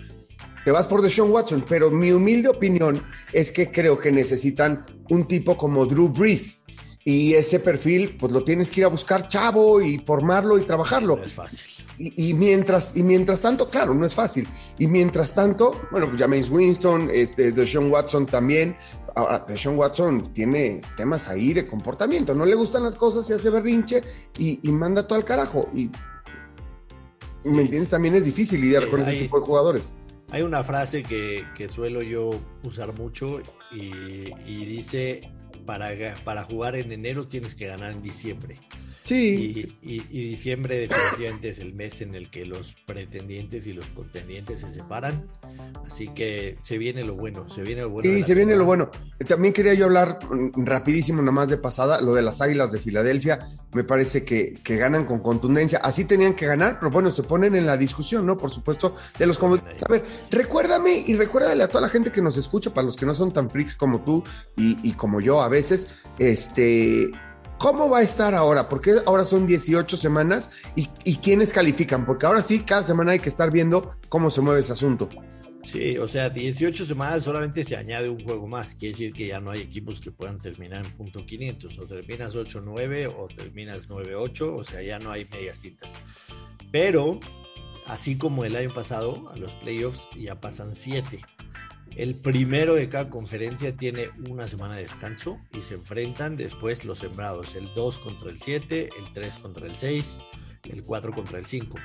Te 0.63 0.71
vas 0.71 0.87
por 0.87 1.01
Deshaun 1.01 1.31
Watson, 1.31 1.65
pero 1.67 1.89
mi 1.89 2.11
humilde 2.11 2.49
opinión 2.49 3.03
es 3.33 3.51
que 3.51 3.71
creo 3.71 3.97
que 3.97 4.11
necesitan 4.11 4.85
un 5.09 5.27
tipo 5.27 5.57
como 5.57 5.85
Drew 5.85 6.09
Brees. 6.09 6.59
Y 7.03 7.33
ese 7.33 7.59
perfil, 7.59 8.15
pues 8.19 8.31
lo 8.31 8.43
tienes 8.43 8.69
que 8.69 8.81
ir 8.81 8.85
a 8.85 8.89
buscar 8.89 9.27
chavo 9.27 9.81
y 9.81 9.97
formarlo 9.97 10.59
y 10.59 10.61
trabajarlo. 10.61 11.17
No 11.17 11.23
es 11.23 11.33
fácil. 11.33 11.59
Y, 11.97 12.29
y 12.29 12.33
mientras, 12.35 12.95
y 12.95 13.01
mientras 13.01 13.41
tanto, 13.41 13.67
claro, 13.69 13.95
no 13.95 14.05
es 14.05 14.13
fácil. 14.13 14.47
Y 14.77 14.85
mientras 14.85 15.33
tanto, 15.33 15.81
bueno, 15.89 16.07
pues 16.07 16.21
James 16.21 16.49
Winston, 16.49 17.09
este, 17.11 17.51
Deshaun 17.51 17.91
Watson 17.91 18.27
también. 18.27 18.75
Ahora, 19.15 19.43
Deshaun 19.47 19.77
Watson 19.77 20.31
tiene 20.31 20.81
temas 20.95 21.27
ahí 21.27 21.53
de 21.53 21.65
comportamiento. 21.65 22.35
No 22.35 22.45
le 22.45 22.53
gustan 22.53 22.83
las 22.83 22.95
cosas, 22.95 23.25
se 23.25 23.33
hace 23.33 23.49
berrinche 23.49 24.01
y, 24.37 24.59
y 24.61 24.71
manda 24.71 25.07
todo 25.07 25.17
al 25.17 25.25
carajo. 25.25 25.69
Y, 25.73 25.89
¿me 27.43 27.63
entiendes? 27.63 27.89
También 27.89 28.13
es 28.13 28.25
difícil 28.25 28.61
lidiar 28.61 28.87
con 28.89 29.01
ese 29.01 29.13
tipo 29.13 29.39
de 29.39 29.45
jugadores. 29.45 29.93
Hay 30.31 30.43
una 30.43 30.63
frase 30.63 31.03
que, 31.03 31.45
que 31.55 31.67
suelo 31.67 32.01
yo 32.01 32.41
usar 32.63 32.93
mucho 32.93 33.41
y, 33.71 34.65
dice, 34.65 35.29
para, 35.65 35.89
para 36.23 36.43
jugar 36.43 36.77
en 36.77 36.91
enero 36.91 37.27
tienes 37.27 37.53
que 37.53 37.67
ganar 37.67 37.91
en 37.91 38.01
diciembre. 38.01 38.57
Sí, 39.03 39.75
Y, 39.83 39.95
y- 39.95 40.05
y 40.11 40.29
diciembre 40.29 40.77
definitivamente 40.77 41.49
es 41.49 41.59
el 41.59 41.73
mes 41.73 42.01
en 42.01 42.13
el 42.13 42.29
que 42.29 42.45
los 42.45 42.75
pretendientes 42.85 43.65
y 43.65 43.73
los 43.73 43.85
contendientes 43.87 44.61
se 44.61 44.69
separan. 44.69 45.27
Así 45.85 46.07
que 46.09 46.57
se 46.61 46.77
viene 46.77 47.03
lo 47.03 47.15
bueno, 47.15 47.49
se 47.49 47.63
viene 47.63 47.81
lo 47.81 47.89
bueno. 47.89 48.07
Sí, 48.09 48.23
se 48.23 48.35
viene 48.35 48.55
lo 48.55 48.63
bueno. 48.63 48.89
También 49.27 49.53
quería 49.53 49.73
yo 49.73 49.85
hablar 49.85 50.19
mm, 50.29 50.65
rapidísimo, 50.65 51.21
nomás 51.21 51.49
de 51.49 51.57
pasada, 51.57 51.99
lo 51.99 52.13
de 52.13 52.21
las 52.21 52.41
Águilas 52.41 52.71
de 52.71 52.79
Filadelfia. 52.79 53.39
Me 53.73 53.83
parece 53.83 54.23
que, 54.23 54.53
que 54.63 54.77
ganan 54.77 55.05
con 55.05 55.19
contundencia. 55.21 55.79
Así 55.79 56.05
tenían 56.05 56.35
que 56.35 56.45
ganar, 56.45 56.77
pero 56.79 56.91
bueno, 56.91 57.11
se 57.11 57.23
ponen 57.23 57.55
en 57.55 57.65
la 57.65 57.77
discusión, 57.77 58.25
¿no? 58.25 58.37
Por 58.37 58.51
supuesto, 58.51 58.95
de 59.17 59.25
los 59.25 59.37
como. 59.39 59.55
A 59.55 59.91
ver, 59.91 60.03
recuérdame 60.29 61.03
y 61.05 61.15
recuérdale 61.15 61.63
a 61.63 61.67
toda 61.67 61.81
la 61.81 61.89
gente 61.89 62.11
que 62.11 62.21
nos 62.21 62.37
escucha, 62.37 62.71
para 62.73 62.85
los 62.85 62.95
que 62.95 63.05
no 63.07 63.13
son 63.15 63.31
tan 63.33 63.49
freaks 63.49 63.75
como 63.75 64.03
tú 64.03 64.23
y, 64.55 64.77
y 64.87 64.93
como 64.93 65.19
yo 65.21 65.41
a 65.41 65.49
veces, 65.49 65.89
este. 66.19 67.11
¿Cómo 67.61 67.91
va 67.91 67.99
a 67.99 68.01
estar 68.01 68.33
ahora? 68.33 68.67
Porque 68.67 68.95
ahora 69.05 69.23
son 69.23 69.45
18 69.45 69.95
semanas 69.95 70.49
y, 70.75 70.89
y 71.03 71.17
quiénes 71.17 71.53
califican, 71.53 72.07
porque 72.07 72.25
ahora 72.25 72.41
sí, 72.41 72.61
cada 72.61 72.81
semana 72.81 73.11
hay 73.11 73.19
que 73.19 73.29
estar 73.29 73.51
viendo 73.51 73.97
cómo 74.09 74.31
se 74.31 74.41
mueve 74.41 74.61
ese 74.61 74.73
asunto. 74.73 75.07
Sí, 75.63 75.95
o 75.99 76.07
sea, 76.07 76.31
18 76.31 76.87
semanas 76.87 77.23
solamente 77.23 77.63
se 77.63 77.75
añade 77.75 78.09
un 78.09 78.23
juego 78.23 78.47
más. 78.47 78.73
Quiere 78.73 78.93
decir 78.93 79.13
que 79.13 79.27
ya 79.27 79.39
no 79.39 79.51
hay 79.51 79.61
equipos 79.61 80.01
que 80.01 80.09
puedan 80.09 80.39
terminar 80.39 80.83
en 80.83 80.91
punto 80.93 81.23
500. 81.23 81.77
O 81.77 81.85
terminas 81.85 82.35
8-9 82.35 83.13
o 83.15 83.27
terminas 83.27 83.87
9-8. 83.87 84.55
O 84.57 84.63
sea, 84.63 84.81
ya 84.81 84.97
no 84.97 85.11
hay 85.11 85.25
medias 85.25 85.59
tintas. 85.59 85.93
Pero, 86.71 87.19
así 87.85 88.17
como 88.17 88.43
el 88.43 88.55
año 88.55 88.73
pasado, 88.73 89.29
a 89.29 89.37
los 89.37 89.53
playoffs 89.53 90.07
ya 90.19 90.41
pasan 90.41 90.75
7. 90.75 91.19
El 91.95 92.15
primero 92.15 92.75
de 92.75 92.87
cada 92.87 93.09
conferencia 93.09 93.75
tiene 93.75 94.09
una 94.29 94.47
semana 94.47 94.75
de 94.75 94.83
descanso 94.83 95.39
y 95.53 95.61
se 95.61 95.73
enfrentan 95.73 96.37
después 96.37 96.85
los 96.85 96.99
sembrados. 96.99 97.55
El 97.55 97.67
2 97.75 97.99
contra 97.99 98.29
el 98.29 98.39
7, 98.39 98.89
el 98.97 99.13
3 99.13 99.39
contra 99.39 99.67
el 99.67 99.75
6, 99.75 100.19
el 100.69 100.83
4 100.83 101.11
contra 101.11 101.37
el 101.37 101.45
5. 101.45 101.77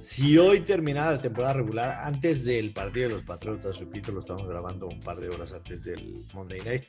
Si 0.00 0.38
hoy 0.38 0.60
terminara 0.60 1.10
la 1.10 1.20
temporada 1.20 1.54
regular, 1.54 2.00
antes 2.04 2.44
del 2.44 2.72
partido 2.72 3.08
de 3.08 3.14
los 3.16 3.24
Patriotas, 3.24 3.78
repito, 3.78 4.12
lo 4.12 4.20
estamos 4.20 4.46
grabando 4.46 4.86
un 4.86 5.00
par 5.00 5.18
de 5.18 5.28
horas 5.28 5.52
antes 5.52 5.82
del 5.82 6.14
Monday 6.32 6.60
Night, 6.60 6.84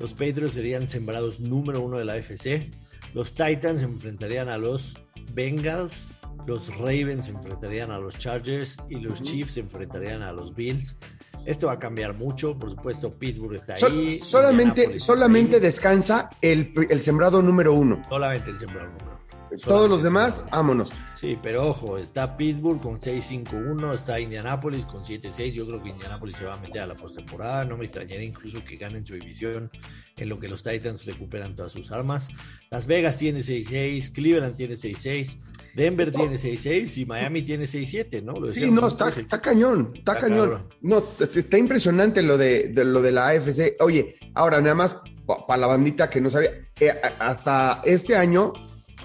los 0.00 0.12
Patriots 0.12 0.54
serían 0.54 0.88
sembrados 0.88 1.38
número 1.38 1.80
uno 1.80 1.98
de 1.98 2.04
la 2.04 2.14
AFC, 2.14 2.68
los 3.14 3.32
Titans 3.32 3.82
enfrentarían 3.82 4.48
a 4.48 4.58
los 4.58 4.96
Bengals, 5.34 6.16
los 6.46 6.74
Ravens 6.76 7.28
enfrentarían 7.28 7.90
a 7.90 7.98
los 7.98 8.16
Chargers 8.18 8.78
y 8.88 8.96
los 8.96 9.22
Chiefs 9.22 9.54
se 9.54 9.60
enfrentarían 9.60 10.22
a 10.22 10.32
los 10.32 10.54
Bills. 10.54 10.96
Esto 11.44 11.68
va 11.68 11.74
a 11.74 11.78
cambiar 11.78 12.14
mucho, 12.14 12.58
por 12.58 12.70
supuesto, 12.70 13.12
Pittsburgh 13.14 13.54
está 13.54 13.74
ahí. 13.74 14.20
solamente 14.20 14.98
solamente 15.00 15.56
ahí. 15.56 15.62
descansa 15.62 16.30
el, 16.42 16.72
el 16.90 17.00
sembrado 17.00 17.40
número 17.40 17.74
uno. 17.74 18.02
Solamente 18.08 18.50
el 18.50 18.58
sembrado 18.58 18.88
número 18.88 19.04
uno. 19.06 19.18
Todos 19.48 19.62
Solamente 19.62 19.88
los 19.88 20.02
demás, 20.02 20.44
vámonos. 20.50 20.92
Sí, 21.18 21.38
pero 21.42 21.68
ojo, 21.68 21.96
está 21.96 22.36
Pittsburgh 22.36 22.80
con 22.80 23.00
6-5-1, 23.00 23.94
está 23.94 24.20
Indianapolis 24.20 24.84
con 24.84 25.02
7-6. 25.02 25.52
Yo 25.52 25.66
creo 25.66 25.82
que 25.82 25.88
Indianapolis 25.88 26.36
se 26.36 26.44
va 26.44 26.54
a 26.54 26.58
meter 26.58 26.82
a 26.82 26.86
la 26.86 26.94
postemporada. 26.94 27.64
No 27.64 27.78
me 27.78 27.86
extrañaría 27.86 28.26
incluso 28.26 28.62
que 28.62 28.76
ganen 28.76 29.06
su 29.06 29.14
división 29.14 29.70
en 30.16 30.28
lo 30.28 30.38
que 30.38 30.48
los 30.48 30.62
Titans 30.62 31.06
recuperan 31.06 31.56
todas 31.56 31.72
sus 31.72 31.90
armas. 31.90 32.28
Las 32.70 32.86
Vegas 32.86 33.16
tiene 33.16 33.40
6-6, 33.40 34.12
Cleveland 34.12 34.56
tiene 34.56 34.74
6-6, 34.74 35.38
Denver 35.78 36.10
tiene 36.10 36.34
6-6 36.36 36.98
y 36.98 37.06
Miami 37.06 37.42
tiene 37.42 37.66
6-7, 37.66 38.22
¿no? 38.22 38.32
Lo 38.32 38.48
Sí, 38.48 38.68
no, 38.70 38.88
está, 38.88 39.10
está 39.10 39.40
cañón, 39.40 39.92
está, 39.94 40.12
Está 40.14 40.26
cañón. 40.26 40.48
cabrón. 40.50 40.68
No, 40.82 41.04
está 41.20 41.56
impresionante 41.56 42.20
lo 42.22 42.36
de, 42.36 42.68
de 42.68 42.84
lo 42.84 43.00
de 43.00 43.12
la 43.12 43.28
AFC. 43.28 43.76
Oye, 43.80 44.16
ahora 44.34 44.60
nada 44.60 44.74
más 44.74 44.98
para 45.46 45.60
la 45.60 45.66
bandita 45.68 46.10
que 46.10 46.20
no 46.20 46.30
sabía, 46.30 46.50
eh, 46.80 46.90
hasta 47.20 47.80
este 47.84 48.16
año 48.16 48.52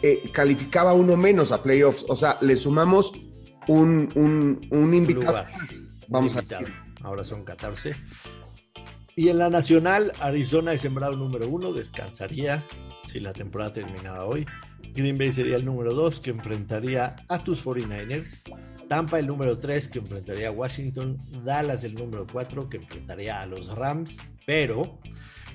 eh, 0.02 0.24
calificaba 0.34 0.94
uno 0.94 1.16
menos 1.16 1.52
a 1.52 1.62
playoffs, 1.62 2.06
o 2.08 2.16
sea, 2.16 2.38
le 2.42 2.58
sumamos 2.58 3.14
un, 3.68 4.10
un, 4.16 4.68
un 4.72 4.94
invitado. 4.96 5.28
lugar. 5.28 5.48
Vamos 6.08 6.36
a. 6.36 6.44
Ahora 7.04 7.24
son 7.24 7.44
14. 7.44 7.96
Y 9.16 9.30
en 9.30 9.38
la 9.38 9.50
nacional, 9.52 10.12
Arizona 10.20 10.74
es 10.74 10.82
sembrado 10.82 11.16
número 11.16 11.48
uno, 11.48 11.72
descansaría 11.72 12.64
si 13.06 13.20
la 13.20 13.32
temporada 13.32 13.74
terminaba 13.74 14.26
hoy. 14.26 14.46
Green 14.94 15.18
Bay 15.18 15.32
sería 15.32 15.56
el 15.56 15.66
número 15.66 15.94
2 15.94 16.20
que 16.20 16.30
enfrentaría 16.32 17.16
a 17.28 17.44
tus 17.44 17.66
49ers. 17.66 18.44
Tampa 18.88 19.20
el 19.20 19.28
número 19.28 19.58
3 19.58 19.88
que 19.88 20.00
enfrentaría 20.00 20.50
a 20.50 20.52
Washington. 20.52 21.18
Dallas 21.44 21.84
el 21.84 21.96
número 21.96 22.28
4 22.32 22.70
que 22.70 22.78
enfrentaría 22.78 23.42
a 23.42 23.46
los 23.46 23.68
Rams. 23.76 24.18
Pero 24.46 25.00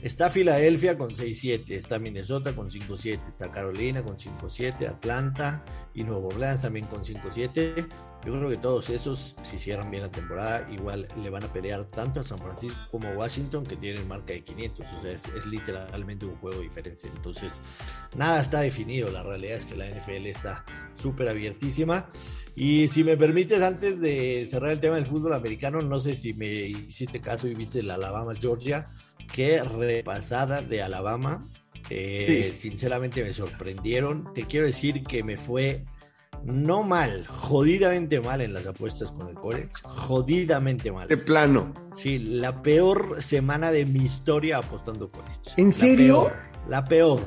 está 0.03 0.31
Filadelfia 0.31 0.97
con 0.97 1.11
6-7. 1.11 1.71
Está 1.71 1.99
Minnesota 1.99 2.55
con 2.55 2.71
5-7. 2.71 3.21
Está 3.29 3.51
Carolina 3.51 4.03
con 4.03 4.17
5-7. 4.17 4.89
Atlanta 4.89 5.65
y 5.95 6.05
Nueva 6.05 6.29
Orleans 6.29 6.63
también 6.63 6.87
con 6.87 7.05
5-7. 7.05 7.89
Yo 8.27 8.33
creo 8.33 8.51
que 8.51 8.57
todos 8.57 8.91
esos, 8.91 9.37
si 9.43 9.59
cierran 9.59 9.91
bien 9.91 10.03
la 10.03 10.11
temporada, 10.11 10.69
igual 10.73 11.07
le 11.23 11.31
van 11.31 11.45
a 11.45 11.53
pelear 11.53 11.85
tanto 11.85 12.21
a 12.21 12.25
San 12.25 12.39
Francisco 12.39 12.77
como 12.91 13.09
a 13.09 13.13
Washington, 13.13 13.65
que 13.65 13.77
tienen 13.77 14.09
marca 14.09 14.33
de 14.33 14.43
500. 14.43 14.87
O 14.87 15.03
sea, 15.03 15.13
es, 15.13 15.47
literalmente 15.47 16.27
un 16.27 16.37
juego 16.37 16.61
diferente. 16.61 17.09
Entonces, 17.15 17.61
nada 18.17 18.41
está 18.41 18.61
definido. 18.61 19.11
La 19.11 19.23
realidad 19.23 19.57
es 19.57 19.65
que 19.65 19.77
la 19.77 19.89
NFL 19.89 20.27
está 20.27 20.65
súper 20.95 21.29
abiertísima. 21.29 22.09
Y 22.57 22.89
si 22.89 23.05
me 23.05 23.17
permites, 23.17 23.63
antes 23.63 24.01
de 24.01 24.47
cerrar 24.51 24.73
el 24.73 24.81
tema 24.81 24.97
del 24.97 25.07
fútbol 25.07 25.33
americano, 25.33 25.81
no 25.81 26.01
sé 26.01 26.17
si 26.17 26.33
me 26.33 26.47
hiciste 26.47 27.21
caso 27.21 27.47
y 27.47 27.55
viste 27.55 27.85
la 27.85 27.95
Alabama-Georgia. 27.95 28.85
Qué 29.33 29.63
repasada 29.63 30.63
de 30.63 30.83
Alabama. 30.83 31.41
Eh, 31.91 32.55
Sinceramente 32.59 33.23
me 33.25 33.33
sorprendieron. 33.33 34.33
Te 34.35 34.43
quiero 34.43 34.67
decir 34.67 35.03
que 35.05 35.23
me 35.23 35.37
fue 35.37 35.85
no 36.45 36.83
mal, 36.83 37.27
jodidamente 37.27 38.21
mal 38.21 38.41
en 38.41 38.53
las 38.53 38.67
apuestas 38.67 39.11
con 39.11 39.29
el 39.29 39.35
college. 39.35 39.71
Jodidamente 39.83 40.93
mal. 40.93 41.09
De 41.09 41.17
plano. 41.17 41.73
Sí, 41.97 42.19
la 42.19 42.63
peor 42.63 43.23
semana 43.23 43.73
de 43.73 43.87
mi 43.87 44.01
historia 44.05 44.59
apostando 44.59 45.09
college. 45.09 45.41
¿En 45.57 45.67
La 45.67 45.73
serio? 45.73 46.23
peor, 46.25 46.37
La 46.69 46.85
peor. 46.85 47.21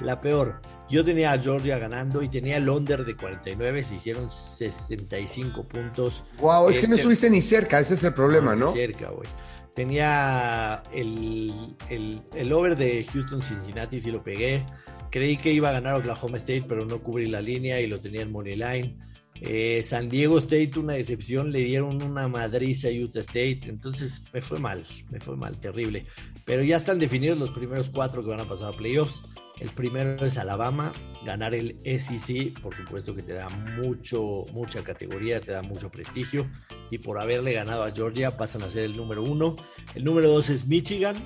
La 0.00 0.20
peor. 0.20 0.60
Yo 0.90 1.04
tenía 1.04 1.32
a 1.32 1.38
Georgia 1.38 1.78
ganando 1.78 2.22
y 2.22 2.28
tenía 2.28 2.58
el 2.58 2.68
under 2.68 3.04
de 3.04 3.16
49, 3.16 3.82
se 3.82 3.94
hicieron 3.96 4.30
65 4.30 5.64
puntos. 5.64 6.24
Wow, 6.38 6.68
es 6.68 6.78
que 6.78 6.86
no 6.86 6.94
Este- 6.94 7.00
estuviste 7.02 7.30
ni 7.30 7.40
cerca, 7.42 7.80
ese 7.80 7.94
es 7.94 8.04
el 8.04 8.12
problema, 8.14 8.54
ni 8.54 8.60
¿no? 8.60 8.72
Cerca, 8.72 9.08
güey. 9.10 9.28
Tenía 9.74 10.82
el, 10.92 11.52
el, 11.88 12.52
over 12.52 12.76
de 12.76 13.04
Houston 13.12 13.42
Cincinnati, 13.42 14.00
si 14.00 14.10
lo 14.10 14.22
pegué. 14.22 14.64
Creí 15.10 15.36
que 15.36 15.52
iba 15.52 15.68
a 15.68 15.72
ganar 15.72 15.96
Oklahoma 15.96 16.38
State, 16.38 16.64
pero 16.68 16.84
no 16.84 17.02
cubrí 17.02 17.28
la 17.28 17.40
línea 17.40 17.80
y 17.80 17.88
lo 17.88 18.00
tenía 18.00 18.22
en 18.22 18.32
Money 18.32 18.56
Line. 18.56 18.96
Eh, 19.40 19.82
San 19.84 20.08
Diego 20.08 20.38
State, 20.38 20.78
una 20.78 20.94
decepción, 20.94 21.50
le 21.50 21.60
dieron 21.60 22.02
una 22.02 22.28
madriza 22.28 22.88
a 22.88 22.92
Utah 22.92 23.20
State, 23.20 23.62
entonces 23.64 24.22
me 24.32 24.40
fue 24.40 24.60
mal, 24.60 24.84
me 25.10 25.20
fue 25.20 25.36
mal, 25.36 25.58
terrible. 25.58 26.06
Pero 26.44 26.62
ya 26.62 26.76
están 26.76 26.98
definidos 26.98 27.38
los 27.38 27.50
primeros 27.50 27.90
cuatro 27.90 28.22
que 28.22 28.30
van 28.30 28.40
a 28.40 28.48
pasar 28.48 28.72
a 28.72 28.76
playoffs. 28.76 29.22
El 29.60 29.68
primero 29.70 30.26
es 30.26 30.36
Alabama, 30.36 30.92
ganar 31.24 31.54
el 31.54 31.78
SEC, 31.84 32.60
por 32.60 32.76
supuesto 32.76 33.14
que 33.14 33.22
te 33.22 33.32
da 33.32 33.48
mucho, 33.48 34.44
mucha 34.52 34.82
categoría, 34.82 35.40
te 35.40 35.52
da 35.52 35.62
mucho 35.62 35.90
prestigio. 35.90 36.50
Y 36.90 36.98
por 36.98 37.20
haberle 37.20 37.52
ganado 37.52 37.84
a 37.84 37.92
Georgia 37.92 38.36
pasan 38.36 38.62
a 38.62 38.68
ser 38.68 38.84
el 38.84 38.96
número 38.96 39.22
uno. 39.22 39.56
El 39.94 40.04
número 40.04 40.28
dos 40.28 40.50
es 40.50 40.66
Michigan, 40.66 41.16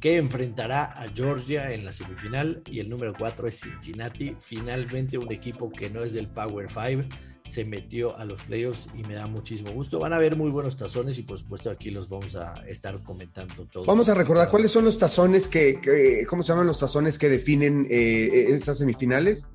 que 0.00 0.16
enfrentará 0.16 0.84
a 0.84 1.06
Georgia 1.14 1.72
en 1.72 1.84
la 1.84 1.92
semifinal. 1.92 2.62
Y 2.70 2.80
el 2.80 2.88
número 2.88 3.12
cuatro 3.16 3.46
es 3.46 3.60
Cincinnati, 3.60 4.34
finalmente 4.40 5.18
un 5.18 5.30
equipo 5.30 5.70
que 5.70 5.90
no 5.90 6.02
es 6.02 6.14
del 6.14 6.28
Power 6.28 6.68
Five 6.70 7.06
se 7.46 7.64
metió 7.64 8.16
a 8.16 8.24
los 8.24 8.40
playoffs 8.42 8.88
y 8.98 9.02
me 9.06 9.14
da 9.14 9.26
muchísimo 9.26 9.70
gusto. 9.72 9.98
Van 9.98 10.12
a 10.12 10.16
haber 10.16 10.34
muy 10.34 10.50
buenos 10.50 10.76
tazones 10.76 11.18
y 11.18 11.22
por 11.22 11.38
supuesto 11.38 11.70
aquí 11.70 11.90
los 11.90 12.08
vamos 12.08 12.36
a 12.36 12.54
estar 12.66 12.98
comentando 13.04 13.66
todos. 13.70 13.86
Vamos 13.86 14.08
a 14.08 14.14
recordar 14.14 14.50
cuáles 14.50 14.70
son 14.70 14.84
los 14.86 14.96
tazones 14.96 15.46
que, 15.46 15.78
que- 15.80 16.26
¿cómo 16.28 16.42
se 16.42 16.48
llaman 16.52 16.66
los 16.66 16.78
tazones 16.78 17.18
que 17.18 17.28
definen 17.28 17.86
eh, 17.90 18.46
estas 18.48 18.78
semifinales? 18.78 19.46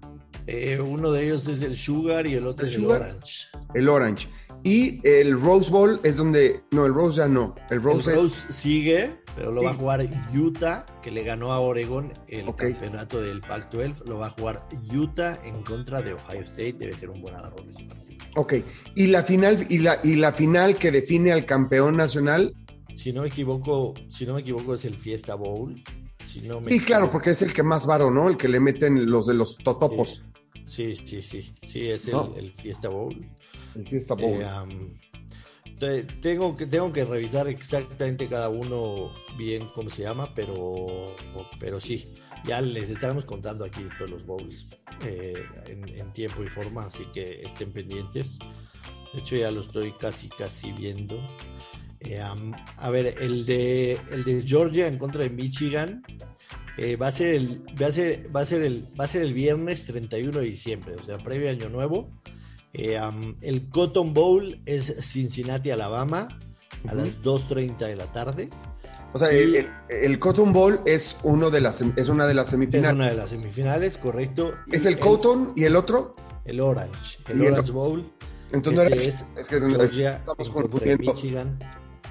Eh, 0.46 0.80
uno 0.80 1.12
de 1.12 1.26
ellos 1.26 1.48
es 1.48 1.62
el 1.62 1.76
Sugar 1.76 2.26
y 2.28 2.36
el 2.36 2.46
otro 2.48 2.66
¿El 2.66 2.72
es 2.72 2.78
el 2.78 2.86
Orange. 2.86 3.46
El 3.74 3.90
Orange. 3.90 4.28
Y 4.64 5.00
el 5.08 5.40
Rose 5.40 5.72
Bowl 5.72 6.00
es 6.04 6.18
donde. 6.18 6.62
No, 6.72 6.86
el 6.86 6.94
Rose 6.94 7.18
ya 7.18 7.28
no. 7.28 7.56
El 7.70 7.82
Rose, 7.82 8.12
el 8.12 8.18
es. 8.18 8.24
Rose 8.24 8.36
sigue, 8.50 9.12
pero 9.36 9.52
lo 9.52 9.64
va 9.64 9.72
a 9.72 9.74
jugar 9.74 10.10
Utah, 10.36 10.86
que 11.02 11.12
le 11.12 11.24
ganó 11.24 11.52
a 11.54 11.60
Oregon 11.60 12.12
el 12.28 12.54
campeonato 12.56 13.22
del 13.22 13.42
Pac-12. 13.42 14.06
Lo 14.06 14.18
va 14.18 14.28
a 14.28 14.30
jugar 14.32 14.68
Utah 14.94 15.40
en 15.46 15.64
contra 15.64 16.02
de 16.02 16.14
Ohio 16.14 16.42
State. 16.42 16.74
Debe 16.74 16.94
ser 16.94 17.10
un 17.10 17.22
buen 17.22 17.36
agarrón 17.36 17.66
partido. 17.68 18.26
Ok. 18.36 18.54
Y 18.96 19.08
la 19.08 19.24
final, 19.24 19.66
y 19.70 19.80
la, 19.80 20.00
y 20.04 20.16
la 20.16 20.34
final 20.34 20.76
que 20.76 20.92
define 20.92 21.32
al 21.32 21.46
campeón 21.46 21.96
nacional. 21.96 22.54
Si 22.96 23.14
no 23.14 23.22
me 23.22 23.30
equivoco, 23.30 23.94
si 24.10 24.26
no 24.26 24.34
me 24.34 24.42
equivoco, 24.42 24.74
es 24.74 24.84
el 24.84 24.96
Fiesta 24.96 25.36
Bowl. 25.36 25.82
Si 26.24 26.42
no 26.42 26.58
me 26.58 26.64
Sí, 26.64 26.82
claro, 26.82 27.10
porque 27.10 27.30
es 27.32 27.42
el 27.42 27.54
que 27.54 27.64
más 27.64 27.86
varo, 27.86 28.12
¿no? 28.12 28.28
El 28.28 28.36
que 28.36 28.50
le 28.50 28.60
meten 28.60 29.10
los 29.10 29.26
de 29.26 29.34
los 29.36 29.58
totopos. 29.58 30.26
Sí, 30.68 30.96
sí, 30.96 31.22
sí. 31.22 31.50
Sí, 31.66 31.88
es 31.90 32.08
el, 32.08 32.14
No. 32.14 32.34
el 32.38 32.52
Fiesta 32.52 32.90
Bowl. 32.90 33.16
El 33.76 33.88
Fiesta 33.88 34.14
Bowl. 34.16 34.42
Eh, 34.42 34.46
am, 34.46 34.98
te- 35.80 36.04
tengo, 36.04 36.56
que, 36.56 36.66
tengo 36.66 36.92
que 36.92 37.06
revisar 37.06 37.48
exactamente 37.48 38.28
cada 38.28 38.50
uno 38.50 39.12
bien 39.38 39.68
cómo 39.74 39.90
se 39.90 40.04
llama, 40.04 40.34
pero, 40.36 41.16
pero 41.60 41.80
sí, 41.80 42.14
ya 42.46 42.62
les 42.62 42.90
estaremos 42.90 43.26
contando 43.26 43.66
aquí 43.66 43.82
todos 43.98 44.12
los 44.12 44.26
bowls 44.26 44.68
eh, 45.06 45.34
en, 45.68 45.88
en 45.88 46.14
tiempo 46.14 46.44
y 46.44 46.50
forma, 46.50 46.84
así 46.86 47.06
que 47.14 47.42
estén 47.44 47.72
pendientes. 47.72 48.38
De 49.14 49.20
hecho, 49.22 49.36
ya 49.36 49.50
lo 49.52 49.62
estoy 49.62 49.92
casi, 49.94 50.30
casi 50.30 50.72
viendo. 50.72 51.20
Eh, 52.02 52.20
am, 52.20 52.54
a 52.78 52.90
ver, 52.90 53.16
el 53.22 53.46
de, 53.46 53.98
el 54.12 54.24
de 54.24 54.44
Georgia 54.46 54.88
en 54.88 54.98
contra 54.98 55.24
de 55.24 55.30
Michigan 55.30 56.02
eh, 56.78 56.96
va, 56.96 57.08
a 57.08 57.12
ser 57.12 57.36
el, 57.36 57.62
va, 57.82 57.88
a 57.88 57.92
ser, 57.92 58.34
va, 58.34 58.42
a 58.42 58.46
ser 58.46 58.62
el, 58.62 58.88
va 58.98 59.04
a 59.04 59.08
ser 59.08 59.22
el 59.24 59.34
viernes 59.34 59.86
31 59.86 60.40
de 60.40 60.46
diciembre, 60.46 60.96
o 60.96 61.04
sea, 61.04 61.18
previo 61.18 61.50
Año 61.50 61.70
Nuevo. 61.70 62.10
Eh, 62.74 63.00
el 63.42 63.70
Cotton 63.70 64.14
Bowl 64.14 64.60
es 64.66 64.94
Cincinnati, 65.02 65.72
Alabama, 65.72 66.28
a 66.88 66.94
las 66.94 67.08
2.30 67.24 67.78
de 67.78 67.96
la 67.96 68.06
tarde. 68.12 68.50
O 69.14 69.18
sea, 69.20 69.30
el, 69.32 69.56
el- 69.56 69.68
el 69.90 70.20
Cotton 70.20 70.54
Bowl 70.54 70.82
es 70.86 71.18
uno 71.24 71.50
de 71.50 71.62
las 71.62 71.82
es 71.82 72.10
una 72.10 72.28
de 72.28 72.34
las 72.36 72.48
Es 72.48 72.52
semifinales. 72.52 72.94
una 72.96 73.10
de 73.10 73.16
las 73.18 73.30
semifinales, 73.32 73.98
correcto. 73.98 74.54
Es 74.72 74.86
el 74.86 75.00
Cotton 75.00 75.54
y 75.56 75.64
el 75.64 75.76
otro. 75.76 76.16
El 76.46 76.60
Orange. 76.62 77.18
El 77.28 77.42
Orange 77.48 77.72
Bowl. 77.72 78.12
Entonces 78.52 78.74
no 78.76 78.82
Ese 78.84 78.94
era- 78.94 79.02
es 79.04 79.26
es 79.38 79.48
que 79.50 79.60
Georgia 79.60 80.18
estamos 80.18 80.50
confundiendo. 80.52 81.14
Michigan, 81.14 81.60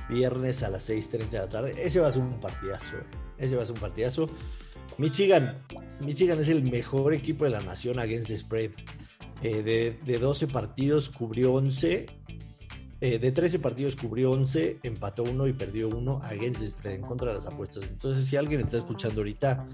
viernes 0.08 0.62
a 0.64 0.70
las 0.70 0.88
6.30 0.88 1.30
de 1.30 1.38
la 1.38 1.48
tarde. 1.48 1.72
Ese 1.76 2.00
va 2.00 2.08
a 2.08 2.12
ser 2.12 2.22
un 2.22 2.40
partidazo. 2.40 2.96
eh. 2.96 3.02
Ese 3.38 3.54
va 3.56 3.62
a 3.62 3.66
ser 3.66 3.74
un 3.74 3.80
partidazo. 3.80 4.28
Michigan, 4.98 5.56
Michigan 6.00 6.40
es 6.40 6.48
el 6.48 6.68
mejor 6.68 7.14
equipo 7.14 7.44
de 7.44 7.50
la 7.50 7.60
nación 7.60 7.98
against 8.00 8.28
the 8.28 8.38
spread. 8.38 8.70
Eh, 9.42 9.62
de, 9.62 9.98
de 10.04 10.18
12 10.18 10.46
partidos 10.48 11.10
cubrió 11.10 11.54
11. 11.54 12.06
eh, 13.00 13.18
de 13.20 13.30
13 13.32 13.60
partidos 13.60 13.94
cubrió 13.94 14.32
11, 14.32 14.80
empató 14.82 15.22
uno 15.22 15.46
y 15.46 15.52
perdió 15.52 15.88
uno 15.88 16.20
against 16.24 16.60
the 16.60 16.68
spread 16.68 16.94
en 16.96 17.02
contra 17.02 17.28
de 17.28 17.34
las 17.36 17.46
apuestas. 17.46 17.84
Entonces, 17.84 18.26
si 18.26 18.36
alguien 18.36 18.60
está 18.60 18.76
escuchando 18.78 19.20
ahorita, 19.20 19.64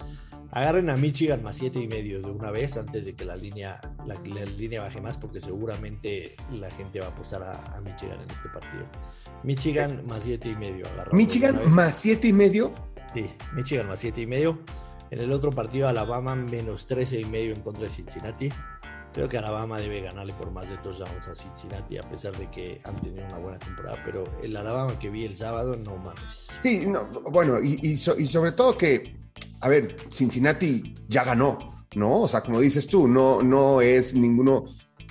agarren 0.50 0.90
a 0.90 0.96
Michigan 0.96 1.42
más 1.42 1.56
7 1.56 1.80
y 1.80 1.88
medio 1.88 2.20
de 2.20 2.30
una 2.30 2.50
vez 2.50 2.76
antes 2.76 3.06
de 3.06 3.14
que 3.14 3.24
la 3.24 3.36
línea, 3.36 3.80
la, 4.06 4.14
la 4.26 4.44
línea 4.44 4.82
baje 4.82 5.00
más, 5.00 5.16
porque 5.16 5.40
seguramente 5.40 6.36
la 6.52 6.70
gente 6.70 7.00
va 7.00 7.06
a 7.06 7.08
apostar 7.10 7.42
a, 7.42 7.74
a 7.74 7.80
Michigan 7.80 8.20
en 8.20 8.30
este 8.30 8.50
partido. 8.50 8.84
Michigan 9.42 10.02
más 10.06 10.24
7 10.24 10.50
y 10.50 10.54
medio. 10.56 10.84
Michigan 11.12 11.60
más 11.70 11.96
siete 11.96 12.28
y 12.28 12.32
medio. 12.34 12.72
Sí, 13.14 13.26
Michigan 13.54 13.88
más 13.88 14.00
7 14.00 14.20
y 14.20 14.26
medio. 14.26 14.58
En 15.10 15.20
el 15.20 15.32
otro 15.32 15.50
partido, 15.50 15.86
Alabama 15.86 16.34
menos 16.34 16.86
13 16.86 17.20
y 17.20 17.24
medio 17.26 17.54
en 17.54 17.60
contra 17.60 17.84
de 17.84 17.90
Cincinnati. 17.90 18.48
Creo 19.14 19.28
que 19.28 19.38
Alabama 19.38 19.78
debe 19.78 20.00
ganarle 20.00 20.32
por 20.34 20.50
más 20.50 20.68
de 20.68 20.76
touchdowns 20.78 21.28
a 21.28 21.34
Cincinnati, 21.36 21.96
a 21.98 22.02
pesar 22.02 22.36
de 22.36 22.50
que 22.50 22.80
han 22.84 23.00
tenido 23.00 23.24
una 23.26 23.38
buena 23.38 23.58
temporada. 23.60 23.96
Pero 24.04 24.24
el 24.42 24.56
Alabama 24.56 24.98
que 24.98 25.08
vi 25.08 25.24
el 25.24 25.36
sábado, 25.36 25.76
no 25.76 25.96
mames. 25.98 26.48
Sí, 26.62 26.84
no, 26.86 27.04
bueno, 27.30 27.62
y, 27.62 27.78
y 27.80 27.96
so- 27.96 28.18
y 28.18 28.26
sobre 28.26 28.52
todo 28.52 28.76
que, 28.76 29.16
a 29.60 29.68
ver, 29.68 29.94
Cincinnati 30.10 30.94
ya 31.08 31.22
ganó, 31.22 31.86
¿no? 31.94 32.22
O 32.22 32.28
sea, 32.28 32.40
como 32.40 32.58
dices 32.60 32.86
tú, 32.88 33.06
no, 33.06 33.40
no 33.42 33.80
es 33.80 34.14
ninguno 34.14 34.64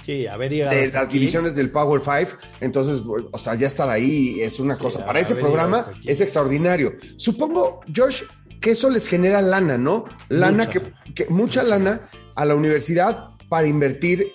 Sí, 0.05 0.27
haber 0.27 0.51
llegado 0.51 0.75
de 0.75 0.87
las 0.91 1.05
aquí, 1.05 1.13
divisiones 1.13 1.55
del 1.55 1.71
Power 1.71 2.01
Five, 2.01 2.27
entonces, 2.59 3.01
o 3.31 3.37
sea, 3.37 3.55
ya 3.55 3.67
estar 3.67 3.87
ahí 3.87 4.41
es 4.41 4.59
una 4.59 4.77
cosa. 4.77 5.05
Para 5.05 5.21
ese 5.21 5.33
programa 5.35 5.85
es 6.03 6.19
extraordinario. 6.19 6.91
Supongo, 7.15 7.79
Josh, 7.95 8.23
que 8.59 8.71
eso 8.71 8.89
les 8.89 9.07
genera 9.07 9.41
lana, 9.41 9.77
¿no? 9.77 10.03
Lana 10.27 10.65
Mucha. 10.65 10.79
que, 11.15 11.25
Mucha. 11.29 11.63
lana 11.63 12.09
a 12.35 12.43
la 12.43 12.53
universidad 12.55 13.29
para 13.53 13.67
invertir 13.67 14.33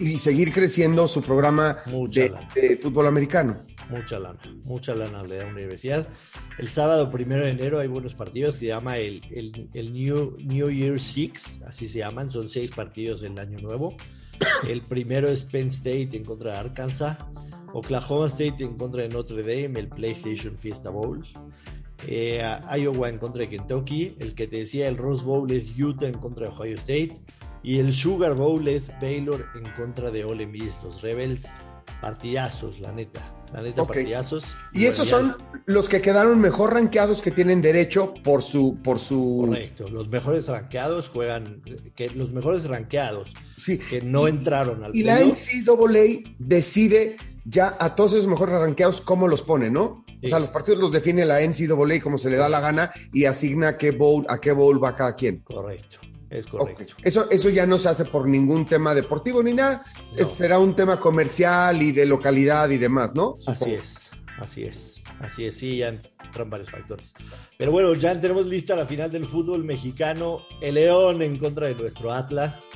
y, 0.00 0.18
seguir 0.18 0.52
creciendo 0.52 1.06
su 1.06 1.22
programa 1.22 1.76
de, 2.10 2.76
fútbol 2.82 3.06
americano. 3.06 3.64
Mucha 3.88 4.18
lana, 4.18 4.40
mucha 4.64 4.92
lana 4.92 5.22
le 5.22 5.36
da 5.36 5.44
a 5.44 5.46
una 5.46 5.54
universidad. 5.54 6.08
El 6.58 6.68
sábado 6.68 7.12
primero 7.12 7.44
de 7.44 7.50
enero 7.50 7.78
hay 7.78 7.86
buenos 7.86 8.16
partidos, 8.16 8.56
se 8.56 8.66
llama 8.66 8.98
el, 8.98 9.20
el, 9.30 9.70
el 9.72 9.92
New, 9.92 10.36
New 10.40 10.68
Year 10.68 10.98
Six, 10.98 11.62
así 11.62 11.86
se 11.86 12.00
llaman, 12.00 12.28
son 12.28 12.48
seis 12.48 12.72
partidos 12.72 13.20
del 13.20 13.38
año 13.38 13.60
nuevo. 13.60 13.94
El 14.68 14.82
primero 14.82 15.28
es 15.28 15.44
Penn 15.44 15.68
State 15.68 16.10
en 16.16 16.24
contra 16.24 16.54
de 16.54 16.58
Arkansas, 16.58 17.18
Oklahoma 17.72 18.26
State 18.26 18.64
en 18.64 18.76
contra 18.76 19.02
de 19.02 19.10
Notre 19.10 19.42
Dame, 19.42 19.78
el 19.78 19.88
PlayStation 19.88 20.58
Fiesta 20.58 20.90
Bowl. 20.90 21.24
Eh, 22.08 22.42
Iowa 22.76 23.08
en 23.08 23.18
contra 23.18 23.42
de 23.42 23.48
Kentucky, 23.48 24.16
el 24.18 24.34
que 24.34 24.48
te 24.48 24.58
decía 24.58 24.88
el 24.88 24.96
Rose 24.96 25.24
Bowl 25.24 25.50
es 25.52 25.68
Utah 25.78 26.06
en 26.08 26.18
contra 26.18 26.48
de 26.48 26.52
Ohio 26.52 26.74
State 26.76 27.20
y 27.62 27.78
el 27.78 27.92
Sugar 27.92 28.34
Bowl 28.34 28.66
es 28.68 28.90
Baylor 29.00 29.44
en 29.54 29.70
contra 29.72 30.10
de 30.10 30.24
Ole 30.24 30.46
Miss, 30.46 30.78
los 30.82 31.02
Rebels. 31.02 31.48
Partidazos, 32.00 32.78
la 32.80 32.92
neta. 32.92 33.34
La 33.52 33.62
neta, 33.62 33.84
partidazos. 33.84 34.44
Y 34.72 34.84
esos 34.84 35.08
son 35.08 35.34
los 35.64 35.88
que 35.88 36.00
quedaron 36.00 36.38
mejor 36.38 36.74
rankeados 36.74 37.22
que 37.22 37.30
tienen 37.30 37.62
derecho 37.62 38.12
por 38.22 38.42
su, 38.42 38.78
por 38.82 38.98
su. 38.98 39.46
Correcto. 39.48 39.88
Los 39.88 40.08
mejores 40.08 40.46
rankeados 40.46 41.08
juegan. 41.08 41.62
Que 41.96 42.10
los 42.10 42.30
mejores 42.30 42.66
rankeados 42.66 43.32
Sí. 43.56 43.78
que 43.78 44.02
no 44.02 44.28
entraron 44.28 44.84
al 44.84 44.94
Y 44.94 45.02
la 45.02 45.20
NCAA 45.20 46.34
decide 46.38 47.16
ya 47.44 47.76
a 47.80 47.94
todos 47.94 48.12
esos 48.12 48.26
mejores 48.28 48.54
rankeados 48.54 49.00
cómo 49.00 49.26
los 49.26 49.42
pone, 49.42 49.70
¿no? 49.70 50.04
O 50.22 50.28
sea, 50.28 50.38
los 50.38 50.50
partidos 50.50 50.80
los 50.80 50.92
define 50.92 51.24
la 51.24 51.40
NCAA 51.40 52.00
como 52.02 52.18
se 52.18 52.28
le 52.28 52.36
da 52.36 52.48
la 52.48 52.60
gana 52.60 52.90
y 53.12 53.24
asigna 53.24 53.78
qué 53.78 53.92
bowl, 53.92 54.26
a 54.28 54.40
qué 54.40 54.52
bowl 54.52 54.82
va 54.82 54.94
cada 54.94 55.14
quien. 55.14 55.38
Correcto. 55.38 55.98
Es 56.30 56.46
correcto. 56.46 56.94
Eso, 57.02 57.30
eso 57.30 57.48
ya 57.48 57.66
no 57.66 57.78
se 57.78 57.88
hace 57.88 58.04
por 58.04 58.28
ningún 58.28 58.66
tema 58.66 58.94
deportivo 58.94 59.42
ni 59.42 59.54
nada. 59.54 59.84
No. 60.18 60.24
Será 60.24 60.58
un 60.58 60.74
tema 60.74 61.00
comercial 61.00 61.80
y 61.80 61.92
de 61.92 62.04
localidad 62.04 62.68
y 62.70 62.78
demás, 62.78 63.14
¿no? 63.14 63.34
Así 63.46 63.74
es. 63.74 64.10
Así 64.38 64.64
es. 64.64 65.02
Así 65.20 65.46
es. 65.46 65.56
Sí, 65.56 65.78
ya 65.78 65.88
entran 65.88 66.50
varios 66.50 66.70
factores. 66.70 67.14
Pero 67.56 67.72
bueno, 67.72 67.94
ya 67.94 68.20
tenemos 68.20 68.46
lista 68.46 68.76
la 68.76 68.84
final 68.84 69.10
del 69.10 69.26
fútbol 69.26 69.64
mexicano. 69.64 70.42
El 70.60 70.74
León 70.74 71.22
en 71.22 71.38
contra 71.38 71.66
de 71.68 71.74
nuestro 71.74 72.12
Atlas. 72.12 72.66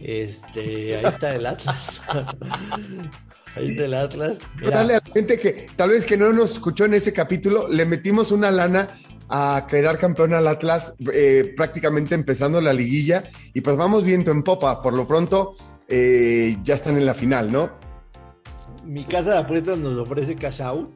Este, 0.00 0.96
ahí 0.96 1.04
está 1.04 1.34
el 1.34 1.46
Atlas. 1.46 2.02
ahí 3.56 3.66
está 3.66 3.84
el 3.84 3.94
Atlas. 3.94 4.38
Mira, 4.56 4.78
Dale 4.78 4.94
a 4.94 5.02
la 5.04 5.12
gente 5.12 5.38
que 5.38 5.66
tal 5.74 5.90
vez 5.90 6.04
que 6.04 6.16
no 6.16 6.32
nos 6.32 6.52
escuchó 6.52 6.84
en 6.84 6.94
ese 6.94 7.12
capítulo, 7.12 7.68
le 7.68 7.84
metimos 7.84 8.30
una 8.30 8.50
lana 8.50 8.88
a 9.28 9.66
quedar 9.68 9.98
campeón 9.98 10.34
al 10.34 10.46
Atlas 10.46 10.94
eh, 11.12 11.52
prácticamente 11.56 12.14
empezando 12.14 12.60
la 12.60 12.72
liguilla 12.72 13.24
y 13.52 13.60
pues 13.60 13.76
vamos 13.76 14.04
viento 14.04 14.30
en 14.30 14.42
popa. 14.42 14.82
Por 14.82 14.94
lo 14.94 15.06
pronto 15.06 15.56
eh, 15.88 16.56
ya 16.62 16.74
están 16.74 16.96
en 16.96 17.06
la 17.06 17.14
final, 17.14 17.52
¿no? 17.52 17.70
Mi 18.84 19.04
casa 19.04 19.32
de 19.32 19.38
apuestas 19.38 19.78
nos 19.78 19.98
ofrece 19.98 20.36
cash 20.36 20.62
out. 20.62 20.90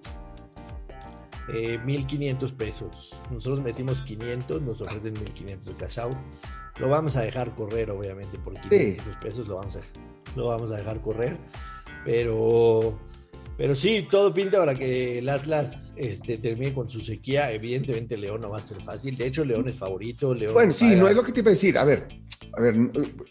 Eh, 1.53 1.79
1500 1.85 2.53
pesos. 2.53 3.17
Nosotros 3.31 3.61
metimos 3.61 4.01
500, 4.03 4.63
nos 4.63 4.81
ofrecen 4.81 5.15
1500 5.15 5.67
de 5.67 5.75
cash 5.75 5.99
out. 5.99 6.17
Lo 6.79 6.89
vamos 6.89 7.17
a 7.17 7.23
dejar 7.23 7.55
correr, 7.55 7.91
obviamente, 7.91 8.39
por 8.39 8.55
500 8.55 9.17
pesos 9.17 9.49
lo 9.49 9.57
vamos, 9.57 9.77
a, 9.77 9.81
lo 10.37 10.47
vamos 10.47 10.71
a 10.71 10.77
dejar 10.77 11.01
correr. 11.01 11.37
Pero, 12.05 12.99
pero 13.61 13.75
sí, 13.75 14.07
todo 14.11 14.33
pinta 14.33 14.57
para 14.57 14.75
que 14.75 15.19
el 15.19 15.29
Atlas 15.29 15.93
este, 15.95 16.39
termine 16.39 16.73
con 16.73 16.89
su 16.89 16.99
sequía. 16.99 17.53
Evidentemente, 17.53 18.17
León 18.17 18.41
no 18.41 18.49
va 18.49 18.57
a 18.57 18.63
ser 18.63 18.83
fácil. 18.83 19.19
De 19.19 19.27
hecho, 19.27 19.45
León 19.45 19.69
es 19.69 19.77
favorito. 19.77 20.35
León 20.35 20.55
Bueno, 20.55 20.73
sí, 20.73 20.87
paga- 20.87 20.97
no 20.99 21.09
es 21.09 21.15
lo 21.17 21.23
que 21.23 21.33
te 21.33 21.41
iba 21.41 21.49
a 21.49 21.53
decir. 21.53 21.77
A 21.77 21.85
ver, 21.85 22.07
a 22.57 22.61
ver, 22.63 22.75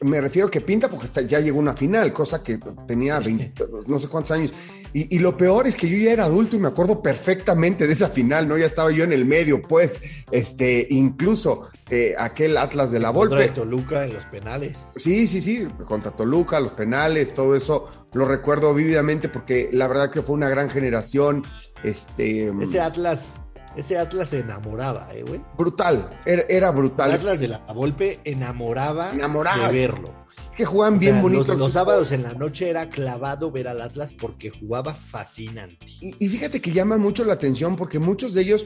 me 0.02 0.22
refiero 0.22 0.52
que 0.52 0.62
pinta 0.62 0.88
porque 0.88 1.08
está- 1.08 1.24
ya 1.24 1.40
llegó 1.40 1.58
una 1.58 1.76
final, 1.76 2.14
cosa 2.14 2.44
que 2.44 2.60
tenía 2.88 3.20
20, 3.20 3.54
no 3.88 3.98
sé 3.98 4.08
cuántos 4.08 4.30
años. 4.30 4.52
Y, 4.94 5.16
y 5.16 5.20
lo 5.20 5.38
peor 5.38 5.68
es 5.68 5.76
que 5.76 5.90
yo 5.90 5.98
ya 5.98 6.12
era 6.12 6.26
adulto 6.26 6.56
y 6.56 6.60
me 6.60 6.68
acuerdo 6.68 7.02
perfectamente 7.02 7.88
de 7.88 7.94
esa 7.94 8.10
final, 8.10 8.48
¿no? 8.48 8.58
Ya 8.58 8.66
estaba 8.66 8.92
yo 8.92 9.04
en 9.04 9.14
el 9.14 9.26
medio, 9.26 9.62
pues, 9.62 10.02
este, 10.32 10.88
incluso 10.90 11.70
eh, 11.90 12.14
aquel 12.18 12.58
Atlas 12.58 12.92
de 12.92 13.00
la 13.00 13.12
contra 13.12 13.38
Volpe. 13.38 13.52
Toluca 13.54 14.06
en 14.06 14.14
los 14.14 14.26
penales. 14.26 14.78
Sí, 14.96 15.28
sí, 15.28 15.42
sí, 15.42 15.68
contra 15.86 16.12
Toluca, 16.12 16.60
los 16.60 16.74
penales, 16.74 17.34
todo 17.34 17.56
eso 17.56 17.88
lo 18.14 18.26
recuerdo 18.26 18.74
vívidamente 18.74 19.30
porque 19.30 19.70
la 19.72 19.88
verdad 19.88 20.12
que 20.12 20.22
fue 20.22 20.36
una 20.36 20.50
gran 20.50 20.70
generación. 20.70 21.44
Este, 21.84 22.52
Ese 22.62 22.82
Atlas, 22.82 23.40
ese 23.76 23.98
Atlas 23.98 24.30
se 24.30 24.40
enamoraba, 24.40 25.08
¿eh, 25.14 25.24
güey? 25.24 25.42
Brutal, 25.58 26.10
era, 26.26 26.44
era 26.50 26.72
brutal. 26.72 27.10
El 27.12 27.16
Atlas 27.18 27.40
de 27.40 27.48
la 27.48 27.60
Volpe 27.60 28.20
enamoraba 28.24 29.12
Enamoraba. 29.14 29.72
de 29.72 29.80
verlo. 29.80 30.14
Es 30.52 30.56
que 30.56 30.66
jugaban 30.66 30.96
O 30.96 31.00
bien 31.00 31.14
sea, 31.16 31.22
bonito. 31.22 31.48
Los, 31.54 31.58
los 31.60 31.72
sábados 31.74 32.12
en 32.12 32.24
la 32.24 32.34
noche 32.34 32.70
era 32.70 32.90
clavado 32.90 33.52
ver 33.52 33.68
al 33.68 33.82
Atlas 33.82 34.14
porque 34.14 34.50
jugaba 34.50 34.94
fascinante. 34.96 35.86
Y, 36.02 36.14
y 36.20 36.28
fíjate 36.30 36.60
que 36.62 36.72
llama 36.72 36.98
mucho 36.98 37.24
la 37.24 37.34
atención 37.34 37.76
porque 37.76 38.00
muchos 38.00 38.34
de 38.34 38.42
ellos 38.42 38.66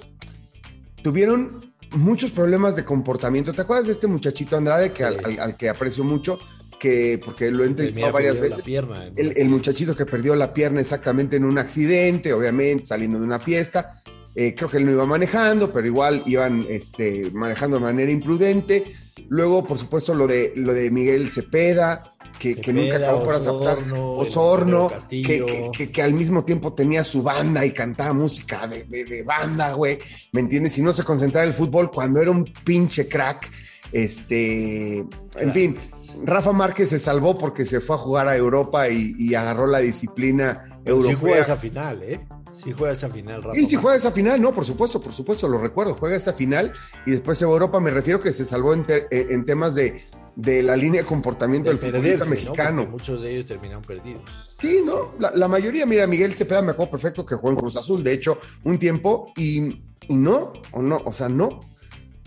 tuvieron 1.01 1.73
muchos 1.91 2.31
problemas 2.31 2.75
de 2.75 2.83
comportamiento. 2.85 3.53
¿Te 3.53 3.61
acuerdas 3.61 3.85
de 3.87 3.91
este 3.93 4.07
muchachito 4.07 4.57
Andrade 4.57 4.91
que 4.93 5.03
al, 5.03 5.15
Sí. 5.17 5.21
al- 5.25 5.39
al 5.39 5.57
que 5.57 5.69
aprecio 5.69 6.03
mucho? 6.03 6.39
Que, 6.79 7.21
porque 7.23 7.49
lo 7.49 7.63
he 7.63 7.67
entrevistado 7.67 8.11
varias 8.11 8.39
veces. 8.41 8.61
pierna, 8.61 9.05
¿no? 9.09 9.11
El, 9.15 9.37
el 9.37 9.47
muchachito 9.49 9.95
que 9.95 10.05
perdió 10.05 10.35
la 10.35 10.53
pierna 10.53 10.81
exactamente 10.81 11.37
en 11.37 11.45
un 11.45 11.57
accidente, 11.57 12.33
obviamente, 12.33 12.83
saliendo 12.85 13.19
de 13.19 13.23
una 13.25 13.39
fiesta. 13.39 14.01
Eh, 14.35 14.55
creo 14.55 14.69
que 14.69 14.77
él 14.77 14.85
no 14.85 14.91
iba 14.91 15.05
manejando, 15.05 15.71
pero 15.71 15.85
igual 15.87 16.23
iban 16.25 16.65
este, 16.69 17.29
manejando 17.33 17.77
de 17.77 17.83
manera 17.83 18.11
imprudente. 18.11 18.83
Luego, 19.29 19.65
por 19.65 19.77
supuesto, 19.77 20.15
lo 20.15 20.25
de, 20.27 20.53
lo 20.55 20.73
de 20.73 20.89
Miguel 20.89 21.29
Cepeda, 21.29 22.15
que, 22.39 22.55
que 22.55 22.73
nunca 22.73 22.97
acabó 22.97 23.23
por 23.23 23.35
aceptar. 23.35 23.77
Osorno, 23.95 24.89
que, 25.09 25.89
que, 25.91 26.01
al 26.01 26.13
mismo 26.13 26.43
tiempo 26.43 26.73
tenía 26.73 27.03
su 27.03 27.21
banda 27.21 27.63
y 27.63 27.71
cantaba 27.71 28.11
música 28.13 28.65
de, 28.67 28.83
de- 28.85 29.05
de 29.05 29.21
banda, 29.23 29.73
güey. 29.73 29.99
¿Me 30.31 30.41
entiendes? 30.41 30.77
Y 30.79 30.81
no 30.81 30.93
se 30.93 31.03
concentraba 31.03 31.43
en 31.45 31.49
el 31.51 31.55
fútbol 31.55 31.91
cuando 31.91 32.19
era 32.19 32.31
un 32.31 32.51
pinche 32.65 33.07
crack. 33.07 33.51
Este, 33.91 34.97
en 35.35 35.53
fin, 35.53 35.77
Rafa 36.25 36.51
Márquez 36.51 36.89
se 36.89 36.99
salvó 36.99 37.37
porque 37.37 37.65
se 37.65 37.79
fue 37.79 37.95
a 37.95 37.99
jugar 37.99 38.27
a 38.27 38.35
Europa 38.35 38.89
y, 38.89 39.13
y 39.17 39.35
agarró 39.35 39.67
la 39.67 39.79
disciplina 39.79 40.72
Sí 40.85 40.91
juega 40.91 41.07
europea. 41.09 41.41
esa 41.41 41.55
final, 41.57 42.03
¿eh? 42.03 42.19
Sí 42.53 42.71
juega 42.71 42.93
esa 42.93 43.09
final, 43.09 43.41
Rafa. 43.43 43.59
Y 43.59 43.65
si 43.65 43.75
juega 43.75 43.95
esa 43.97 44.11
final, 44.11 44.41
no, 44.41 44.53
por 44.53 44.65
supuesto, 44.65 44.99
por 45.01 45.11
supuesto, 45.13 45.47
lo 45.47 45.57
recuerdo, 45.59 45.95
juega 45.95 46.15
esa 46.15 46.33
final 46.33 46.73
y 47.05 47.11
después 47.11 47.41
Europa, 47.41 47.79
me 47.79 47.89
refiero 47.91 48.19
que 48.19 48.31
se 48.33 48.45
salvó 48.45 48.73
en, 48.73 48.83
te- 48.83 49.07
eh, 49.09 49.27
en 49.29 49.45
temas 49.45 49.73
de, 49.75 50.03
de 50.35 50.61
la 50.61 50.75
línea 50.75 51.01
de 51.01 51.07
comportamiento 51.07 51.69
De 51.71 51.77
del 51.77 51.91
futbolista 51.91 52.25
mexicano. 52.25 52.85
Muchos 52.85 53.21
de 53.21 53.31
ellos 53.31 53.45
terminaron 53.47 53.83
perdidos. 53.83 54.21
Sí, 54.59 54.81
¿no? 54.85 55.11
La, 55.19 55.31
la 55.35 55.47
mayoría, 55.47 55.85
mira, 55.85 56.05
Miguel 56.05 56.33
Cepeda 56.33 56.61
me 56.61 56.71
acuerdo 56.71 56.91
perfecto 56.91 57.25
que 57.25 57.35
jugó 57.35 57.49
en 57.51 57.55
Cruz 57.57 57.75
Azul, 57.77 58.03
de 58.03 58.13
hecho, 58.13 58.37
un 58.63 58.77
tiempo, 58.77 59.31
y, 59.35 59.81
y 60.07 60.15
no, 60.15 60.53
o 60.71 60.81
no, 60.81 61.01
o 61.05 61.13
sea, 61.13 61.29
no. 61.29 61.59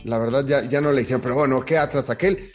La 0.05 0.19
verdad 0.19 0.45
ya, 0.47 0.65
ya 0.69 0.81
no 0.81 0.93
le 0.93 1.03
hicieron, 1.03 1.21
pero 1.21 1.35
bueno, 1.35 1.65
¿qué 1.65 1.79
Atlas 1.79 2.11
aquel? 2.11 2.51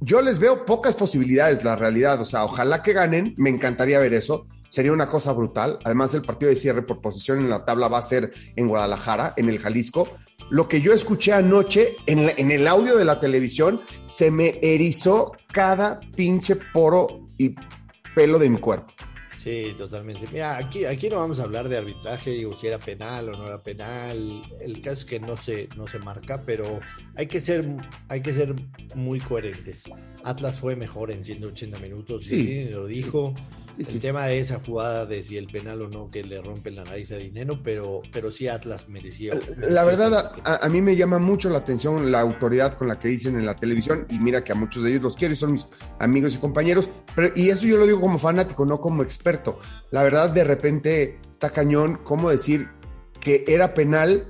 Yo 0.00 0.20
les 0.20 0.38
veo 0.40 0.64
pocas 0.66 0.94
posibilidades, 0.96 1.62
la 1.62 1.76
realidad. 1.76 2.20
O 2.20 2.24
sea, 2.24 2.44
ojalá 2.44 2.82
que 2.82 2.92
ganen, 2.92 3.34
me 3.36 3.50
encantaría 3.50 4.00
ver 4.00 4.14
eso. 4.14 4.46
Sería 4.72 4.90
una 4.92 5.06
cosa 5.06 5.32
brutal. 5.32 5.78
Además, 5.84 6.14
el 6.14 6.22
partido 6.22 6.48
de 6.48 6.56
cierre 6.56 6.80
por 6.80 7.02
posición 7.02 7.40
en 7.40 7.50
la 7.50 7.62
tabla 7.66 7.88
va 7.88 7.98
a 7.98 8.02
ser 8.02 8.32
en 8.56 8.68
Guadalajara, 8.68 9.34
en 9.36 9.50
el 9.50 9.58
Jalisco. 9.58 10.08
Lo 10.48 10.66
que 10.66 10.80
yo 10.80 10.94
escuché 10.94 11.34
anoche 11.34 11.94
en, 12.06 12.24
la- 12.24 12.32
en 12.38 12.50
el 12.50 12.66
audio 12.66 12.96
de 12.96 13.04
la 13.04 13.20
televisión, 13.20 13.82
se 14.06 14.30
me 14.30 14.58
erizó 14.62 15.32
cada 15.52 16.00
pinche 16.16 16.56
poro 16.56 17.26
y 17.36 17.54
pelo 18.14 18.38
de 18.38 18.48
mi 18.48 18.56
cuerpo. 18.56 18.90
Sí, 19.44 19.74
totalmente. 19.76 20.22
Mira, 20.32 20.56
aquí, 20.56 20.84
aquí 20.86 21.10
no 21.10 21.16
vamos 21.16 21.38
a 21.40 21.42
hablar 21.42 21.68
de 21.68 21.76
arbitraje, 21.76 22.30
digo, 22.30 22.56
si 22.56 22.68
era 22.68 22.78
penal 22.78 23.28
o 23.28 23.32
no 23.32 23.46
era 23.48 23.62
penal. 23.62 24.40
El 24.60 24.80
caso 24.80 25.00
es 25.00 25.04
que 25.04 25.20
no 25.20 25.36
se, 25.36 25.68
no 25.76 25.86
se 25.86 25.98
marca, 25.98 26.44
pero 26.46 26.80
hay 27.16 27.26
que 27.26 27.40
ser, 27.42 27.66
hay 28.08 28.22
que 28.22 28.32
ser 28.32 28.54
muy 28.94 29.18
coherentes. 29.20 29.82
Atlas 30.24 30.58
fue 30.58 30.76
mejor 30.76 31.10
en 31.10 31.24
180 31.24 31.78
minutos, 31.80 32.24
Sí. 32.24 32.36
sí, 32.46 32.68
lo 32.72 32.86
dijo. 32.86 33.34
Sí, 33.36 33.42
sí. 33.76 33.94
El 33.94 34.00
tema 34.00 34.26
de 34.26 34.40
esa 34.40 34.60
jugada 34.64 35.06
de 35.06 35.22
si 35.22 35.36
el 35.36 35.46
penal 35.46 35.82
o 35.82 35.88
no 35.88 36.10
que 36.10 36.22
le 36.22 36.40
rompe 36.40 36.70
la 36.70 36.84
nariz 36.84 37.10
a 37.12 37.16
Dinero, 37.16 37.60
pero, 37.62 38.02
pero 38.12 38.32
sí 38.32 38.48
Atlas 38.48 38.88
mereció. 38.88 39.34
La 39.56 39.84
mereció 39.84 39.84
verdad, 39.84 40.32
a, 40.44 40.64
a 40.64 40.68
mí 40.68 40.80
me 40.80 40.96
llama 40.96 41.18
mucho 41.18 41.50
la 41.50 41.58
atención 41.58 42.10
la 42.10 42.20
autoridad 42.20 42.74
con 42.74 42.88
la 42.88 42.98
que 42.98 43.08
dicen 43.08 43.36
en 43.38 43.46
la 43.46 43.56
televisión, 43.56 44.06
y 44.08 44.18
mira 44.18 44.44
que 44.44 44.52
a 44.52 44.54
muchos 44.54 44.82
de 44.82 44.90
ellos 44.90 45.02
los 45.02 45.16
quiero 45.16 45.34
y 45.34 45.36
son 45.36 45.52
mis 45.52 45.66
amigos 45.98 46.34
y 46.34 46.38
compañeros, 46.38 46.88
pero, 47.14 47.32
y 47.34 47.50
eso 47.50 47.66
yo 47.66 47.76
lo 47.76 47.86
digo 47.86 48.00
como 48.00 48.18
fanático, 48.18 48.64
no 48.64 48.80
como 48.80 49.02
experto. 49.02 49.58
La 49.90 50.02
verdad, 50.02 50.30
de 50.30 50.44
repente 50.44 51.18
está 51.30 51.50
cañón, 51.50 52.00
¿cómo 52.04 52.30
decir 52.30 52.68
que 53.20 53.44
era 53.46 53.74
penal? 53.74 54.26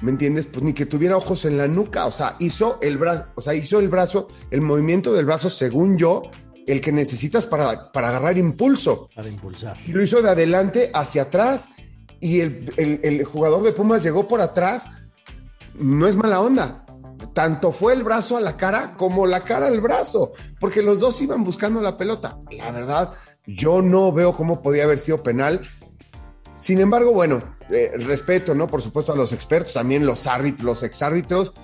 ¿Me 0.00 0.10
entiendes? 0.10 0.46
Pues 0.46 0.64
ni 0.64 0.72
que 0.72 0.84
tuviera 0.84 1.16
ojos 1.16 1.44
en 1.44 1.56
la 1.56 1.68
nuca, 1.68 2.06
o 2.06 2.12
sea, 2.12 2.34
hizo 2.40 2.78
el 2.82 2.98
brazo, 2.98 3.26
o 3.36 3.40
sea, 3.40 3.54
hizo 3.54 3.78
el 3.78 3.88
brazo, 3.88 4.26
el 4.50 4.60
movimiento 4.60 5.12
del 5.12 5.26
brazo, 5.26 5.48
según 5.48 5.96
yo, 5.96 6.22
el 6.66 6.80
que 6.80 6.92
necesitas 6.92 7.46
para, 7.46 7.90
para 7.92 8.08
agarrar 8.08 8.38
impulso 8.38 9.08
para 9.14 9.28
impulsar. 9.28 9.76
y 9.86 9.92
lo 9.92 10.02
hizo 10.02 10.22
de 10.22 10.30
adelante 10.30 10.90
hacia 10.94 11.22
atrás 11.22 11.68
y 12.20 12.40
el, 12.40 12.72
el- 12.76 13.00
el 13.02 13.24
jugador 13.24 13.62
de 13.62 13.72
Pumas 13.72 14.02
llegó 14.02 14.28
por 14.28 14.40
atrás. 14.40 14.88
No 15.74 16.06
es 16.06 16.16
mala 16.16 16.40
onda. 16.40 16.84
Tanto 17.34 17.72
fue 17.72 17.94
el 17.94 18.02
brazo 18.04 18.36
a 18.36 18.40
la 18.40 18.56
cara 18.56 18.94
como 18.96 19.26
la 19.26 19.40
cara 19.40 19.66
al 19.68 19.80
brazo, 19.80 20.32
porque 20.60 20.82
los 20.82 21.00
dos 21.00 21.20
iban 21.22 21.44
buscando 21.44 21.80
la 21.80 21.96
pelota. 21.96 22.38
La 22.50 22.70
verdad, 22.72 23.12
yo 23.46 23.80
no 23.80 24.12
veo 24.12 24.32
cómo 24.32 24.60
podía 24.62 24.84
haber 24.84 24.98
sido 24.98 25.22
penal. 25.22 25.62
Sin 26.56 26.78
embargo, 26.80 27.12
bueno, 27.12 27.42
eh, 27.70 27.92
respeto, 27.96 28.54
¿no? 28.54 28.66
Por 28.68 28.82
supuesto 28.82 29.12
a 29.12 29.16
los 29.16 29.32
expertos, 29.32 29.72
también 29.72 30.04
los 30.04 30.26
árbitros, 30.26 30.64
los 30.64 30.82
exárbitros, 30.82 31.54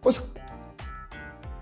pues 0.00 0.22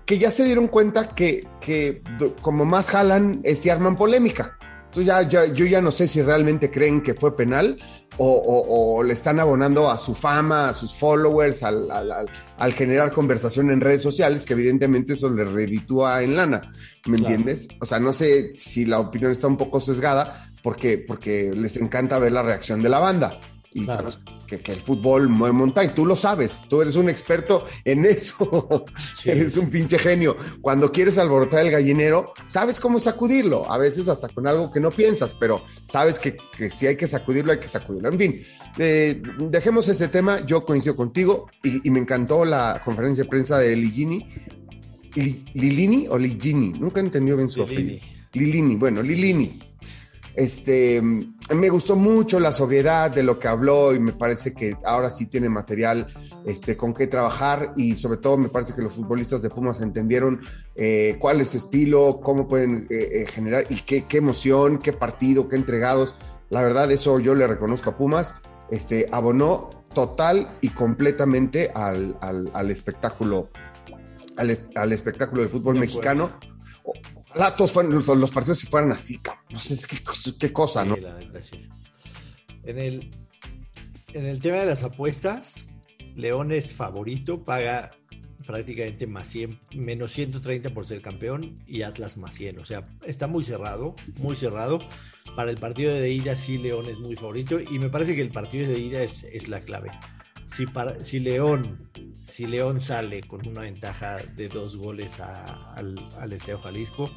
que 0.05 0.17
ya 0.17 0.31
se 0.31 0.43
dieron 0.45 0.67
cuenta 0.67 1.09
que, 1.09 1.47
que 1.61 2.01
como 2.41 2.65
más 2.65 2.91
jalan, 2.91 3.41
es 3.43 3.59
si 3.59 3.69
arman 3.69 3.95
polémica. 3.95 4.57
Entonces 4.85 5.05
ya, 5.07 5.21
ya- 5.23 5.53
yo 5.53 5.65
ya 5.65 5.81
no 5.81 5.91
sé 5.91 6.07
si 6.07 6.21
realmente 6.21 6.71
creen 6.71 7.01
que 7.01 7.13
fue 7.15 7.35
penal 7.35 7.77
o, 8.17 8.29
o- 8.31 8.95
o 8.97 9.03
le 9.03 9.11
están 9.11 9.39
abonando 9.41 9.91
a 9.91 9.97
su 9.97 10.13
fama, 10.13 10.69
a 10.69 10.73
sus 10.73 10.93
followers, 10.95 11.63
al, 11.63 11.91
al- 11.91 12.11
al- 12.11 12.29
al 12.57 12.73
generar 12.73 13.11
conversación 13.11 13.71
en 13.71 13.81
redes 13.81 14.01
sociales, 14.01 14.45
que 14.45 14.53
evidentemente 14.53 15.13
eso 15.13 15.29
les 15.29 15.51
reditúa 15.51 16.23
en 16.23 16.37
lana, 16.37 16.71
¿me 17.07 17.17
Claro. 17.17 17.33
entiendes? 17.35 17.67
O 17.81 17.85
sea, 17.85 17.99
no 17.99 18.13
sé 18.13 18.53
si 18.55 18.85
la 18.85 18.99
opinión 18.99 19.31
está 19.31 19.47
un 19.47 19.57
poco 19.57 19.81
sesgada 19.81 20.47
porque, 20.63 20.97
porque 20.97 21.51
les 21.53 21.75
encanta 21.75 22.17
ver 22.17 22.31
la 22.31 22.43
reacción 22.43 22.81
de 22.81 22.89
la 22.89 22.99
banda. 22.99 23.39
Y 23.73 23.83
Claro. 23.83 24.11
sabes 24.11 24.19
que, 24.47 24.59
que 24.59 24.71
el 24.73 24.79
fútbol 24.79 25.29
mueve 25.29 25.53
montaña, 25.53 25.93
tú 25.95 26.05
lo 26.05 26.15
sabes, 26.15 26.61
tú 26.69 26.81
eres 26.81 26.95
un 26.95 27.09
experto 27.09 27.65
en 27.83 28.05
eso, 28.05 28.85
Sí. 29.21 29.29
eres 29.31 29.57
un 29.57 29.69
pinche 29.69 29.97
genio. 29.99 30.35
Cuando 30.61 30.91
quieres 30.91 31.17
alborotar 31.17 31.65
el 31.65 31.71
gallinero, 31.71 32.33
sabes 32.45 32.79
cómo 32.79 32.99
sacudirlo, 32.99 33.69
a 33.71 33.77
veces 33.77 34.07
hasta 34.07 34.29
con 34.29 34.47
algo 34.47 34.71
que 34.71 34.79
no 34.79 34.91
piensas, 34.91 35.33
pero 35.39 35.61
sabes 35.87 36.19
que, 36.19 36.37
que 36.57 36.69
si 36.69 36.87
hay 36.87 36.95
que 36.95 37.07
sacudirlo, 37.07 37.51
hay 37.51 37.59
que 37.59 37.67
sacudirlo. 37.67 38.09
En 38.09 38.17
fin, 38.19 38.41
eh, 38.77 39.21
dejemos 39.39 39.87
ese 39.89 40.07
tema, 40.07 40.45
yo 40.45 40.65
coincido 40.65 40.95
contigo 40.95 41.47
y, 41.63 41.87
y 41.87 41.91
me 41.91 41.99
encantó 41.99 42.45
la 42.45 42.81
conferencia 42.83 43.23
de 43.23 43.29
prensa 43.29 43.57
de 43.59 43.75
Ligini. 43.75 44.27
Li- 45.15 45.45
¿Lilini 45.53 46.07
o 46.09 46.17
Ligini? 46.17 46.69
Nunca 46.77 46.99
entendió 46.99 47.37
bien 47.37 47.47
su 47.49 47.65
Lilini. 47.65 47.97
apellido. 47.97 48.15
Lilini, 48.33 48.75
bueno, 48.75 49.01
Lilini. 49.01 49.59
Este, 50.35 51.01
me 51.01 51.69
gustó 51.69 51.95
mucho 51.95 52.39
la 52.41 52.51
sobriedad 52.51 53.09
de 53.09 53.23
lo 53.23 53.39
que 53.39 53.47
habló 53.47 53.93
y 53.95 53.99
me 53.99 54.11
parece 54.11 54.53
que 54.53 54.75
ahora 54.83 55.09
sí 55.09 55.27
tiene 55.27 55.47
material 55.47 56.07
este, 56.45 56.75
con 56.75 56.93
qué 56.93 57.07
trabajar 57.07 57.71
y 57.77 57.95
sobre 57.95 58.17
todo 58.17 58.37
me 58.37 58.49
parece 58.49 58.73
que 58.73 58.81
los 58.81 58.93
futbolistas 58.93 59.41
de 59.41 59.49
Pumas 59.49 59.79
entendieron 59.79 60.41
eh, 60.75 61.15
cuál 61.19 61.39
es 61.39 61.49
su 61.51 61.57
estilo, 61.57 62.19
cómo 62.21 62.49
pueden 62.49 62.85
eh, 62.89 63.09
eh, 63.21 63.25
generar 63.27 63.63
y 63.69 63.75
qué, 63.81 64.03
qué 64.05 64.17
emoción, 64.17 64.77
qué 64.79 64.91
partido, 64.91 65.47
qué 65.47 65.55
entregados. 65.55 66.17
La 66.49 66.61
verdad, 66.61 66.91
eso 66.91 67.17
yo 67.19 67.33
le 67.33 67.47
reconozco 67.47 67.91
a 67.91 67.95
Pumas. 67.95 68.35
Este, 68.69 69.07
abonó 69.11 69.69
total 69.93 70.49
y 70.59 70.69
completamente 70.69 71.71
al, 71.73 72.17
al- 72.19 72.49
al 72.53 72.71
espectáculo, 72.71 73.47
al, 74.35 74.57
al 74.75 74.91
espectáculo 74.91 75.43
del 75.43 75.49
fútbol 75.49 75.75
mexicano. 75.79 76.31
Ojalá 77.35 77.55
los, 78.15 78.31
partidos 78.31 78.59
si 78.59 78.67
fueran 78.67 78.93
así, 78.93 79.17
cabrón. 79.17 79.43
No 79.49 79.59
sé, 79.59 79.75
que, 79.87 79.97
qué 80.39 80.53
cosa, 80.53 80.83
Sí, 80.83 80.89
¿no? 80.89 80.95
la 80.95 81.17
neta, 81.17 81.41
sí. 81.41 81.67
En 82.63 82.79
el, 82.79 83.11
en 84.13 84.25
el 84.25 84.41
tema 84.41 84.57
de 84.57 84.65
las 84.67 84.83
apuestas, 84.83 85.65
León 86.15 86.53
es 86.53 86.73
favorito, 86.73 87.43
paga 87.43 87.91
prácticamente 88.47 89.05
más 89.05 89.27
100, 89.27 89.59
menos 89.75 90.13
130 90.13 90.69
por 90.69 90.85
ser 90.85 91.01
campeón 91.01 91.55
y 91.67 91.81
Atlas 91.81 92.15
más 92.15 92.35
100. 92.35 92.59
O 92.59 92.65
sea, 92.65 92.85
está 93.05 93.27
muy 93.27 93.43
cerrado, 93.43 93.95
muy 94.19 94.35
cerrado. 94.37 94.79
Para 95.35 95.51
el 95.51 95.57
partido 95.57 95.93
de 95.93 96.09
ida 96.11 96.35
sí 96.35 96.57
León 96.57 96.85
es 96.85 96.99
muy 96.99 97.15
favorito 97.15 97.59
y 97.59 97.79
me 97.79 97.89
parece 97.89 98.15
que 98.15 98.21
el 98.21 98.29
partido 98.29 98.69
de 98.69 98.79
ida 98.79 99.03
es, 99.03 99.23
es 99.23 99.49
la 99.49 99.59
clave. 99.59 99.91
Si, 100.45 100.65
para, 100.67 101.03
si, 101.03 101.19
León, 101.19 101.89
si 102.25 102.45
León 102.45 102.81
sale 102.81 103.21
con 103.21 103.47
una 103.47 103.61
ventaja 103.61 104.17
de 104.35 104.47
dos 104.47 104.75
goles 104.77 105.19
a- 105.19 105.73
al, 105.73 105.95
al 106.19 106.33
Estadio 106.33 106.59
Jalisco, 106.59 107.09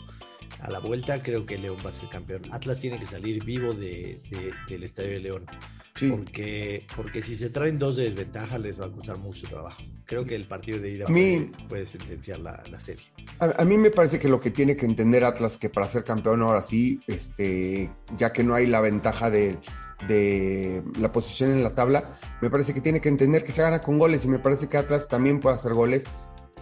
a 0.60 0.70
la 0.70 0.78
vuelta 0.78 1.22
creo 1.22 1.44
que 1.46 1.58
León 1.58 1.76
va 1.84 1.90
a 1.90 1.92
ser 1.92 2.08
campeón. 2.08 2.42
Atlas 2.50 2.80
tiene 2.80 2.98
que 2.98 3.06
salir 3.06 3.44
vivo 3.44 3.74
de, 3.74 4.20
de- 4.30 4.52
del 4.68 4.82
Estadio 4.82 5.10
de 5.10 5.20
León. 5.20 5.46
Sí. 5.94 6.08
Porque, 6.10 6.86
porque 6.94 7.22
si 7.22 7.34
se 7.34 7.50
traen 7.50 7.76
dos 7.78 7.96
de 7.96 8.04
desventaja 8.04 8.56
les 8.56 8.80
va 8.80 8.86
a 8.86 8.90
costar 8.92 9.18
mucho 9.18 9.48
trabajo. 9.48 9.82
Creo 10.04 10.24
que 10.24 10.36
el 10.36 10.44
partido 10.44 10.78
de 10.78 10.90
ida 10.92 11.06
puede, 11.06 11.50
puede 11.68 11.86
sentenciar 11.86 12.38
la, 12.38 12.62
la 12.70 12.78
serie. 12.78 13.04
A, 13.40 13.60
a 13.62 13.64
mí 13.64 13.76
me 13.76 13.90
parece 13.90 14.20
que 14.20 14.28
lo 14.28 14.40
que 14.40 14.52
tiene 14.52 14.76
que 14.76 14.86
entender 14.86 15.24
Atlas 15.24 15.56
que 15.56 15.68
para 15.70 15.88
ser 15.88 16.04
campeón 16.04 16.40
ahora 16.42 16.62
sí, 16.62 17.00
este, 17.08 17.90
ya 18.16 18.32
que 18.32 18.44
no 18.44 18.54
hay 18.54 18.68
la 18.68 18.80
ventaja 18.80 19.28
de, 19.28 19.58
de 20.06 20.82
la 21.00 21.10
posición 21.12 21.50
en 21.50 21.62
la 21.62 21.74
tabla, 21.74 22.18
me 22.40 22.50
parece 22.50 22.72
que 22.72 22.80
tiene 22.80 23.00
que 23.00 23.08
entender 23.08 23.44
que 23.44 23.52
se 23.52 23.62
gana 23.62 23.80
con 23.80 23.98
goles 23.98 24.24
y 24.24 24.28
me 24.28 24.38
parece 24.38 24.68
que 24.68 24.76
Atlas 24.76 25.08
también 25.08 25.40
puede 25.40 25.56
hacer 25.56 25.74
goles 25.74 26.04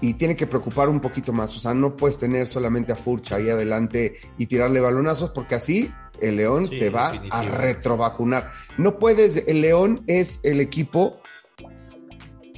y 0.01 0.15
tiene 0.15 0.37
que 0.37 0.47
preocupar 0.47 0.89
un 0.89 1.01
poquito 1.01 1.33
más. 1.33 1.57
O 1.57 1.61
sea, 1.61 1.75
no 1.75 1.97
puedes 1.97 2.19
tener 2.19 2.47
solamente 2.47 2.93
a 2.93 2.97
Furcha 2.97 3.37
ahí 3.37 3.49
adelante 3.49 4.15
y 4.39 4.47
tirarle 4.47 4.81
balonazos 4.81 5.31
porque 5.31 5.55
así 5.55 5.93
el 6.21 6.37
León 6.37 6.69
Sí, 6.69 6.79
te 6.79 6.91
va 6.91 7.09
a 7.31 7.43
retrovacunar. 7.43 8.51
No 8.79 8.99
puedes, 8.99 9.43
el 9.47 9.61
León 9.61 10.03
es 10.07 10.41
el 10.43 10.61
equipo 10.61 11.21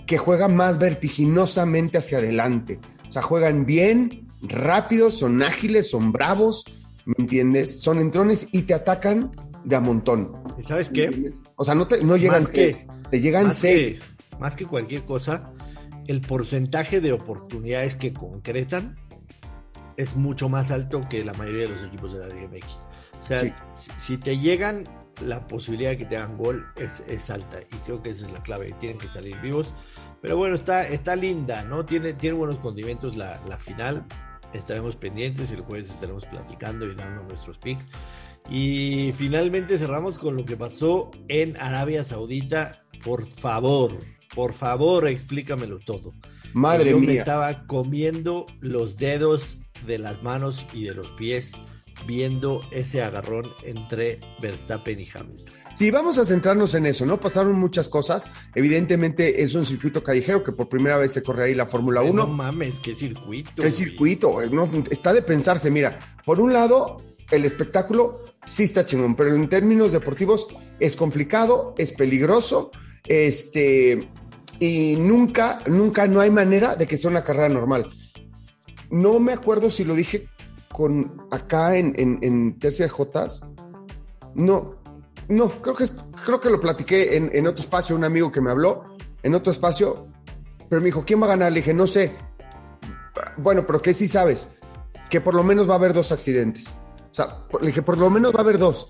que 0.06 0.18
juega 0.18 0.48
más 0.48 0.78
vertiginosamente 0.78 1.98
hacia 1.98 2.18
adelante. 2.18 2.80
O 3.08 3.12
sea, 3.12 3.22
juegan 3.22 3.66
bien, 3.66 4.26
rápidos, 4.42 5.14
son 5.14 5.42
ágiles, 5.42 5.90
son 5.90 6.12
bravos, 6.12 6.64
¿me 7.04 7.14
entiendes? 7.18 7.80
Son 7.80 8.00
entrones 8.00 8.48
y 8.52 8.62
te 8.62 8.74
atacan 8.74 9.30
de 9.68 9.76
a 9.76 9.80
montón. 9.80 10.32
¿Y 10.58 10.64
sabes 10.64 10.90
¿me 10.90 10.94
qué? 11.10 11.30
O 11.56 11.64
sea, 11.64 11.74
no, 11.74 11.86
te, 11.86 12.02
no 12.02 12.16
llegan 12.16 12.42
Más 12.42 12.50
que- 12.50 12.64
tres, 12.72 12.86
te 13.10 13.20
llegan 13.20 13.48
más 13.48 13.58
seis. 13.58 14.00
Que, 14.00 14.36
más 14.38 14.56
que 14.56 14.64
cualquier 14.66 15.04
cosa, 15.04 15.52
el 16.06 16.20
porcentaje 16.20 17.00
de 17.00 17.12
oportunidades 17.12 17.94
que 17.96 18.12
concretan 18.12 18.96
es 19.96 20.16
mucho 20.16 20.48
más 20.48 20.70
alto 20.70 21.00
que 21.08 21.24
la 21.24 21.32
mayoría 21.34 21.62
de 21.64 21.68
los 21.70 21.82
equipos 21.82 22.12
de 22.12 22.20
la 22.20 22.28
Liga 22.28 22.48
MX. 22.48 22.66
O 23.18 23.22
sea, 23.22 23.36
Sí. 23.38 23.52
si, 23.74 23.90
si 23.96 24.16
te 24.16 24.38
llegan, 24.38 24.84
la 25.24 25.46
posibilidad 25.48 25.90
de 25.90 25.98
que 25.98 26.04
te 26.04 26.16
hagan 26.16 26.36
gol 26.38 26.64
es, 26.76 27.02
es 27.08 27.28
alta 27.30 27.58
y 27.60 27.76
creo 27.84 28.00
que 28.00 28.10
esa 28.10 28.24
es 28.26 28.32
la 28.32 28.40
clave. 28.42 28.72
Tienen 28.78 28.98
que 28.98 29.08
salir 29.08 29.36
vivos. 29.40 29.74
Pero 30.22 30.36
bueno, 30.36 30.54
está, 30.54 30.86
está 30.86 31.16
linda, 31.16 31.64
¿no? 31.64 31.84
Tiene, 31.84 32.12
tiene 32.12 32.36
buenos 32.36 32.58
condimentos 32.58 33.16
la, 33.16 33.40
la 33.48 33.58
final. 33.58 34.04
Estaremos 34.52 34.94
pendientes, 34.96 35.50
el 35.50 35.60
jueves 35.62 35.90
estaremos 35.90 36.24
platicando 36.26 36.86
y 36.86 36.94
dando 36.94 37.24
nuestros 37.24 37.58
picks. 37.58 37.84
Y 38.50 39.12
finalmente 39.14 39.78
cerramos 39.78 40.18
con 40.18 40.36
lo 40.36 40.44
que 40.44 40.56
pasó 40.56 41.10
en 41.28 41.56
Arabia 41.58 42.04
Saudita. 42.04 42.82
Por 43.04 43.28
favor, 43.28 43.92
por 44.34 44.52
favor, 44.54 45.06
explícamelo 45.06 45.78
todo. 45.78 46.14
Madre 46.54 46.90
Yo 46.90 46.98
me 46.98 47.08
mía. 47.08 47.20
estaba 47.20 47.66
comiendo 47.66 48.46
los 48.60 48.96
dedos 48.96 49.58
de 49.86 49.98
las 49.98 50.22
manos 50.22 50.66
y 50.72 50.84
de 50.84 50.94
los 50.94 51.10
pies 51.12 51.52
viendo 52.06 52.62
ese 52.70 53.02
agarrón 53.02 53.44
entre 53.64 54.20
Verstappen 54.40 54.98
y 55.00 55.08
Hamilton. 55.12 55.52
Sí, 55.74 55.90
vamos 55.90 56.16
a 56.18 56.24
centrarnos 56.24 56.74
en 56.74 56.86
eso, 56.86 57.04
¿no? 57.04 57.20
Pasaron 57.20 57.58
muchas 57.58 57.88
cosas. 57.88 58.30
Evidentemente 58.54 59.42
es 59.42 59.54
un 59.54 59.66
circuito 59.66 60.02
callejero 60.02 60.42
que 60.42 60.52
por 60.52 60.68
primera 60.68 60.96
vez 60.96 61.12
se 61.12 61.22
corre 61.22 61.44
ahí 61.46 61.54
la 61.54 61.66
Fórmula 61.66 62.00
Ay, 62.00 62.10
1. 62.10 62.22
No 62.26 62.32
mames, 62.32 62.78
qué 62.80 62.94
circuito. 62.94 63.50
¿Qué 63.56 63.62
güey. 63.62 63.72
circuito? 63.72 64.30
güey? 64.30 64.48
No, 64.50 64.68
está 64.90 65.12
de 65.12 65.22
pensarse. 65.22 65.70
Mira, 65.70 65.98
por 66.24 66.40
un 66.40 66.52
lado, 66.52 66.96
el 67.30 67.44
espectáculo 67.44 68.24
sí 68.48 68.64
está 68.64 68.86
chingón, 68.86 69.14
pero 69.14 69.34
en 69.34 69.48
términos 69.48 69.92
deportivos 69.92 70.48
es 70.80 70.96
complicado, 70.96 71.74
es 71.78 71.92
peligroso, 71.92 72.70
este, 73.04 74.08
y 74.58 74.96
nunca, 74.96 75.60
nunca 75.66 76.08
no 76.08 76.20
hay 76.20 76.30
manera 76.30 76.74
de 76.74 76.86
que 76.86 76.96
sea 76.96 77.10
una 77.10 77.22
carrera 77.22 77.48
normal. 77.48 77.90
No 78.90 79.20
me 79.20 79.32
acuerdo 79.32 79.70
si 79.70 79.84
lo 79.84 79.94
dije 79.94 80.28
con 80.72 81.26
acá 81.30 81.76
en, 81.76 81.94
en, 81.98 82.18
en 82.22 82.58
Tercia 82.58 82.88
Jotas. 82.88 83.42
No, 84.34 84.76
no, 85.28 85.48
creo 85.48 85.76
que, 85.76 85.84
creo 86.24 86.40
que 86.40 86.50
lo 86.50 86.60
platiqué 86.60 87.16
en, 87.16 87.30
en 87.32 87.46
otro 87.46 87.62
espacio, 87.62 87.94
un 87.94 88.04
amigo 88.04 88.32
que 88.32 88.40
me 88.40 88.50
habló, 88.50 88.96
en 89.22 89.34
otro 89.34 89.52
espacio, 89.52 90.08
pero 90.68 90.80
me 90.80 90.86
dijo, 90.86 91.04
¿quién 91.04 91.20
va 91.20 91.26
a 91.26 91.30
ganar? 91.30 91.52
Le 91.52 91.60
dije, 91.60 91.74
no 91.74 91.86
sé. 91.86 92.12
Bueno, 93.36 93.66
pero 93.66 93.82
¿qué 93.82 93.92
sí 93.92 94.08
sabes? 94.08 94.48
Que 95.10 95.20
por 95.20 95.34
lo 95.34 95.42
menos 95.42 95.68
va 95.68 95.74
a 95.74 95.76
haber 95.76 95.92
dos 95.92 96.12
accidentes. 96.12 96.76
O 97.18 97.24
sea, 97.26 97.44
le 97.60 97.66
dije, 97.68 97.82
por 97.82 97.98
lo 97.98 98.08
menos 98.10 98.32
va 98.32 98.38
a 98.38 98.42
haber 98.42 98.58
dos. 98.58 98.86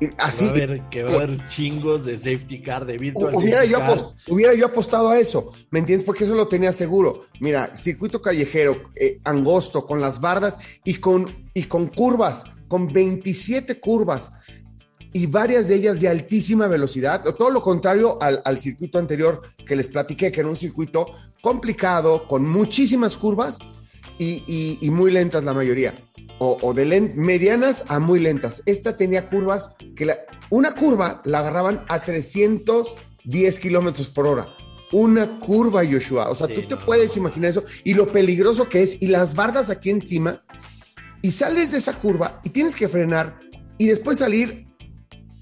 Y 0.00 0.08
así, 0.18 0.44
va 0.44 0.50
a 0.50 0.54
haber, 0.54 0.82
que 0.90 1.02
va 1.04 1.10
a 1.10 1.14
haber 1.14 1.46
chingos 1.48 2.04
de 2.04 2.16
safety 2.18 2.60
car, 2.62 2.84
de 2.86 2.98
virtual 2.98 3.34
hubiera 3.34 3.58
safety 3.58 3.72
yo, 3.72 3.78
car. 3.78 3.98
hubiera 4.28 4.54
yo 4.54 4.66
apostado 4.66 5.08
a 5.10 5.18
eso, 5.18 5.52
¿me 5.70 5.78
entiendes? 5.78 6.04
Porque 6.04 6.24
eso 6.24 6.34
lo 6.34 6.48
tenía 6.48 6.72
seguro. 6.72 7.22
Mira, 7.40 7.76
circuito 7.76 8.20
callejero, 8.20 8.90
eh, 8.94 9.20
angosto, 9.24 9.86
con 9.86 10.00
las 10.00 10.20
bardas 10.20 10.58
y 10.84 10.94
con, 10.94 11.26
y 11.54 11.64
con 11.64 11.88
curvas, 11.88 12.44
con 12.68 12.92
27 12.92 13.80
curvas 13.80 14.32
y 15.12 15.26
varias 15.26 15.66
de 15.68 15.76
ellas 15.76 16.00
de 16.02 16.08
altísima 16.10 16.66
velocidad, 16.66 17.24
todo 17.36 17.48
lo 17.50 17.62
contrario 17.62 18.18
al, 18.20 18.42
al 18.44 18.58
circuito 18.58 18.98
anterior 18.98 19.40
que 19.66 19.76
les 19.76 19.88
platiqué, 19.88 20.30
que 20.30 20.40
era 20.40 20.48
un 20.48 20.56
circuito 20.56 21.06
complicado, 21.40 22.28
con 22.28 22.46
muchísimas 22.46 23.16
curvas 23.16 23.58
y, 24.18 24.42
y- 24.46 24.78
y 24.82 24.90
muy 24.90 25.10
lentas 25.10 25.44
la 25.44 25.54
mayoría, 25.54 25.94
o, 26.38 26.58
o 26.60 26.74
de 26.74 26.84
medianas 27.14 27.84
a 27.88 27.98
muy 27.98 28.20
lentas. 28.20 28.62
Esta 28.66 28.96
tenía 28.96 29.28
curvas 29.28 29.74
que 29.94 30.04
la- 30.06 30.18
una 30.50 30.74
curva 30.74 31.22
la 31.24 31.38
agarraban 31.40 31.84
a 31.88 32.02
310 32.02 33.58
kilómetros 33.58 34.08
por 34.08 34.26
hora. 34.26 34.48
Una 34.92 35.40
curva, 35.40 35.82
Joshua. 35.84 36.30
O 36.30 36.34
sea, 36.34 36.46
Sí, 36.46 36.54
tú 36.54 36.62
te 36.62 36.74
no, 36.76 36.80
puedes 36.84 37.16
no. 37.16 37.22
imaginar 37.22 37.50
eso 37.50 37.64
y 37.84 37.94
lo 37.94 38.06
peligroso 38.06 38.68
que 38.68 38.82
es 38.82 39.02
y 39.02 39.08
las 39.08 39.34
bardas 39.34 39.70
aquí 39.70 39.90
encima 39.90 40.42
y 41.22 41.32
sales 41.32 41.72
de 41.72 41.78
esa 41.78 41.94
curva 41.94 42.40
y 42.44 42.50
tienes 42.50 42.76
que 42.76 42.88
frenar 42.88 43.40
y 43.78 43.86
después 43.88 44.18
salir 44.18 44.66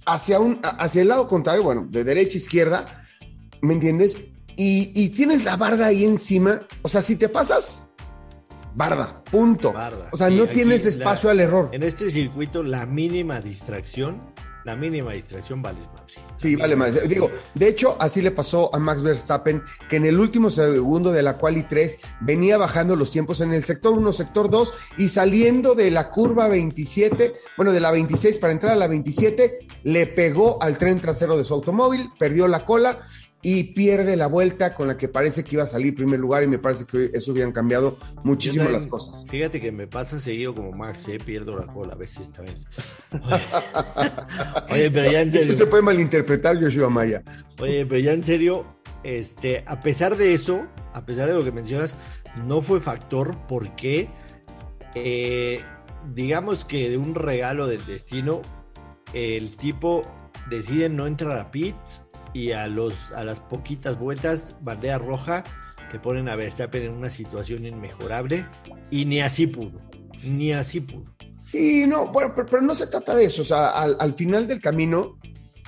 hacia, 0.07 0.41
un, 0.41 0.61
hacia 0.63 1.03
el 1.03 1.09
lado 1.09 1.29
contrario, 1.29 1.63
bueno, 1.63 1.87
de 1.91 2.05
derecha 2.05 2.35
a 2.35 2.39
izquierda, 2.39 3.07
¿me 3.63 3.75
entiendes? 3.75 4.19
Y, 4.57 4.93
y 4.95 5.11
tienes 5.11 5.45
la 5.45 5.57
barda 5.57 5.87
ahí 5.87 6.05
encima, 6.05 6.67
o 6.83 6.89
sea, 6.89 7.03
si 7.03 7.17
te 7.17 7.29
pasas, 7.29 7.89
barda, 8.75 9.23
punto. 9.31 9.73
Barda. 9.73 10.09
O 10.13 10.17
sea, 10.17 10.29
Sí, 10.29 10.37
no 10.37 10.47
tienes 10.47 10.85
la- 10.85 10.91
espacio 10.91 11.31
al 11.31 11.41
error. 11.41 11.69
En 11.73 11.83
este 11.83 12.11
circuito, 12.11 12.63
la 12.63 12.87
mínima 12.87 13.41
distracción, 13.41 14.21
la 14.65 14.77
mínima 14.77 15.13
distracción 15.13 15.61
vale 15.63 15.79
madre. 15.81 16.15
Sí, 16.37 16.57
vale 16.57 16.75
más. 16.75 17.07
Digo, 17.09 17.31
de 17.55 17.69
hecho, 17.69 17.97
así 18.01 18.23
le 18.23 18.31
pasó 18.31 18.75
a 18.75 18.79
Max 18.79 19.03
Verstappen, 19.03 19.63
que 19.91 19.97
en 19.97 20.07
el 20.07 20.19
último 20.19 20.49
segundo 20.51 21.13
de 21.13 21.23
la 21.23 21.37
quali 21.37 21.63
3 21.65 22.01
venía 22.21 22.57
bajando 22.57 22.97
los 22.97 23.11
tiempos 23.11 23.41
en 23.43 23.53
el 23.53 23.63
sector 23.63 23.93
1, 23.93 24.13
sector 24.13 24.49
2 24.51 24.73
y 24.99 25.11
saliendo 25.11 25.75
de 25.75 25.91
la 25.91 26.09
curva 26.11 26.49
27, 26.49 27.35
bueno, 27.57 27.73
de 27.73 27.81
la 27.81 27.91
26 27.93 28.39
para 28.39 28.53
entrar 28.55 28.73
a 28.73 28.77
la 28.77 28.87
27, 28.89 29.59
le 29.85 30.07
pegó 30.07 30.61
al 30.63 30.79
tren 30.79 30.99
trasero 30.99 31.37
de 31.37 31.45
su 31.45 31.53
automóvil, 31.55 32.11
perdió 32.19 32.49
la 32.49 32.65
cola 32.65 32.99
y 33.47 33.63
pierde 33.75 34.17
la 34.17 34.27
vuelta 34.27 34.75
con 34.75 34.89
la 34.89 34.97
que 34.97 35.07
parece 35.07 35.45
que 35.45 35.57
iba 35.57 35.65
a 35.65 35.67
salir 35.67 35.95
primer 35.95 36.19
lugar 36.19 36.43
y 36.43 36.47
me 36.47 36.59
parece 36.59 36.87
que 36.87 37.11
eso 37.13 37.31
hubieran 37.33 37.53
cambiado 37.53 37.97
muchísimo 38.25 38.65
también- 38.65 38.81
las 38.81 38.89
cosas. 38.91 39.27
Fíjate 39.29 39.61
que 39.61 39.71
me 39.71 39.87
pasa 39.87 40.19
seguido 40.19 40.55
como 40.55 40.73
Max, 40.73 41.07
eh, 41.09 41.19
pierdo 41.25 41.57
la 41.59 41.67
cola 41.73 41.93
a 41.93 41.97
veces 41.97 42.33
también. 42.33 42.65
Oye, 44.71 44.91
pero 44.91 45.11
ya 45.13 45.21
en 45.23 45.29
Eso 45.29 45.39
serio. 45.39 45.53
se 45.55 45.67
puede 45.67 45.83
malinterpretar, 45.83 46.59
Yoshua 46.61 46.89
Maya. 46.89 47.23
Oye, 47.61 47.85
pero 47.87 48.01
ya 48.01 48.13
en 48.13 48.25
serio, 48.25 48.65
este, 49.03 49.63
a 49.67 49.81
pesar 49.81 50.17
de 50.17 50.35
eso, 50.35 50.67
a 50.93 51.05
pesar 51.05 51.29
de 51.29 51.35
lo 51.35 51.45
que 51.45 51.53
mencionas, 51.53 51.97
no 52.47 52.63
fue 52.63 52.81
factor 52.81 53.37
porque, 53.49 54.09
eh, 54.95 55.61
digamos 56.15 56.65
que 56.65 56.89
de 56.89 56.97
un 56.97 57.15
regalo 57.15 57.67
del 57.67 57.85
destino, 57.87 58.43
el 59.13 59.57
tipo 59.57 60.03
decide 60.51 60.89
no 60.89 61.07
entrar 61.07 61.39
a 61.39 61.51
pits 61.51 62.04
y 62.35 62.53
a, 62.53 62.67
los, 62.69 63.13
a 63.13 63.25
las 63.25 63.41
poquitas 63.41 63.99
vueltas, 63.99 64.57
bandera 64.61 64.99
roja, 64.99 65.43
que 65.91 65.99
ponen 65.99 66.29
a 66.29 66.37
Verstappen 66.37 66.83
en 66.83 66.93
una 66.93 67.09
situación 67.09 67.65
inmejorable 67.65 68.45
y 68.91 69.05
ni 69.07 69.21
así 69.21 69.47
pudo, 69.47 69.81
ni 70.23 70.53
así 70.53 70.81
pudo. 70.81 71.05
Sí, 71.43 71.87
no, 71.87 72.09
bueno, 72.09 72.33
pero, 72.35 72.47
pero 72.49 72.63
no 72.63 72.75
se 72.75 72.87
trata 72.89 73.15
de 73.15 73.27
eso. 73.27 73.43
O 73.43 73.45
sea, 73.45 73.69
al, 73.71 73.97
al 74.01 74.15
final 74.15 74.49
del 74.49 74.61
camino, 74.61 75.19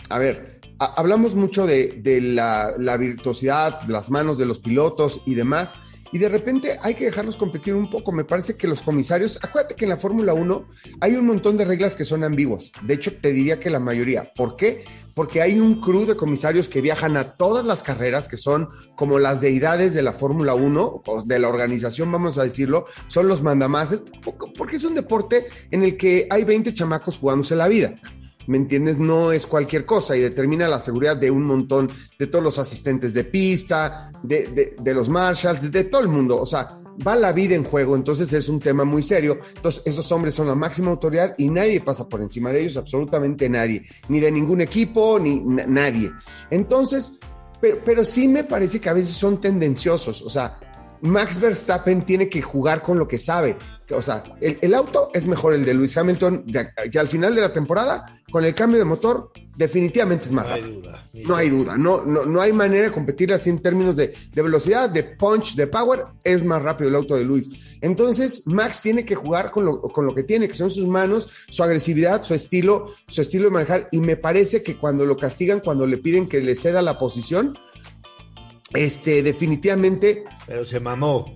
a 0.09 0.19
ver, 0.19 0.61
ha- 0.79 0.95
hablamos 0.97 1.35
mucho 1.35 1.67
de, 1.67 2.01
de 2.03 2.21
la, 2.21 2.73
la 2.79 2.97
virtuosidad, 2.97 3.83
las 3.89 4.11
manos 4.11 4.37
de 4.39 4.47
los 4.47 4.59
pilotos 4.59 5.21
y 5.27 5.35
demás. 5.35 5.75
Y 6.17 6.19
de 6.19 6.31
repente 6.31 6.79
hay 6.81 6.95
que 6.95 7.05
dejarlos 7.05 7.37
competir 7.37 7.75
un 7.75 7.91
poco. 7.91 8.11
Me 8.11 8.25
parece 8.25 8.57
que 8.57 8.67
los 8.67 8.81
comisarios, 8.81 9.39
acuérdate 9.43 9.75
que 9.75 9.85
en 9.85 9.91
la 9.91 9.99
Fórmula 9.99 10.33
1 10.33 10.67
hay 11.03 11.15
un 11.15 11.27
montón 11.27 11.59
de 11.59 11.67
reglas 11.67 11.95
que 11.95 12.07
son 12.07 12.25
ambiguas. 12.25 12.73
De 12.81 12.95
hecho, 12.95 13.13
te 13.21 13.35
diría 13.35 13.61
que 13.61 13.69
la 13.69 13.81
mayoría. 13.81 14.33
¿Por 14.35 14.57
qué? 14.57 14.83
Porque 15.13 15.43
hay 15.43 15.61
un 15.61 15.79
crew 15.79 16.07
de 16.07 16.17
comisarios 16.17 16.69
que 16.69 16.81
viajan 16.81 17.19
a 17.19 17.37
todas 17.37 17.67
las 17.67 17.83
carreras, 17.83 18.29
que 18.29 18.39
son 18.39 18.71
como 18.97 19.19
las 19.19 19.43
deidades 19.43 19.93
de 19.93 20.01
la 20.01 20.13
Fórmula 20.13 20.55
1, 20.55 21.03
o 21.05 21.23
de 21.23 21.39
la 21.39 21.51
organización, 21.51 22.11
vamos 22.11 22.39
a 22.39 22.45
decirlo, 22.45 22.87
son 23.09 23.29
los 23.29 23.43
mandamases, 23.43 24.03
porque 24.57 24.77
es 24.77 24.85
un 24.85 24.95
deporte 24.95 25.49
en 25.71 25.83
el 25.83 25.99
que 25.99 26.29
hay 26.31 26.45
20 26.45 26.73
chamacos 26.73 27.19
jugándose 27.19 27.57
la 27.57 27.69
vida. 27.69 28.01
¿Me 28.47 28.57
entiendes? 28.57 28.99
No 28.99 29.33
es 29.33 29.47
cualquier 29.47 29.85
cosa 29.85 30.17
y 30.17 30.21
determina 30.21 30.69
la 30.69 30.81
seguridad 30.81 31.17
de 31.17 31.31
un 31.31 31.45
montón, 31.45 31.91
de 32.19 32.27
todos 32.27 32.45
los 32.45 32.59
asistentes 32.59 33.13
de 33.13 33.25
pista, 33.25 34.11
de, 34.23 34.75
de, 34.81 34.95
los 34.95 35.09
marshals, 35.09 35.71
de 35.71 35.85
todo 35.85 36.01
el 36.03 36.09
mundo. 36.09 36.41
O 36.41 36.47
sea, 36.47 36.69
va 37.07 37.17
la 37.17 37.33
vida 37.33 37.55
en 37.55 37.65
juego, 37.65 37.97
entonces 37.97 38.33
es 38.33 38.49
un 38.49 38.59
tema 38.61 38.85
muy 38.85 39.03
serio. 39.03 39.39
Entonces, 39.57 39.83
esos 39.85 40.11
hombres 40.13 40.35
son 40.35 40.47
la 40.49 40.55
máxima 40.55 40.91
autoridad 40.91 41.35
y 41.39 41.51
nadie 41.51 41.81
pasa 41.81 42.09
por 42.09 42.23
encima 42.23 42.51
de 42.51 42.61
ellos, 42.61 42.77
absolutamente 42.77 43.49
nadie, 43.49 43.83
ni 44.09 44.21
de 44.21 44.31
ningún 44.31 44.61
equipo, 44.61 45.19
ni 45.19 45.41
na- 45.41 45.67
nadie. 45.67 46.11
Entonces, 46.51 47.19
pero, 47.61 47.79
pero 47.85 48.05
sí 48.05 48.29
me 48.29 48.45
parece 48.45 48.81
que 48.81 48.89
a 48.89 48.93
veces 48.95 49.15
son 49.15 49.41
tendenciosos. 49.41 50.23
O 50.23 50.31
sea, 50.31 50.59
Max 51.03 51.41
Verstappen 51.41 52.03
tiene 52.03 52.29
que 52.29 52.43
jugar 52.43 52.83
con 52.83 52.99
lo 52.99 53.07
que 53.09 53.19
sabe. 53.19 53.57
O 53.91 54.03
sea, 54.03 54.25
el, 54.41 54.59
el 54.61 54.75
auto 54.75 55.11
es 55.15 55.27
mejor 55.27 55.55
el 55.55 55.65
de 55.65 55.75
Lewis 55.75 55.97
Hamilton 55.97 56.43
ya, 56.47 56.73
ya 56.91 57.01
al 57.01 57.09
final 57.09 57.35
de 57.35 57.41
la 57.41 57.53
temporada, 57.53 58.21
con 58.33 58.45
el 58.45 58.53
cambio 58.55 58.79
de 58.81 58.85
motor, 58.85 59.31
definitivamente 59.57 60.27
es 60.27 60.33
más 60.33 60.45
No 60.47 60.53
hay 60.55 60.61
rápido. 60.61 60.81
duda. 60.81 61.05
No 61.15 61.37
hay 61.37 61.51
duda, 61.51 61.79
no, 61.79 62.05
no, 62.05 62.27
no 62.27 62.41
hay 62.41 62.53
manera 62.53 62.87
de 62.87 62.93
competir 62.93 63.33
así 63.33 63.49
en 63.49 63.61
términos 63.61 63.95
de, 63.97 64.13
de 64.33 64.43
velocidad, 64.43 64.91
de 64.91 65.05
punch, 65.05 65.55
de 65.55 65.67
power, 65.69 66.05
es 66.25 66.45
más 66.45 66.61
rápido 66.63 66.91
el 66.91 66.97
auto 66.97 67.15
de 67.17 67.25
Luis. 67.25 67.49
Entonces, 67.81 68.47
Max 68.47 68.83
tiene 68.83 69.05
que 69.05 69.15
jugar 69.15 69.51
con 69.53 69.65
lo, 69.65 69.81
con 69.81 70.05
lo 70.05 70.15
que 70.15 70.25
tiene, 70.25 70.49
que 70.49 70.55
son 70.57 70.71
sus 70.71 70.87
manos, 70.89 71.29
su 71.49 71.63
agresividad, 71.63 72.25
su 72.25 72.35
estilo, 72.35 72.91
su 73.07 73.23
estilo 73.23 73.45
de 73.45 73.51
manejar, 73.51 73.89
y 73.93 74.01
me 74.01 74.17
parece 74.17 74.63
que 74.63 74.77
cuando 74.77 75.07
lo 75.07 75.17
castigan, 75.17 75.61
cuando 75.61 75.87
le 75.87 75.99
piden 75.99 76.27
que 76.29 76.41
le 76.41 76.57
ceda 76.57 76.83
la 76.83 76.99
posición, 76.99 77.57
este, 78.75 79.23
definitivamente, 79.23 80.25
Pero 80.47 80.65
se 80.65 80.81
mamó, 80.81 81.35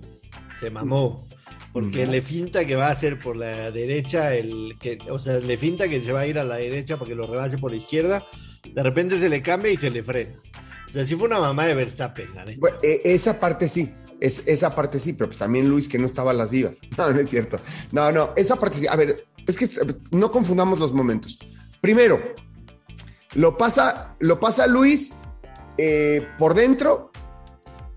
se 0.59 0.69
mamó. 0.69 1.27
Porque 1.73 2.03
Ujú. 2.03 2.11
le 2.11 2.21
finta 2.21 2.65
que 2.65 2.75
va 2.75 2.87
a 2.87 2.91
hacer 2.91 3.17
por 3.17 3.37
la 3.37 3.71
derecha, 3.71 4.35
el 4.35 4.77
que, 4.77 4.97
o 5.09 5.17
sea, 5.19 5.39
le 5.39 5.57
finta 5.57 5.87
que 5.87 6.01
se 6.01 6.11
va 6.11 6.21
a 6.21 6.27
ir 6.27 6.37
a 6.37 6.43
la 6.43 6.57
derecha 6.57 6.97
porque 6.97 7.15
lo 7.15 7.25
rebase 7.27 7.57
por 7.57 7.71
la 7.71 7.77
izquierda. 7.77 8.25
De 8.73 8.83
repente 8.83 9.17
se 9.19 9.29
le 9.29 9.41
cambia 9.41 9.71
y 9.71 9.77
se 9.77 9.89
le 9.89 10.03
frena. 10.03 10.35
O 10.87 10.91
sea, 10.91 11.05
sí 11.05 11.15
fue 11.15 11.27
una 11.27 11.39
mamá 11.39 11.67
de 11.67 11.73
Verstappen, 11.75 12.35
la 12.35 12.43
neta. 12.43 12.59
bueno, 12.59 12.77
eh, 12.83 13.01
esa 13.05 13.39
parte 13.39 13.69
sí. 13.69 13.89
Es, 14.19 14.43
esa 14.45 14.75
parte 14.75 14.99
sí, 14.99 15.13
pero 15.13 15.29
pues 15.29 15.39
también 15.39 15.67
Luis 15.69 15.87
que 15.87 15.97
no 15.97 16.05
estaba 16.05 16.31
a 16.31 16.33
las 16.33 16.51
vivas. 16.51 16.81
No, 16.97 17.09
no 17.09 17.19
es 17.21 17.29
cierto. 17.29 17.61
No, 17.93 18.11
no, 18.11 18.33
esa 18.35 18.57
parte 18.57 18.77
sí. 18.77 18.87
A 18.87 18.97
ver, 18.97 19.25
es 19.47 19.57
que 19.57 19.69
no 20.11 20.29
confundamos 20.29 20.77
los 20.77 20.91
momentos. 20.91 21.39
Primero, 21.79 22.21
lo 23.35 23.57
pasa, 23.57 24.17
lo 24.19 24.39
pasa 24.41 24.67
Luis 24.67 25.13
eh, 25.77 26.27
por 26.37 26.53
dentro 26.53 27.10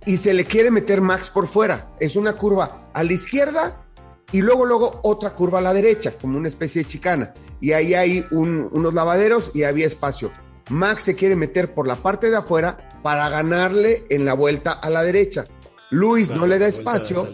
y 0.07 0.17
se 0.17 0.35
le 0.35 0.45
quiere 0.45 0.71
meter 0.71 1.01
Max 1.01 1.31
por 1.31 1.47
fuera. 1.47 1.91
Es 2.01 2.17
una 2.17 2.35
curva 2.35 2.91
a 2.93 3.03
la 3.03 3.13
izquierda 3.13 3.85
y 4.33 4.43
luego, 4.43 4.65
luego 4.67 5.01
otra 5.03 5.33
curva 5.35 5.59
a 5.59 5.63
la 5.63 5.73
derecha, 5.75 6.13
como 6.21 6.39
una 6.39 6.49
especie 6.49 6.83
de 6.83 6.89
chicana. 6.89 7.35
Y 7.61 7.73
ahí 7.73 7.95
hay 7.95 8.27
un- 8.31 8.69
unos 8.73 8.95
lavaderos 8.95 9.51
y 9.55 9.63
había 9.63 9.87
espacio. 9.87 10.31
Max 10.71 11.03
se 11.05 11.15
quiere 11.15 11.37
meter 11.37 11.75
por 11.75 11.87
la 11.87 11.97
parte 11.97 12.31
de 12.31 12.37
afuera 12.37 13.01
para 13.03 13.29
ganarle 13.29 14.05
en 14.11 14.25
la 14.25 14.35
vuelta 14.35 14.73
a 14.73 14.89
la 14.91 15.03
derecha. 15.03 15.45
Luis 15.91 16.31
no 16.31 16.47
le 16.47 16.59
da 16.59 16.67
espacio. 16.67 17.29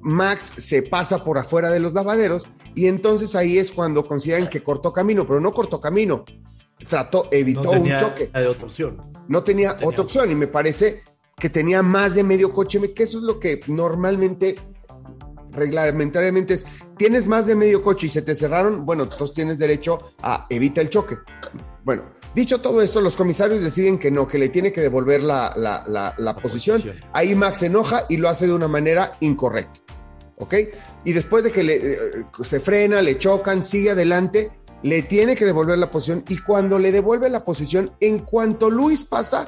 Max 0.00 0.52
se 0.58 0.82
pasa 0.82 1.22
por 1.24 1.38
afuera 1.38 1.70
de 1.70 1.78
los 1.80 1.94
lavaderos 1.94 2.48
y 2.74 2.86
entonces 2.86 3.34
ahí 3.36 3.58
es 3.58 3.70
cuando 3.70 4.04
consideran 4.06 4.50
que 4.50 4.62
cortó 4.62 4.92
camino, 4.92 5.26
pero 5.26 5.40
no 5.40 5.54
cortó 5.54 5.80
camino. 5.80 6.24
Trató, 6.88 7.28
evitó 7.30 7.62
No 7.62 7.70
un 7.80 7.96
choque 7.96 8.26
de 8.34 8.46
otra 8.48 8.66
opción. 8.66 8.98
no 9.28 9.44
tenía, 9.44 9.76
tenía 9.76 9.88
otra 9.88 10.02
opción 10.02 10.30
y 10.32 10.34
me 10.34 10.48
parece 10.48 11.04
que 11.38 11.50
tenía 11.50 11.82
más 11.82 12.14
de 12.14 12.22
medio 12.24 12.52
coche, 12.52 12.92
que 12.94 13.02
eso 13.02 13.18
es 13.18 13.24
lo 13.24 13.40
que 13.40 13.60
normalmente, 13.66 14.54
reglamentariamente 15.52 16.54
es, 16.54 16.66
tienes 16.96 17.26
más 17.26 17.46
de 17.46 17.54
medio 17.54 17.82
coche 17.82 18.06
y 18.06 18.10
se 18.10 18.22
te 18.22 18.34
cerraron, 18.34 18.86
bueno, 18.86 19.04
entonces 19.04 19.34
tienes 19.34 19.58
derecho 19.58 20.12
a 20.22 20.46
evita 20.50 20.80
el 20.80 20.88
choque. 20.88 21.18
Bueno, 21.84 22.04
dicho 22.34 22.60
todo 22.60 22.80
esto, 22.80 23.00
los 23.00 23.16
comisarios 23.16 23.62
deciden 23.62 23.98
que 23.98 24.10
no, 24.10 24.26
que 24.26 24.38
le 24.38 24.48
tiene 24.48 24.72
que 24.72 24.80
devolver 24.80 25.22
la, 25.22 25.52
la- 25.56 25.84
la- 25.86 26.14
la 26.16 26.36
posición. 26.36 26.80
posición. 26.80 27.10
Ahí 27.12 27.34
Max 27.34 27.58
se 27.58 27.66
enoja 27.66 28.06
y 28.08 28.16
lo 28.18 28.28
hace 28.28 28.46
de 28.46 28.54
una 28.54 28.68
manera 28.68 29.12
incorrecta. 29.20 29.80
¿Ok? 30.38 30.54
Y 31.04 31.12
después 31.12 31.44
de 31.44 31.52
que 31.52 31.62
le, 31.62 31.76
eh, 31.76 31.98
se 32.42 32.58
frena, 32.58 33.00
le 33.02 33.18
chocan, 33.18 33.62
sigue 33.62 33.90
adelante, 33.90 34.50
le 34.82 35.02
tiene 35.02 35.36
que 35.36 35.44
devolver 35.44 35.78
la 35.78 35.90
posición 35.90 36.24
y 36.28 36.38
cuando 36.38 36.78
le 36.78 36.90
devuelve 36.90 37.28
la 37.28 37.44
posición, 37.44 37.92
en 38.00 38.20
cuanto 38.20 38.68
Luis 38.68 39.04
pasa, 39.04 39.46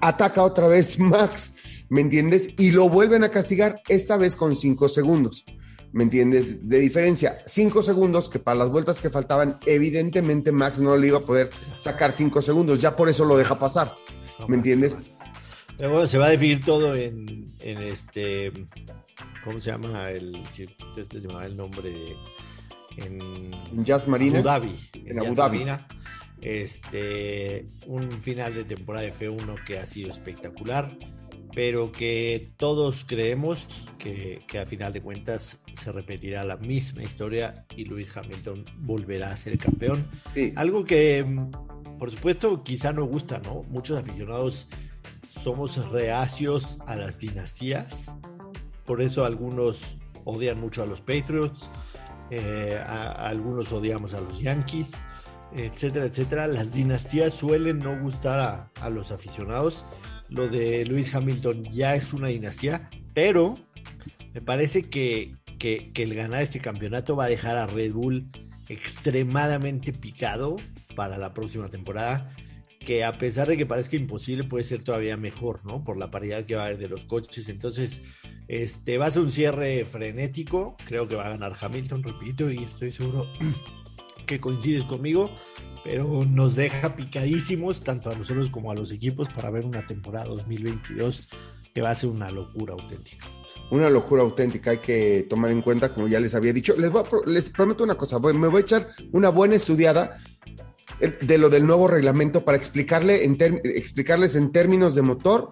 ataca 0.00 0.42
otra 0.42 0.68
vez 0.68 0.98
Max, 1.00 1.54
¿me 1.88 2.00
entiendes? 2.00 2.50
Y 2.58 2.70
lo 2.70 2.88
vuelven 2.88 3.24
a 3.24 3.30
castigar, 3.30 3.80
esta 3.88 4.16
vez 4.16 4.36
con 4.36 4.56
cinco 4.56 4.88
segundos, 4.88 5.44
¿me 5.92 6.04
entiendes? 6.04 6.68
De 6.68 6.78
diferencia, 6.78 7.38
cinco 7.46 7.82
segundos 7.82 8.28
que 8.28 8.38
para 8.38 8.58
las 8.58 8.70
vueltas 8.70 9.00
que 9.00 9.10
faltaban, 9.10 9.58
evidentemente 9.66 10.52
Max 10.52 10.78
no 10.78 10.96
le 10.96 11.08
iba 11.08 11.18
a 11.18 11.22
poder 11.22 11.50
sacar 11.78 12.12
cinco 12.12 12.42
segundos, 12.42 12.80
ya 12.80 12.96
por 12.96 13.08
eso 13.08 13.24
lo 13.24 13.36
deja 13.36 13.58
pasar, 13.58 13.92
¿me 14.48 14.56
entiendes? 14.56 14.94
Pero 15.76 15.92
bueno, 15.92 16.08
se 16.08 16.18
va 16.18 16.26
a 16.26 16.30
definir 16.30 16.64
todo 16.64 16.94
en, 16.94 17.44
en 17.60 17.82
este. 17.82 18.52
¿Cómo 19.44 19.60
se 19.60 19.70
llama 19.70 20.10
el 20.10 20.44
circuito? 20.46 21.00
Este 21.00 21.20
se 21.20 21.28
llama 21.28 21.44
el 21.44 21.56
nombre 21.56 21.90
de. 21.90 22.16
En 22.96 23.84
Jazz 23.84 24.08
Marina. 24.08 24.38
Abu 24.38 24.48
Dhabi. 24.48 24.74
En 24.94 25.16
Jazz 25.16 25.26
Abu 25.26 25.34
Dhabi. 25.34 25.58
Marina. 25.58 25.86
Este, 26.40 27.66
un 27.86 28.10
final 28.10 28.54
de 28.54 28.64
temporada 28.64 29.06
de 29.06 29.12
F1 29.12 29.64
que 29.64 29.78
ha 29.78 29.86
sido 29.86 30.10
espectacular, 30.10 30.90
pero 31.54 31.90
que 31.90 32.50
todos 32.58 33.04
creemos 33.06 33.66
que, 33.98 34.42
que 34.46 34.58
a 34.58 34.66
final 34.66 34.92
de 34.92 35.00
cuentas 35.00 35.58
se 35.72 35.90
repetirá 35.90 36.44
la 36.44 36.58
misma 36.58 37.02
historia 37.02 37.64
y 37.74 37.84
Lewis 37.86 38.14
Hamilton 38.14 38.64
volverá 38.76 39.30
a 39.30 39.36
ser 39.36 39.56
campeón. 39.56 40.06
Sí. 40.34 40.52
Algo 40.56 40.84
que, 40.84 41.24
por 41.98 42.10
supuesto, 42.10 42.62
quizá 42.62 42.92
no 42.92 43.06
gusta, 43.06 43.38
¿no? 43.38 43.62
Muchos 43.70 43.98
aficionados 43.98 44.68
somos 45.42 45.76
reacios 45.90 46.78
a 46.86 46.96
las 46.96 47.18
dinastías, 47.18 48.16
por 48.84 49.00
eso 49.00 49.24
algunos 49.24 49.80
odian 50.24 50.60
mucho 50.60 50.82
a 50.82 50.86
los 50.86 51.00
Patriots, 51.00 51.70
eh, 52.30 52.78
a, 52.84 53.12
a 53.12 53.28
algunos 53.28 53.72
odiamos 53.72 54.12
a 54.12 54.20
los 54.20 54.40
Yankees, 54.40 54.90
etcétera, 55.54 56.06
etcétera. 56.06 56.46
Las 56.46 56.72
dinastías 56.72 57.32
suelen 57.34 57.78
no 57.78 57.98
gustar 58.00 58.70
a, 58.80 58.90
los 58.90 59.10
aficionados. 59.12 59.84
Lo 60.28 60.48
de 60.48 60.84
Lewis 60.86 61.14
Hamilton 61.14 61.64
ya 61.64 61.94
es 61.94 62.12
una 62.12 62.28
dinastía, 62.28 62.88
pero 63.14 63.56
me 64.34 64.40
parece 64.40 64.82
que, 64.82 65.34
que- 65.58 65.92
que 65.92 66.02
el 66.02 66.14
ganar 66.14 66.42
este 66.42 66.60
campeonato 66.60 67.16
va 67.16 67.24
a 67.24 67.28
dejar 67.28 67.56
a 67.56 67.66
Red 67.66 67.92
Bull 67.92 68.26
extremadamente 68.68 69.92
picado 69.92 70.56
para 70.94 71.18
la 71.18 71.32
próxima 71.34 71.68
temporada. 71.68 72.34
Que 72.80 73.04
a 73.04 73.18
pesar 73.18 73.48
de 73.48 73.56
que 73.56 73.66
parezca 73.66 73.96
imposible, 73.96 74.44
puede 74.44 74.62
ser 74.64 74.84
todavía 74.84 75.16
mejor, 75.16 75.64
¿no? 75.66 75.82
Por 75.82 75.96
la 75.96 76.10
paridad 76.10 76.44
que 76.44 76.54
va 76.54 76.62
a 76.62 76.66
haber 76.66 76.78
de 76.78 76.88
los 76.88 77.04
coches. 77.04 77.48
Entonces, 77.48 78.02
este 78.46 78.96
va 78.96 79.06
a 79.06 79.10
ser 79.10 79.22
un 79.22 79.32
cierre 79.32 79.84
frenético. 79.86 80.76
Creo 80.86 81.08
que 81.08 81.16
va 81.16 81.26
a 81.26 81.30
ganar 81.30 81.52
Hamilton, 81.60 82.04
repito, 82.04 82.48
y 82.50 82.62
estoy 82.62 82.92
seguro 82.92 83.26
que 84.26 84.40
coincides 84.40 84.84
conmigo. 84.84 85.30
Pero 85.84 86.24
nos 86.24 86.56
deja 86.56 86.96
picadísimos, 86.96 87.80
tanto 87.84 88.10
a 88.10 88.14
nosotros 88.16 88.50
como 88.50 88.72
a 88.72 88.74
los 88.74 88.90
equipos, 88.90 89.28
para 89.28 89.50
ver 89.50 89.64
una 89.64 89.86
temporada 89.86 90.26
2022 90.26 91.28
que 91.72 91.80
va 91.80 91.90
a 91.90 91.94
ser 91.94 92.10
una 92.10 92.30
locura 92.30 92.72
auténtica. 92.74 93.26
una 93.70 93.88
locura 93.90 94.22
auténtica, 94.22 94.70
hay 94.72 94.78
que 94.78 95.26
tomar 95.28 95.50
en 95.50 95.60
cuenta, 95.62 95.92
como 95.94 96.08
ya 96.08 96.18
les 96.20 96.34
había 96.34 96.52
dicho. 96.52 96.74
Les, 96.78 96.90
voy 96.90 97.02
a 97.02 97.04
pro- 97.04 97.24
les 97.24 97.48
prometo 97.50 97.84
una 97.84 97.94
cosa, 97.96 98.16
voy- 98.18 98.32
me 98.34 98.48
voy 98.48 98.62
a 98.62 98.64
echar 98.64 98.88
una 99.12 99.28
buena 99.28 99.54
estudiada 99.56 100.18
eh, 101.00 101.18
de 101.20 101.38
lo 101.38 101.50
del 101.50 101.66
nuevo 101.66 101.86
reglamento 101.86 102.44
para 102.44 102.56
explicarle 102.56 103.24
en 103.24 103.36
explicarles 103.64 104.34
en 104.36 104.50
términos 104.52 104.94
de 104.94 105.02
motor 105.02 105.50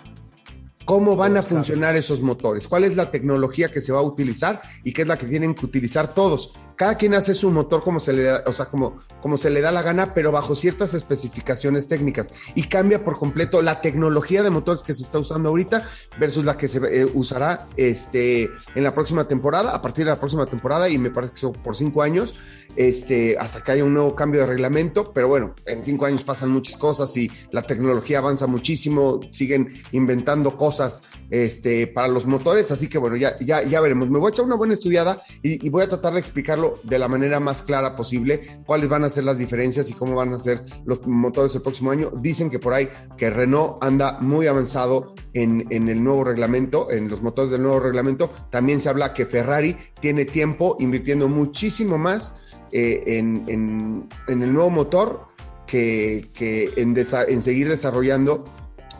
cómo 0.85 1.16
van 1.16 1.37
a 1.37 1.43
funcionar 1.43 1.97
esos 1.97 2.20
motores, 2.20 2.66
cuál 2.68 2.85
es 2.85 2.95
la 2.97 3.11
tecnología 3.11 3.70
que 3.70 3.81
se 3.81 3.93
va 3.93 3.99
a 4.01 4.03
utilizar 4.03 4.61
y 4.85 4.93
qué 4.93 5.03
es 5.03 5.09
la 5.09 5.16
que 5.18 5.27
tienen 5.27 5.55
que 5.55 5.64
utilizar 5.66 6.12
todos. 6.12 6.53
Cada 6.77 6.97
quien 6.97 7.14
hace 7.14 7.35
su 7.35 7.51
motor 7.51 7.83
como 7.83 8.01
se 8.01 8.12
le 8.12 8.25
da, 8.25 8.45
o 8.47 8.53
sea, 8.53 8.66
como, 8.66 8.97
como 9.20 9.37
se 9.37 9.51
le 9.51 9.61
da 9.61 9.70
la 9.70 9.83
gana, 9.83 10.14
pero 10.14 10.33
bajo 10.33 10.57
ciertas 10.57 10.95
especificaciones 10.95 11.87
técnicas. 11.87 12.29
Y 12.55 12.64
cambia 12.64 13.05
por 13.05 13.18
completo 13.18 13.62
la 13.62 13.81
tecnología 13.81 14.43
de 14.43 14.51
motores 14.51 14.83
que 14.83 14.95
se 14.95 15.03
está 15.03 15.18
usando 15.18 15.51
ahorita 15.51 15.87
versus 16.18 16.45
la 16.45 16.57
que 16.57 16.68
se 16.68 16.79
eh, 16.79 17.05
usará 17.14 17.66
este, 17.77 18.51
en 18.75 18.83
la 18.83 18.95
próxima 18.95 19.29
temporada, 19.29 19.75
a 19.75 19.81
partir 19.83 20.05
de 20.05 20.11
la 20.11 20.18
próxima 20.18 20.47
temporada, 20.47 20.89
y 20.89 20.99
me 20.99 21.11
parece 21.11 21.35
que 21.35 21.41
son 21.41 21.53
por 21.53 21.77
cinco 21.77 22.03
años, 22.03 22.35
este, 22.77 23.39
hasta 23.39 23.62
que 23.62 23.72
haya 23.72 23.85
un 23.85 23.95
nuevo 23.95 24.16
cambio 24.16 24.41
de 24.41 24.47
reglamento. 24.47 25.12
Pero 25.12 25.29
bueno, 25.29 25.55
en 25.66 25.85
cinco 25.85 26.07
años 26.07 26.25
pasan 26.25 26.51
muchas 26.51 26.77
cosas 26.77 27.16
y 27.16 27.31
la 27.53 27.62
tecnología 27.62 28.18
avanza 28.18 28.47
muchísimo, 28.47 29.20
siguen 29.31 29.81
inventando 29.93 30.57
cosas 30.57 31.03
este, 31.31 31.87
para 31.87 32.09
los 32.09 32.27
motores, 32.27 32.70
así 32.70 32.89
que 32.89 32.99
bueno, 32.99 33.16
ya, 33.16 33.39
ya, 33.39 33.62
ya 33.62 33.81
veremos. 33.81 34.11
Me 34.11 34.18
voy 34.18 34.29
a 34.29 34.31
echar 34.31 34.45
una 34.45 34.57
buena 34.57 34.75
estudiada 34.75 35.22
y, 35.43 35.64
y 35.64 35.70
voy 35.70 35.85
a 35.85 35.89
tratar 35.89 36.14
de 36.14 36.20
explicarlo 36.20 36.64
de 36.83 36.99
la 36.99 37.09
manera 37.09 37.39
más 37.41 37.62
clara 37.62 37.95
posible, 37.95 38.41
cuáles 38.67 38.89
van 38.89 39.05
a 39.05 39.11
ser 39.11 39.25
las 39.25 39.39
diferencias 39.39 39.91
y 39.91 39.93
cómo 39.93 40.15
van 40.17 40.33
a 40.33 40.39
ser 40.39 40.65
los 40.87 41.07
motores 41.07 41.55
el 41.55 41.62
próximo 41.62 41.91
año. 41.91 42.11
Dicen 42.21 42.51
que 42.51 42.59
por 42.59 42.73
ahí 42.75 42.89
que 43.17 43.31
Renault 43.31 43.83
anda 43.83 44.19
muy 44.21 44.47
avanzado 44.47 45.15
en, 45.33 45.67
en 45.71 45.89
el 45.89 46.03
nuevo 46.03 46.25
reglamento, 46.25 46.91
en 46.91 47.09
los 47.09 47.21
motores 47.23 47.51
del 47.51 47.62
nuevo 47.62 47.81
reglamento. 47.81 48.31
También 48.51 48.81
se 48.81 48.89
habla 48.89 49.12
que 49.12 49.27
Ferrari 49.27 49.77
tiene 50.01 50.25
tiempo 50.25 50.77
invirtiendo 50.81 51.29
muchísimo 51.29 51.99
más 51.99 52.41
eh, 52.73 53.03
en, 53.19 53.45
en- 53.49 54.09
el 54.43 54.53
nuevo 54.53 54.71
motor 54.71 55.21
que, 55.67 56.31
que 56.35 56.71
en, 56.77 56.95
desa- 56.95 57.27
en 57.29 57.43
seguir 57.43 57.69
desarrollando. 57.69 58.45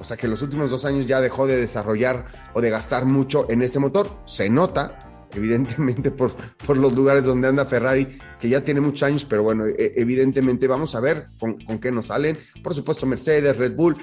O 0.01 0.05
sea 0.05 0.17
que 0.17 0.27
los 0.27 0.43
últimos 0.43 0.71
dos 0.73 0.85
años 0.85 1.07
ya 1.07 1.21
dejó 1.21 1.47
de 1.47 1.57
desarrollar 1.57 2.27
o 2.53 2.61
de 2.61 2.69
gastar 2.71 3.05
mucho 3.05 3.47
en 3.49 3.62
este 3.62 3.79
motor. 3.79 4.09
Se 4.27 4.49
nota, 4.51 4.99
evidentemente, 5.35 6.11
por, 6.11 6.32
por 6.66 6.76
los 6.76 6.93
lugares 6.95 7.24
donde 7.24 7.49
anda 7.49 7.64
Ferrari, 7.64 8.18
que 8.41 8.49
ya 8.49 8.62
tiene 8.62 8.80
muchos 8.80 9.03
años, 9.03 9.24
pero 9.24 9.43
bueno, 9.43 9.66
e- 9.66 9.93
evidentemente 9.97 10.66
vamos 10.66 10.95
a 10.95 11.01
ver 11.01 11.26
con, 11.39 11.59
con 11.61 11.78
qué 11.78 11.91
nos 11.91 12.07
salen. 12.07 12.39
Por 12.62 12.74
supuesto, 12.74 13.07
Mercedes, 13.07 13.57
Red 13.57 13.74
Bull. 13.74 13.97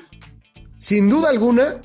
Sin 0.77 1.09
duda 1.09 1.29
alguna, 1.29 1.82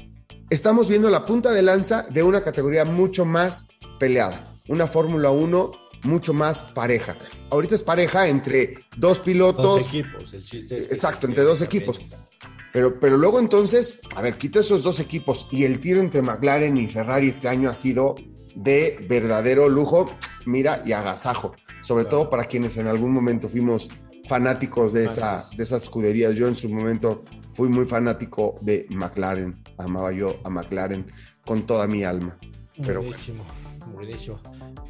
estamos 0.50 0.88
viendo 0.88 1.10
la 1.10 1.24
punta 1.24 1.52
de 1.52 1.62
lanza 1.62 2.06
de 2.10 2.22
una 2.22 2.42
categoría 2.42 2.84
mucho 2.84 3.24
más 3.24 3.68
peleada. 3.98 4.44
Una 4.68 4.86
Fórmula 4.86 5.30
1 5.30 5.72
mucho 6.04 6.32
más 6.32 6.62
pareja. 6.62 7.16
Ahorita 7.50 7.74
es 7.74 7.82
pareja 7.82 8.28
entre 8.28 8.78
dos 8.96 9.20
pilotos. 9.20 9.64
Dos 9.64 9.88
equipos, 9.88 10.32
el 10.32 10.42
chiste 10.42 10.78
es 10.78 10.88
que 10.88 10.94
Exacto, 10.94 11.26
entre 11.26 11.44
dos 11.44 11.62
equipos. 11.62 12.00
Pero, 12.72 13.00
pero 13.00 13.16
luego 13.16 13.38
entonces, 13.38 14.00
a 14.14 14.22
ver, 14.22 14.36
quita 14.36 14.60
esos 14.60 14.82
dos 14.82 15.00
equipos 15.00 15.48
y 15.50 15.64
el 15.64 15.80
tiro 15.80 16.00
entre 16.00 16.20
McLaren 16.22 16.76
y 16.76 16.86
Ferrari 16.86 17.28
este 17.28 17.48
año 17.48 17.70
ha 17.70 17.74
sido 17.74 18.14
de 18.56 19.06
verdadero 19.08 19.68
lujo, 19.68 20.10
mira, 20.46 20.82
y 20.84 20.92
agasajo. 20.92 21.52
Sobre 21.82 22.04
Claro. 22.04 22.18
todo 22.18 22.30
para 22.30 22.46
quienes 22.46 22.76
en 22.78 22.88
algún 22.88 23.12
momento 23.12 23.48
fuimos 23.48 23.88
fanáticos 24.26 24.92
de, 24.92 25.04
esa, 25.04 25.44
de 25.56 25.62
esas 25.62 25.84
escuderías. 25.84 26.34
Yo 26.34 26.48
en 26.48 26.56
su 26.56 26.68
momento 26.68 27.22
fui 27.54 27.68
muy 27.68 27.86
fanático 27.86 28.56
de 28.62 28.86
McLaren. 28.90 29.62
Amaba 29.78 30.10
yo 30.10 30.36
a 30.42 30.50
McLaren 30.50 31.06
con 31.46 31.62
toda 31.64 31.86
mi 31.86 32.02
alma. 32.02 32.36
Pero 32.82 33.00
bueno. 33.02 33.10
buenísimo, 33.10 33.44
buenísimo. 33.94 34.40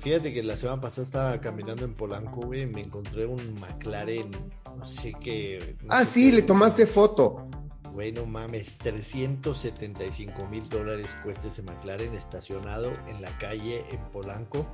Fíjate 0.01 0.33
que 0.33 0.43
la 0.43 0.57
semana 0.57 0.81
pasada 0.81 1.05
estaba 1.05 1.41
caminando 1.41 1.85
en 1.85 1.95
Polanco, 1.95 2.41
güey, 2.47 2.63
y 2.63 2.67
me 2.67 2.81
encontré 2.81 3.27
un 3.27 3.55
McLaren, 3.61 4.31
no 4.79 4.87
sé 4.87 5.13
qué. 5.21 5.77
no 5.83 5.89
Ah, 5.91 6.05
sé 6.05 6.13
sí, 6.13 6.31
qué- 6.31 6.37
le 6.37 6.43
tomaste 6.43 6.87
foto. 6.87 7.49
Güey, 7.97 8.13
no 8.13 8.27
mames, 8.27 8.77
375 8.77 10.47
mil 10.49 10.69
dólares 10.69 11.07
cuesta 11.23 11.49
ese 11.49 11.63
McLaren 11.63 12.13
estacionado 12.13 12.93
en 13.09 13.23
la 13.23 13.31
calle 13.39 13.87
en 13.91 13.99
Polanco. 14.13 14.67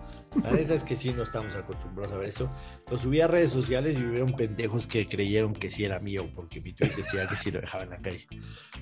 La 0.42 0.50
neta 0.50 0.74
es 0.74 0.82
que 0.82 0.96
sí, 0.96 1.12
no 1.12 1.22
estamos 1.22 1.54
acostumbrados 1.54 2.12
a 2.12 2.16
ver 2.18 2.30
eso. 2.30 2.50
Lo 2.90 2.98
subí 2.98 3.20
a 3.20 3.28
redes 3.28 3.52
sociales 3.52 3.96
y 3.96 4.02
hubieron 4.02 4.32
pendejos 4.32 4.88
que 4.88 5.06
creyeron 5.06 5.52
que 5.52 5.70
sí 5.70 5.84
era 5.84 6.00
mío, 6.00 6.28
porque 6.34 6.60
mi 6.60 6.72
tweet 6.72 6.90
decía 6.96 7.28
que 7.28 7.36
sí 7.36 7.52
lo 7.52 7.60
dejaba 7.60 7.84
en 7.84 7.90
la 7.90 7.98
calle. 7.98 8.26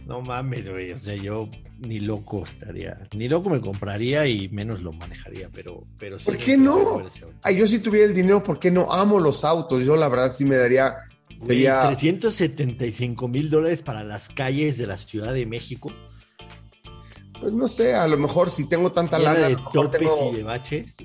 No 0.06 0.22
mames, 0.22 0.70
güey, 0.70 0.92
o 0.92 0.98
sea, 0.98 1.16
yo 1.16 1.46
ni 1.76 2.00
loco 2.00 2.44
estaría, 2.44 2.98
ni 3.14 3.28
loco 3.28 3.50
me 3.50 3.60
compraría 3.60 4.26
y 4.26 4.48
menos 4.48 4.80
lo 4.80 4.94
manejaría, 4.94 5.50
pero, 5.52 5.86
pero 5.98 6.18
sí 6.18 6.24
¿Por 6.24 6.38
qué 6.38 6.56
no? 6.56 7.02
Ay, 7.42 7.56
yo 7.56 7.66
si 7.66 7.80
tuviera 7.80 8.06
el 8.06 8.14
dinero, 8.14 8.42
¿por 8.42 8.58
qué 8.58 8.70
no? 8.70 8.90
Amo 8.90 9.20
los 9.20 9.44
autos. 9.44 9.84
Yo 9.84 9.96
la 9.96 10.08
verdad 10.08 10.32
sí 10.32 10.46
me 10.46 10.56
daría... 10.56 10.96
Sería... 11.44 11.86
375 11.88 13.28
mil 13.28 13.50
dólares 13.50 13.82
para 13.82 14.04
las 14.04 14.28
calles 14.28 14.76
de 14.78 14.86
la 14.86 14.96
Ciudad 14.98 15.32
de 15.32 15.46
México. 15.46 15.92
Pues 17.40 17.52
no 17.52 17.68
sé, 17.68 17.94
a 17.94 18.06
lo 18.06 18.18
mejor 18.18 18.50
si 18.50 18.68
tengo 18.68 18.92
tanta 18.92 19.18
llena 19.18 19.32
lana, 19.34 19.48
de 19.48 19.56
topes 19.72 20.00
tengo- 20.00 20.30
y 20.32 20.36
de 20.36 20.42
baches. 20.42 20.96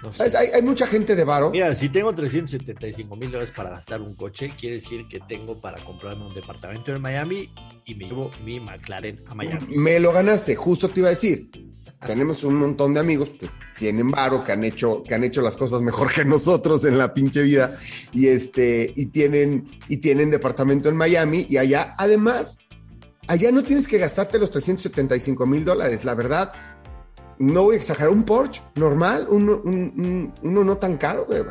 No 0.00 0.12
sé. 0.12 0.18
¿Sabes? 0.18 0.34
Hay, 0.36 0.48
hay 0.54 0.62
mucha 0.62 0.86
gente 0.86 1.16
de 1.16 1.24
varo. 1.24 1.50
Mira, 1.50 1.74
si 1.74 1.88
tengo 1.88 2.14
375 2.14 3.16
mil 3.16 3.32
dólares 3.32 3.50
para 3.50 3.70
gastar 3.70 4.00
un 4.00 4.14
coche, 4.14 4.52
quiere 4.56 4.76
decir 4.76 5.08
que 5.08 5.18
tengo 5.18 5.60
para 5.60 5.82
comprarme 5.84 6.24
un 6.24 6.34
departamento 6.34 6.94
en 6.94 7.02
Miami 7.02 7.52
y 7.84 7.96
me 7.96 8.04
llevo 8.04 8.30
mi 8.44 8.60
McLaren 8.60 9.18
a 9.26 9.34
Miami. 9.34 9.76
Me 9.76 9.98
lo 9.98 10.12
ganaste, 10.12 10.54
justo 10.54 10.88
te 10.88 11.00
iba 11.00 11.08
a 11.08 11.12
decir. 11.12 11.50
Tenemos 12.06 12.44
un 12.44 12.54
montón 12.54 12.94
de 12.94 13.00
amigos 13.00 13.30
que 13.30 13.48
tienen 13.78 14.10
varo, 14.10 14.42
que 14.44 14.52
han 14.52 14.64
hecho, 14.64 15.02
que 15.02 15.14
han 15.14 15.24
hecho 15.24 15.40
las 15.40 15.56
cosas 15.56 15.82
mejor 15.82 16.12
que 16.12 16.24
nosotros 16.24 16.84
en 16.84 16.98
la 16.98 17.14
pinche 17.14 17.42
vida. 17.42 17.76
Y 18.12 18.26
este, 18.28 18.92
y 18.96 19.06
tienen, 19.06 19.68
y 19.88 19.98
tienen 19.98 20.30
departamento 20.30 20.88
en 20.88 20.96
Miami. 20.96 21.46
Y 21.48 21.56
allá, 21.56 21.94
además, 21.98 22.58
allá 23.26 23.50
no 23.52 23.62
tienes 23.62 23.86
que 23.88 23.98
gastarte 23.98 24.38
los 24.38 24.50
375 24.50 25.46
mil 25.46 25.64
dólares. 25.64 26.04
La 26.04 26.14
verdad, 26.14 26.52
no 27.38 27.62
voy 27.64 27.76
a 27.76 27.78
exagerar. 27.78 28.10
Un 28.12 28.24
Porsche 28.24 28.62
normal, 28.74 29.26
uno, 29.30 29.60
un- 29.64 29.92
un- 29.96 30.34
uno 30.42 30.64
no 30.64 30.76
tan 30.78 30.96
caro, 30.96 31.24
güey. 31.26 31.42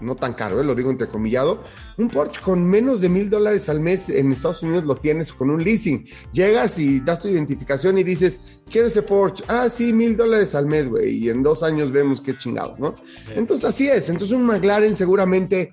No 0.00 0.16
tan 0.16 0.34
caro, 0.34 0.60
eh, 0.60 0.64
lo 0.64 0.74
digo 0.74 0.90
entrecomillado. 0.90 1.62
Un 1.96 2.08
Porsche 2.08 2.40
con 2.40 2.64
menos 2.64 3.00
de 3.00 3.08
mil 3.08 3.28
dólares 3.28 3.68
al 3.68 3.80
mes 3.80 4.08
en 4.08 4.32
Estados 4.32 4.62
Unidos 4.62 4.84
lo 4.84 4.96
tienes 4.96 5.32
con 5.32 5.50
un 5.50 5.62
leasing. 5.62 6.06
Llegas 6.32 6.78
y 6.78 7.00
das 7.00 7.20
tu 7.20 7.28
identificación 7.28 7.98
y 7.98 8.04
dices, 8.04 8.60
quiero 8.70 8.86
ese 8.86 9.02
Porsche. 9.02 9.44
Ah, 9.48 9.68
sí, 9.68 9.92
mil 9.92 10.16
dólares 10.16 10.54
al 10.54 10.66
mes, 10.66 10.88
güey. 10.88 11.10
Y 11.10 11.30
en 11.30 11.42
dos 11.42 11.62
años 11.62 11.90
vemos 11.90 12.20
qué 12.20 12.36
chingados, 12.36 12.78
¿no? 12.78 12.94
Entonces 13.34 13.64
así 13.64 13.88
es. 13.88 14.08
Entonces 14.08 14.36
un 14.36 14.46
McLaren 14.46 14.94
seguramente 14.94 15.70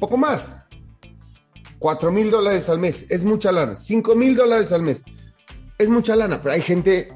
poco 0.00 0.16
más. 0.16 0.56
Cuatro 1.78 2.10
mil 2.10 2.30
dólares 2.30 2.68
al 2.68 2.78
mes. 2.78 3.06
Es 3.08 3.24
mucha 3.24 3.52
lana. 3.52 3.74
Cinco 3.76 4.14
mil 4.14 4.36
dólares 4.36 4.72
al 4.72 4.82
mes. 4.82 5.02
Es 5.78 5.88
mucha 5.88 6.16
lana, 6.16 6.40
pero 6.40 6.54
hay 6.54 6.62
gente 6.62 7.08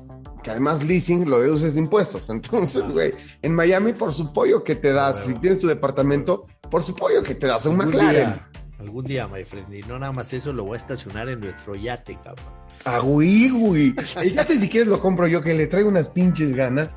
que 0.43 0.51
además 0.51 0.83
leasing 0.85 1.29
lo 1.29 1.41
deduces 1.41 1.75
de 1.75 1.81
impuestos. 1.81 2.31
Entonces, 2.31 2.91
güey, 2.91 3.13
en 3.43 3.55
Miami 3.55 3.93
por 3.93 4.13
su 4.13 4.33
pollo 4.33 4.65
que 4.65 4.77
te 4.77 4.93
das, 4.93 5.25
si 5.27 5.35
tienes 5.35 5.61
tu 5.61 5.67
departamento, 5.67 6.47
por 6.71 6.83
su 6.83 6.95
pollo 6.95 7.23
que 7.23 7.35
te 7.35 7.47
das 7.47 7.67
un 7.67 7.77
McLaren. 7.77 8.31
día, 8.31 8.51
algún 8.79 9.05
día, 9.05 9.29
my 9.29 9.45
friend. 9.45 9.73
Y 9.75 9.83
no 9.83 9.99
nada 9.99 10.13
más 10.13 10.33
eso, 10.33 10.53
lo 10.53 10.65
voy 10.65 10.75
a 10.75 10.77
estacionar 10.79 11.29
en 11.29 11.41
nuestro 11.41 11.75
yate, 11.75 12.17
cabrón. 12.23 12.47
Ah, 12.85 13.01
güey, 13.01 13.51
güey. 13.51 13.95
El 14.17 14.33
yate 14.33 14.57
si 14.57 14.69
quieres 14.69 14.89
lo 14.89 15.01
compro 15.01 15.27
yo, 15.27 15.41
que 15.41 15.53
le 15.55 15.67
traigo 15.67 15.89
unas 15.89 16.11
pinches 16.11 16.55
ganas. 16.55 16.95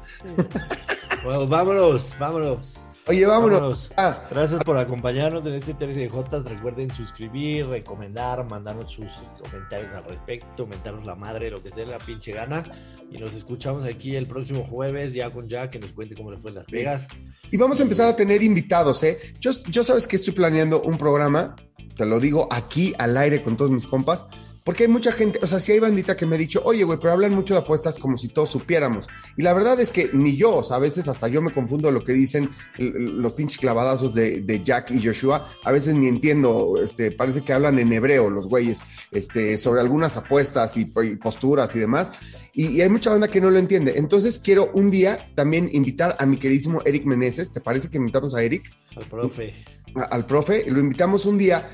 Bueno, 1.23 1.47
vámonos, 1.47 2.15
vámonos. 2.19 2.89
Oye, 3.07 3.25
vámonos. 3.25 3.91
Vámonos. 3.97 4.29
Gracias 4.31 4.63
por 4.63 4.77
acompañarnos 4.77 5.45
en 5.45 5.55
este 5.55 5.73
13 5.73 5.99
de 5.99 6.09
Jotas. 6.09 6.45
Recuerden 6.45 6.89
suscribir, 6.89 7.67
recomendar, 7.67 8.47
mandarnos 8.49 8.93
sus 8.93 9.09
comentarios 9.41 9.93
al 9.93 10.05
respecto, 10.05 10.65
mentarnos 10.65 11.05
la 11.05 11.15
madre, 11.15 11.51
lo 11.51 11.61
que 11.61 11.69
te 11.69 11.81
dé 11.81 11.85
la 11.85 11.97
pinche 11.97 12.31
gana. 12.31 12.63
Y 13.11 13.17
nos 13.17 13.33
escuchamos 13.33 13.83
aquí 13.83 14.15
el 14.15 14.25
próximo 14.25 14.63
jueves, 14.63 15.13
ya 15.13 15.29
con 15.31 15.49
Jack, 15.49 15.71
que 15.71 15.79
nos 15.79 15.91
cuente 15.91 16.15
cómo 16.15 16.31
le 16.31 16.37
fue 16.37 16.51
en 16.51 16.55
Las 16.55 16.67
Vegas. 16.67 17.09
y 17.51 17.57
vamos 17.57 17.79
a 17.81 17.83
empezar 17.83 18.07
a 18.07 18.15
tener 18.15 18.41
invitados, 18.41 19.03
¿eh? 19.03 19.19
Yo, 19.41 19.51
yo 19.69 19.83
sabes 19.83 20.07
que 20.07 20.15
estoy 20.15 20.33
planeando 20.33 20.81
un 20.81 20.97
programa, 20.97 21.57
te 21.97 22.05
lo 22.05 22.21
digo 22.21 22.47
aquí 22.51 22.93
al 22.97 23.17
aire 23.17 23.43
con 23.43 23.57
todos 23.57 23.69
mis 23.69 23.85
compas, 23.85 24.27
porque 24.63 24.83
hay 24.83 24.89
mucha 24.89 25.11
gente, 25.11 25.39
o 25.41 25.47
sea, 25.47 25.59
si 25.59 25.71
hay 25.73 25.79
bandita 25.79 26.15
que 26.15 26.25
me 26.25 26.35
ha 26.35 26.39
dicho, 26.39 26.61
oye, 26.63 26.83
güey, 26.83 26.97
pero 26.99 27.13
hablan 27.13 27.33
mucho 27.35 27.53
de 27.53 27.59
apuestas 27.61 27.99
como 27.99 28.17
si 28.17 28.29
todos 28.29 28.49
supiéramos. 28.49 29.07
Y 29.37 29.41
la 29.41 29.53
verdad 29.53 29.79
es 29.79 29.91
que 29.91 30.09
ni 30.13 30.35
yo, 30.37 30.55
o 30.57 30.63
sea, 30.63 30.77
a 30.77 30.79
veces 30.79 31.07
hasta 31.07 31.27
yo 31.27 31.41
me 31.41 31.53
confundo 31.53 31.91
lo 31.91 32.03
que 32.03 32.13
dicen 32.13 32.49
los 32.77 33.33
pinches 33.33 33.57
clavadazos 33.59 34.13
de, 34.13 34.41
de 34.41 34.63
Jack 34.63 34.91
y 34.91 35.03
Joshua. 35.05 35.47
A 35.63 35.71
veces 35.71 35.95
ni 35.95 36.07
entiendo, 36.07 36.75
este, 36.83 37.11
parece 37.11 37.41
que 37.41 37.53
hablan 37.53 37.77
en 37.79 37.91
hebreo 37.91 38.29
los 38.29 38.47
güeyes, 38.47 38.79
este, 39.11 39.57
sobre 39.57 39.81
algunas 39.81 40.15
apuestas 40.17 40.75
y, 40.77 40.81
y 41.03 41.15
posturas 41.17 41.75
y 41.75 41.79
demás. 41.79 42.11
Y, 42.55 42.67
y 42.67 42.81
hay 42.81 42.89
mucha 42.89 43.09
banda 43.09 43.27
que 43.29 43.41
no 43.41 43.49
lo 43.49 43.57
entiende. 43.59 43.93
Entonces 43.97 44.37
quiero 44.39 44.69
un 44.73 44.91
día 44.91 45.27
también 45.35 45.69
invitar 45.73 46.15
a 46.19 46.25
mi 46.25 46.37
queridísimo 46.37 46.81
Eric 46.85 47.03
Meneses. 47.05 47.51
¿Te 47.51 47.61
parece 47.61 47.89
que 47.89 47.97
invitamos 47.97 48.35
a 48.35 48.43
Eric? 48.43 48.63
Al 48.95 49.03
profe. 49.05 49.55
a- 49.95 50.03
al 50.03 50.25
profe, 50.25 50.63
lo 50.67 50.79
invitamos 50.79 51.25
un 51.25 51.37
día 51.37 51.67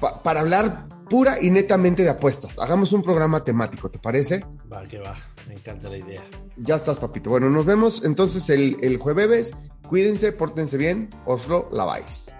pa- 0.00 0.22
para 0.22 0.40
hablar 0.40 0.88
pura 1.08 1.40
y 1.40 1.50
netamente 1.50 2.02
de 2.02 2.10
apuestas. 2.10 2.58
Hagamos 2.58 2.92
un 2.92 3.02
programa 3.02 3.42
temático, 3.44 3.90
¿te 3.90 3.98
parece? 3.98 4.44
Va, 4.72 4.82
que 4.86 4.98
va. 4.98 5.14
Me 5.48 5.54
encanta 5.54 5.88
la 5.88 5.96
idea. 5.98 6.22
Ya 6.56 6.76
estás, 6.76 6.98
papito. 6.98 7.30
Bueno, 7.30 7.50
nos 7.50 7.64
vemos 7.66 8.04
entonces 8.04 8.48
el, 8.50 8.76
el 8.82 8.96
jueves. 8.98 9.54
Cuídense, 9.88 10.32
pórtense 10.32 10.76
bien. 10.76 11.10
Oslo, 11.26 11.68
la 11.72 11.84
vais. 11.84 12.32